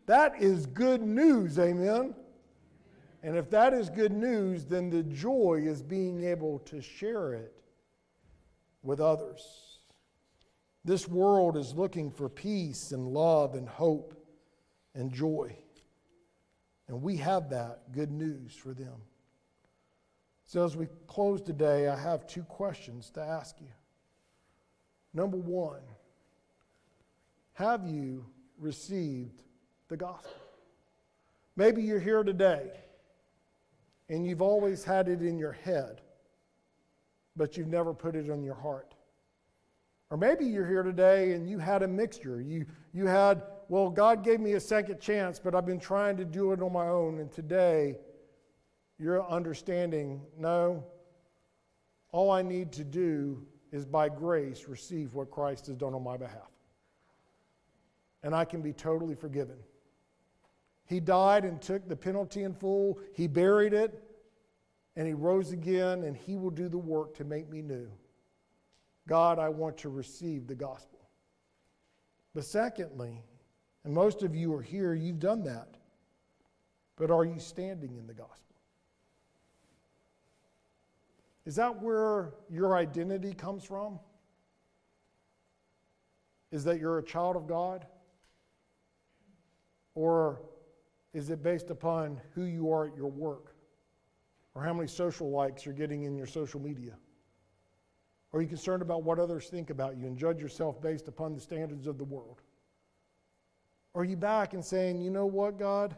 That 0.05 0.41
is 0.41 0.65
good 0.67 1.01
news, 1.01 1.59
amen. 1.59 2.15
And 3.23 3.35
if 3.35 3.49
that 3.49 3.73
is 3.73 3.89
good 3.89 4.13
news, 4.13 4.65
then 4.65 4.89
the 4.89 5.03
joy 5.03 5.63
is 5.65 5.81
being 5.81 6.23
able 6.23 6.59
to 6.59 6.79
share 6.79 7.33
it 7.33 7.53
with 8.83 9.01
others. 9.01 9.79
This 10.85 11.07
world 11.07 11.57
is 11.57 11.73
looking 11.73 12.09
for 12.09 12.29
peace 12.29 12.93
and 12.93 13.07
love 13.07 13.55
and 13.55 13.67
hope 13.67 14.13
and 14.95 15.11
joy. 15.11 15.57
And 16.87 17.01
we 17.01 17.17
have 17.17 17.49
that 17.49 17.91
good 17.91 18.11
news 18.11 18.53
for 18.53 18.73
them. 18.73 18.95
So, 20.45 20.63
as 20.63 20.77
we 20.77 20.87
close 21.07 21.41
today, 21.41 21.89
I 21.89 21.99
have 21.99 22.25
two 22.25 22.43
questions 22.43 23.09
to 23.11 23.21
ask 23.21 23.59
you. 23.59 23.67
Number 25.13 25.35
one, 25.35 25.81
have 27.53 27.85
you 27.85 28.25
received 28.57 29.41
the 29.89 29.97
gospel? 29.97 30.31
Maybe 31.57 31.81
you're 31.81 31.99
here 31.99 32.23
today 32.23 32.69
and 34.09 34.25
you've 34.25 34.41
always 34.41 34.83
had 34.83 35.09
it 35.09 35.21
in 35.21 35.37
your 35.37 35.51
head, 35.51 36.01
but 37.35 37.57
you've 37.57 37.67
never 37.67 37.93
put 37.93 38.15
it 38.15 38.29
in 38.29 38.43
your 38.43 38.55
heart. 38.55 38.93
Or 40.09 40.17
maybe 40.17 40.45
you're 40.45 40.67
here 40.67 40.83
today 40.83 41.33
and 41.33 41.49
you 41.49 41.57
had 41.57 41.83
a 41.83 41.87
mixture. 41.87 42.39
You, 42.39 42.65
you 42.93 43.07
had 43.07 43.41
well, 43.69 43.89
God 43.89 44.23
gave 44.23 44.39
me 44.39 44.53
a 44.53 44.59
second 44.59 44.99
chance, 44.99 45.39
but 45.39 45.55
I've 45.55 45.65
been 45.65 45.79
trying 45.79 46.17
to 46.17 46.25
do 46.25 46.51
it 46.53 46.61
on 46.61 46.71
my 46.71 46.87
own. 46.87 47.19
And 47.19 47.31
today, 47.31 47.97
you're 48.97 49.27
understanding 49.29 50.21
no, 50.37 50.83
all 52.11 52.31
I 52.31 52.41
need 52.41 52.71
to 52.73 52.83
do 52.83 53.45
is 53.71 53.85
by 53.85 54.09
grace 54.09 54.65
receive 54.67 55.13
what 55.13 55.29
Christ 55.29 55.67
has 55.67 55.75
done 55.75 55.93
on 55.93 56.03
my 56.03 56.17
behalf. 56.17 56.49
and 58.23 58.35
I 58.35 58.45
can 58.45 58.61
be 58.61 58.73
totally 58.73 59.15
forgiven. 59.15 59.57
He 60.85 60.99
died 60.99 61.45
and 61.45 61.61
took 61.61 61.87
the 61.87 61.95
penalty 61.95 62.43
in 62.43 62.53
full, 62.53 62.99
He 63.13 63.27
buried 63.27 63.73
it, 63.73 64.03
and 64.95 65.07
He 65.07 65.13
rose 65.13 65.51
again, 65.51 66.03
and 66.03 66.15
He 66.15 66.35
will 66.35 66.49
do 66.49 66.69
the 66.69 66.77
work 66.77 67.13
to 67.15 67.23
make 67.23 67.49
me 67.49 67.61
new. 67.61 67.89
God, 69.07 69.39
I 69.39 69.49
want 69.49 69.77
to 69.79 69.89
receive 69.89 70.47
the 70.47 70.55
gospel. 70.55 70.99
But 72.33 72.45
secondly, 72.45 73.23
and 73.87 73.95
most 73.95 74.21
of 74.21 74.35
you 74.35 74.53
are 74.53 74.61
here, 74.61 74.93
you've 74.93 75.21
done 75.21 75.45
that. 75.45 75.69
But 76.97 77.09
are 77.09 77.23
you 77.23 77.39
standing 77.39 77.95
in 77.95 78.05
the 78.05 78.13
gospel? 78.13 78.57
Is 81.45 81.55
that 81.55 81.81
where 81.81 82.33
your 82.49 82.75
identity 82.75 83.33
comes 83.33 83.63
from? 83.63 83.97
Is 86.51 86.65
that 86.65 86.81
you're 86.81 86.97
a 86.97 87.03
child 87.03 87.37
of 87.37 87.47
God? 87.47 87.85
Or 89.95 90.41
is 91.13 91.29
it 91.29 91.41
based 91.41 91.69
upon 91.69 92.19
who 92.35 92.43
you 92.43 92.69
are 92.73 92.87
at 92.87 92.97
your 92.97 93.09
work? 93.09 93.55
Or 94.53 94.61
how 94.65 94.73
many 94.73 94.89
social 94.89 95.31
likes 95.31 95.65
you're 95.65 95.73
getting 95.73 96.03
in 96.03 96.17
your 96.17 96.27
social 96.27 96.59
media? 96.59 96.97
Are 98.33 98.41
you 98.41 98.49
concerned 98.49 98.81
about 98.81 99.03
what 99.03 99.17
others 99.17 99.47
think 99.47 99.69
about 99.69 99.95
you 99.95 100.07
and 100.07 100.17
judge 100.17 100.41
yourself 100.41 100.81
based 100.81 101.07
upon 101.07 101.33
the 101.33 101.39
standards 101.39 101.87
of 101.87 101.97
the 101.97 102.03
world? 102.03 102.41
Are 103.95 104.03
you 104.03 104.17
back 104.17 104.53
and 104.53 104.63
saying, 104.63 105.01
you 105.01 105.09
know 105.09 105.25
what, 105.25 105.57
God? 105.57 105.95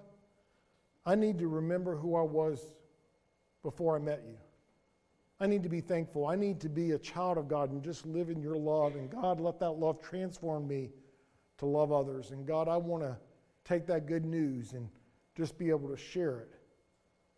I 1.05 1.15
need 1.15 1.39
to 1.39 1.47
remember 1.47 1.95
who 1.95 2.15
I 2.15 2.21
was 2.21 2.75
before 3.63 3.95
I 3.95 3.99
met 3.99 4.23
you. 4.27 4.37
I 5.39 5.47
need 5.47 5.63
to 5.63 5.69
be 5.69 5.81
thankful. 5.81 6.27
I 6.27 6.35
need 6.35 6.59
to 6.61 6.69
be 6.69 6.91
a 6.91 6.97
child 6.97 7.37
of 7.37 7.47
God 7.47 7.71
and 7.71 7.81
just 7.81 8.05
live 8.05 8.29
in 8.29 8.41
your 8.41 8.57
love. 8.57 8.95
And 8.95 9.09
God, 9.09 9.39
let 9.39 9.59
that 9.59 9.71
love 9.71 10.01
transform 10.01 10.67
me 10.67 10.91
to 11.57 11.65
love 11.65 11.91
others. 11.91 12.31
And 12.31 12.45
God, 12.45 12.67
I 12.67 12.77
want 12.77 13.03
to 13.03 13.17
take 13.63 13.85
that 13.87 14.05
good 14.05 14.25
news 14.25 14.73
and 14.73 14.89
just 15.35 15.57
be 15.57 15.69
able 15.69 15.89
to 15.89 15.97
share 15.97 16.39
it 16.39 16.49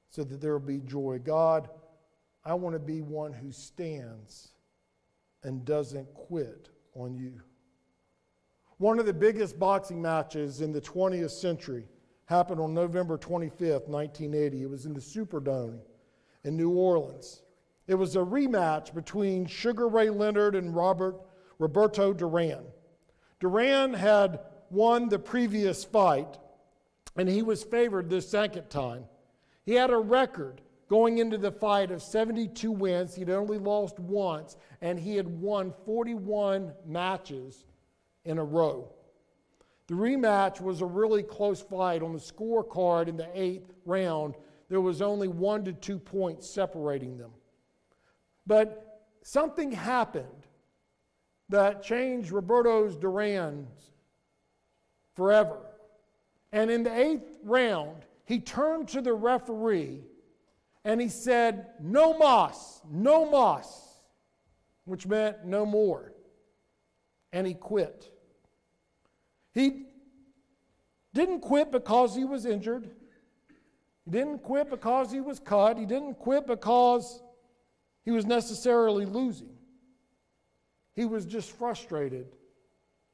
so 0.10 0.24
that 0.24 0.42
there 0.42 0.54
will 0.54 0.68
be 0.68 0.80
joy. 0.80 1.20
God, 1.24 1.70
I 2.44 2.56
want 2.56 2.74
to 2.74 2.80
be 2.80 3.02
one 3.02 3.34
who 3.34 3.52
stands 3.52 4.50
and 5.44 5.64
doesn't 5.64 6.12
quit 6.14 6.70
on 6.96 7.16
you. 7.16 7.42
One 8.82 8.98
of 8.98 9.06
the 9.06 9.14
biggest 9.14 9.60
boxing 9.60 10.02
matches 10.02 10.62
in 10.62 10.72
the 10.72 10.82
20th 10.82 11.30
century 11.30 11.86
happened 12.26 12.60
on 12.60 12.74
November 12.74 13.16
25th, 13.16 13.88
1980. 13.88 14.64
It 14.64 14.70
was 14.72 14.88
in 14.88 14.94
the 14.96 15.00
Superdome 15.00 15.78
in 16.46 16.58
New 16.58 16.72
Orleans. 16.72 17.44
It 17.86 17.94
was 17.94 18.16
a 18.16 18.22
rematch 18.22 18.96
between 18.96 19.46
Sugar 19.46 19.88
Ray 19.88 20.10
Leonard 20.10 20.56
and 20.56 20.76
Robert 20.76 21.22
Roberto 21.60 22.12
Duran. 22.12 22.64
Duran 23.40 23.94
had 23.94 24.40
won 24.72 25.10
the 25.10 25.20
previous 25.20 25.84
fight, 25.84 26.40
and 27.16 27.30
he 27.30 27.44
was 27.44 27.62
favored 27.64 28.10
this 28.10 28.28
second 28.28 28.72
time. 28.72 29.04
He 29.64 29.76
had 29.76 29.92
a 29.92 29.98
record 29.98 30.60
going 30.90 31.20
into 31.20 31.38
the 31.38 31.52
fight 31.52 31.92
of 31.92 32.02
72 32.02 32.72
wins. 32.72 33.14
He'd 33.14 33.30
only 33.30 33.60
lost 33.60 34.00
once, 34.00 34.58
and 34.82 35.00
he 35.00 35.18
had 35.18 35.28
won 35.28 35.72
41 35.86 36.74
matches 36.88 37.66
in 38.26 38.38
a 38.38 38.44
row. 38.44 38.90
The 39.88 39.96
rematch 39.96 40.62
was 40.62 40.82
a 40.82 40.86
really 40.86 41.24
close 41.24 41.62
fight 41.62 42.02
on 42.02 42.14
the 42.14 42.20
scorecard 42.20 43.08
in 43.08 43.18
the 43.18 43.30
eighth 43.34 43.74
round. 43.86 44.36
There 44.70 44.82
was 44.82 45.02
only 45.02 45.28
one 45.28 45.66
to 45.66 45.74
two 45.74 46.00
points 46.00 46.50
separating 46.50 47.18
them. 47.18 47.32
But 48.48 49.10
something 49.24 49.72
happened 49.72 50.48
that 51.50 51.84
changed 51.84 52.32
Roberto's 52.32 52.96
Duran's 52.96 53.92
forever. 55.14 55.60
And 56.54 56.72
in 56.72 56.84
the 56.84 56.98
eighth 56.98 57.38
round, 57.44 58.06
he 58.26 58.40
turned 58.40 58.88
to 58.90 59.02
the 59.02 59.14
referee 59.14 60.04
and 60.84 61.00
he 61.00 61.10
said, 61.10 61.68
No 61.80 62.18
mas, 62.18 62.82
no 62.90 63.30
mas, 63.30 63.68
which 64.86 65.06
meant 65.06 65.46
no 65.46 65.66
more. 65.66 66.11
And 67.34 67.48
he 67.48 67.54
quit. 67.54 68.12
He 69.54 69.86
didn't 71.14 71.42
quit 71.42 71.72
because 71.72 72.16
he 72.16 72.26
was 72.26 72.46
injured. 72.46 72.90
He 74.06 74.12
didn't 74.12 74.40
quit 74.40 74.70
because 74.70 75.12
he 75.12 75.22
was 75.22 75.40
cut. 75.40 75.78
He 75.78 75.86
didn't 75.86 76.16
quit 76.16 76.48
because 76.48 77.22
he 78.04 78.12
was 78.12 78.26
necessarily 78.26 79.06
losing. 79.06 79.50
He 80.96 81.06
was 81.06 81.26
just 81.26 81.52
frustrated 81.52 82.28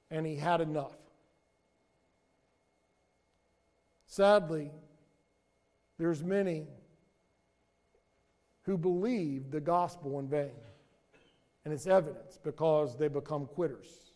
and 0.10 0.26
he 0.26 0.36
had 0.36 0.62
enough. 0.62 0.96
Sadly, 4.08 4.72
there's 5.98 6.24
many 6.24 6.68
who 8.64 8.78
believe 8.78 9.52
the 9.52 9.62
gospel 9.62 10.20
in 10.20 10.28
vain. 10.28 10.52
And 11.66 11.74
it's 11.74 11.88
evidence 11.88 12.40
because 12.44 12.98
they 12.98 13.10
become 13.10 13.46
quitters. 13.46 14.07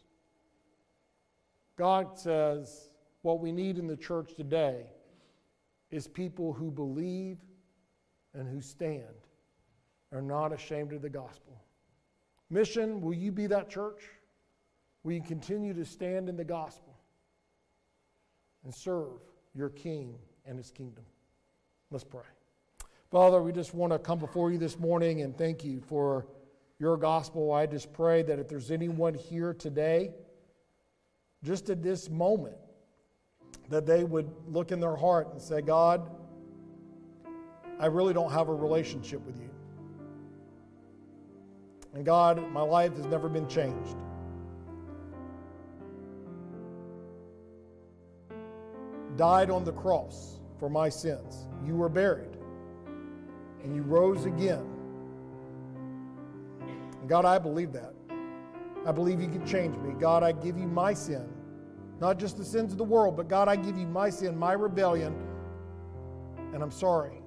God 1.77 2.17
says 2.17 2.89
what 3.21 3.39
we 3.39 3.51
need 3.51 3.77
in 3.77 3.87
the 3.87 3.97
church 3.97 4.35
today 4.35 4.85
is 5.89 6.07
people 6.07 6.53
who 6.53 6.71
believe 6.71 7.37
and 8.33 8.47
who 8.47 8.61
stand 8.61 9.03
are 10.13 10.21
not 10.21 10.53
ashamed 10.53 10.93
of 10.93 11.01
the 11.01 11.09
gospel. 11.09 11.61
Mission, 12.49 13.01
will 13.01 13.13
you 13.13 13.31
be 13.31 13.47
that 13.47 13.69
church? 13.69 14.03
Will 15.03 15.13
you 15.13 15.21
continue 15.21 15.73
to 15.73 15.85
stand 15.85 16.29
in 16.29 16.35
the 16.35 16.43
gospel 16.43 16.95
and 18.63 18.73
serve 18.73 19.21
your 19.55 19.69
king 19.69 20.15
and 20.45 20.57
his 20.57 20.71
kingdom? 20.71 21.03
Let's 21.89 22.03
pray. 22.03 22.21
Father, 23.09 23.41
we 23.41 23.51
just 23.51 23.73
want 23.73 23.91
to 23.91 23.99
come 23.99 24.19
before 24.19 24.51
you 24.51 24.57
this 24.57 24.79
morning 24.79 25.21
and 25.21 25.37
thank 25.37 25.63
you 25.63 25.81
for 25.81 26.27
your 26.79 26.97
gospel. 26.97 27.51
I 27.51 27.65
just 27.65 27.91
pray 27.91 28.21
that 28.23 28.39
if 28.39 28.47
there's 28.47 28.71
anyone 28.71 29.13
here 29.13 29.53
today, 29.53 30.11
just 31.43 31.69
at 31.69 31.81
this 31.81 32.09
moment, 32.09 32.55
that 33.69 33.85
they 33.85 34.03
would 34.03 34.29
look 34.47 34.71
in 34.71 34.79
their 34.79 34.95
heart 34.95 35.31
and 35.31 35.41
say, 35.41 35.61
God, 35.61 36.09
I 37.79 37.87
really 37.87 38.13
don't 38.13 38.31
have 38.31 38.49
a 38.49 38.53
relationship 38.53 39.25
with 39.25 39.39
you. 39.39 39.49
And 41.93 42.05
God, 42.05 42.51
my 42.51 42.61
life 42.61 42.95
has 42.95 43.05
never 43.05 43.27
been 43.27 43.47
changed. 43.47 43.95
Died 49.17 49.49
on 49.49 49.63
the 49.63 49.73
cross 49.73 50.39
for 50.59 50.69
my 50.69 50.89
sins. 50.89 51.47
You 51.65 51.75
were 51.75 51.89
buried 51.89 52.37
and 53.63 53.75
you 53.75 53.81
rose 53.83 54.25
again. 54.25 54.65
And 56.99 57.09
God, 57.09 57.25
I 57.25 57.39
believe 57.39 57.73
that. 57.73 57.93
I 58.85 58.91
believe 58.91 59.21
you 59.21 59.27
can 59.27 59.45
change 59.45 59.77
me. 59.77 59.93
God, 59.99 60.23
I 60.23 60.31
give 60.31 60.57
you 60.57 60.67
my 60.67 60.93
sin. 60.93 61.27
Not 61.99 62.17
just 62.17 62.37
the 62.37 62.45
sins 62.45 62.71
of 62.71 62.79
the 62.79 62.83
world, 62.83 63.15
but 63.15 63.27
God, 63.27 63.47
I 63.47 63.55
give 63.55 63.77
you 63.77 63.85
my 63.85 64.09
sin, 64.09 64.35
my 64.35 64.53
rebellion, 64.53 65.15
and 66.53 66.63
I'm 66.63 66.71
sorry. 66.71 67.21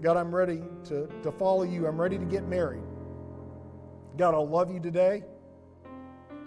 God, 0.00 0.16
I'm 0.16 0.34
ready 0.34 0.62
to, 0.84 1.06
to 1.22 1.32
follow 1.32 1.62
you. 1.62 1.86
I'm 1.86 2.00
ready 2.00 2.18
to 2.18 2.24
get 2.24 2.48
married. 2.48 2.82
God, 4.16 4.34
I'll 4.34 4.48
love 4.48 4.72
you 4.72 4.80
today, 4.80 5.22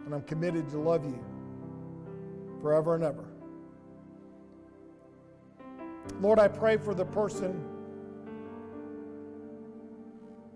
and 0.05 0.13
I'm 0.13 0.23
committed 0.23 0.69
to 0.69 0.79
love 0.79 1.05
you 1.05 1.23
forever 2.61 2.95
and 2.95 3.03
ever. 3.03 3.25
Lord, 6.19 6.39
I 6.39 6.47
pray 6.47 6.77
for 6.77 6.95
the 6.95 7.05
person 7.05 7.63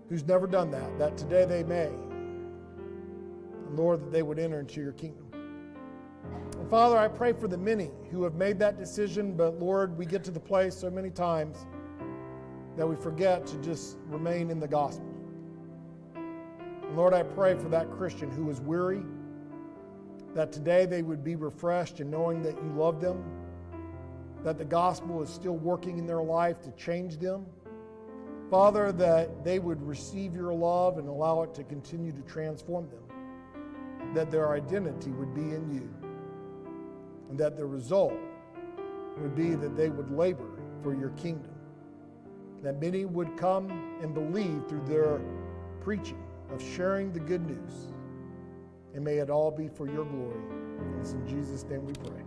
who's 0.08 0.24
never 0.24 0.48
done 0.48 0.70
that, 0.72 0.98
that 0.98 1.16
today 1.16 1.44
they 1.44 1.62
may. 1.62 1.90
Lord, 3.74 4.00
that 4.00 4.12
they 4.12 4.22
would 4.22 4.38
enter 4.38 4.60
into 4.60 4.80
your 4.80 4.92
kingdom. 4.92 5.26
And 6.58 6.70
Father, 6.70 6.96
I 6.96 7.08
pray 7.08 7.32
for 7.32 7.48
the 7.48 7.58
many 7.58 7.90
who 8.10 8.22
have 8.24 8.34
made 8.34 8.58
that 8.60 8.78
decision, 8.78 9.34
but 9.36 9.58
Lord, 9.58 9.96
we 9.98 10.06
get 10.06 10.22
to 10.24 10.30
the 10.30 10.40
place 10.40 10.76
so 10.76 10.90
many 10.90 11.10
times 11.10 11.66
that 12.76 12.86
we 12.86 12.96
forget 12.96 13.46
to 13.46 13.56
just 13.58 13.98
remain 14.06 14.50
in 14.50 14.60
the 14.60 14.68
gospel. 14.68 15.06
And 16.14 16.96
Lord, 16.96 17.14
I 17.14 17.22
pray 17.22 17.54
for 17.54 17.68
that 17.68 17.90
Christian 17.90 18.30
who 18.30 18.48
is 18.50 18.60
weary, 18.60 19.02
that 20.34 20.52
today 20.52 20.86
they 20.86 21.02
would 21.02 21.22
be 21.22 21.36
refreshed 21.36 22.00
in 22.00 22.10
knowing 22.10 22.42
that 22.42 22.56
you 22.56 22.72
love 22.76 23.00
them, 23.00 23.22
that 24.44 24.58
the 24.58 24.64
gospel 24.64 25.22
is 25.22 25.28
still 25.28 25.56
working 25.56 25.98
in 25.98 26.06
their 26.06 26.22
life 26.22 26.60
to 26.62 26.70
change 26.72 27.18
them. 27.18 27.46
Father, 28.50 28.92
that 28.92 29.44
they 29.44 29.58
would 29.58 29.82
receive 29.82 30.34
your 30.34 30.52
love 30.52 30.98
and 30.98 31.08
allow 31.08 31.42
it 31.42 31.54
to 31.54 31.64
continue 31.64 32.12
to 32.12 32.22
transform 32.22 32.88
them, 32.90 33.01
that 34.14 34.30
their 34.30 34.52
identity 34.52 35.10
would 35.10 35.34
be 35.34 35.40
in 35.40 35.70
you, 35.72 35.88
and 37.30 37.38
that 37.38 37.56
the 37.56 37.64
result 37.64 38.14
would 39.18 39.34
be 39.34 39.54
that 39.54 39.76
they 39.76 39.88
would 39.88 40.10
labor 40.10 40.50
for 40.82 40.94
your 40.94 41.10
kingdom, 41.10 41.52
that 42.62 42.80
many 42.80 43.04
would 43.04 43.36
come 43.36 43.70
and 44.02 44.14
believe 44.14 44.66
through 44.68 44.84
their 44.86 45.20
preaching 45.80 46.22
of 46.50 46.62
sharing 46.62 47.12
the 47.12 47.20
good 47.20 47.46
news. 47.46 47.92
And 48.94 49.02
may 49.04 49.16
it 49.16 49.30
all 49.30 49.50
be 49.50 49.68
for 49.68 49.86
your 49.86 50.04
glory. 50.04 50.42
It's 51.00 51.12
in 51.12 51.26
Jesus' 51.26 51.64
name 51.64 51.86
we 51.86 51.92
pray. 51.94 52.21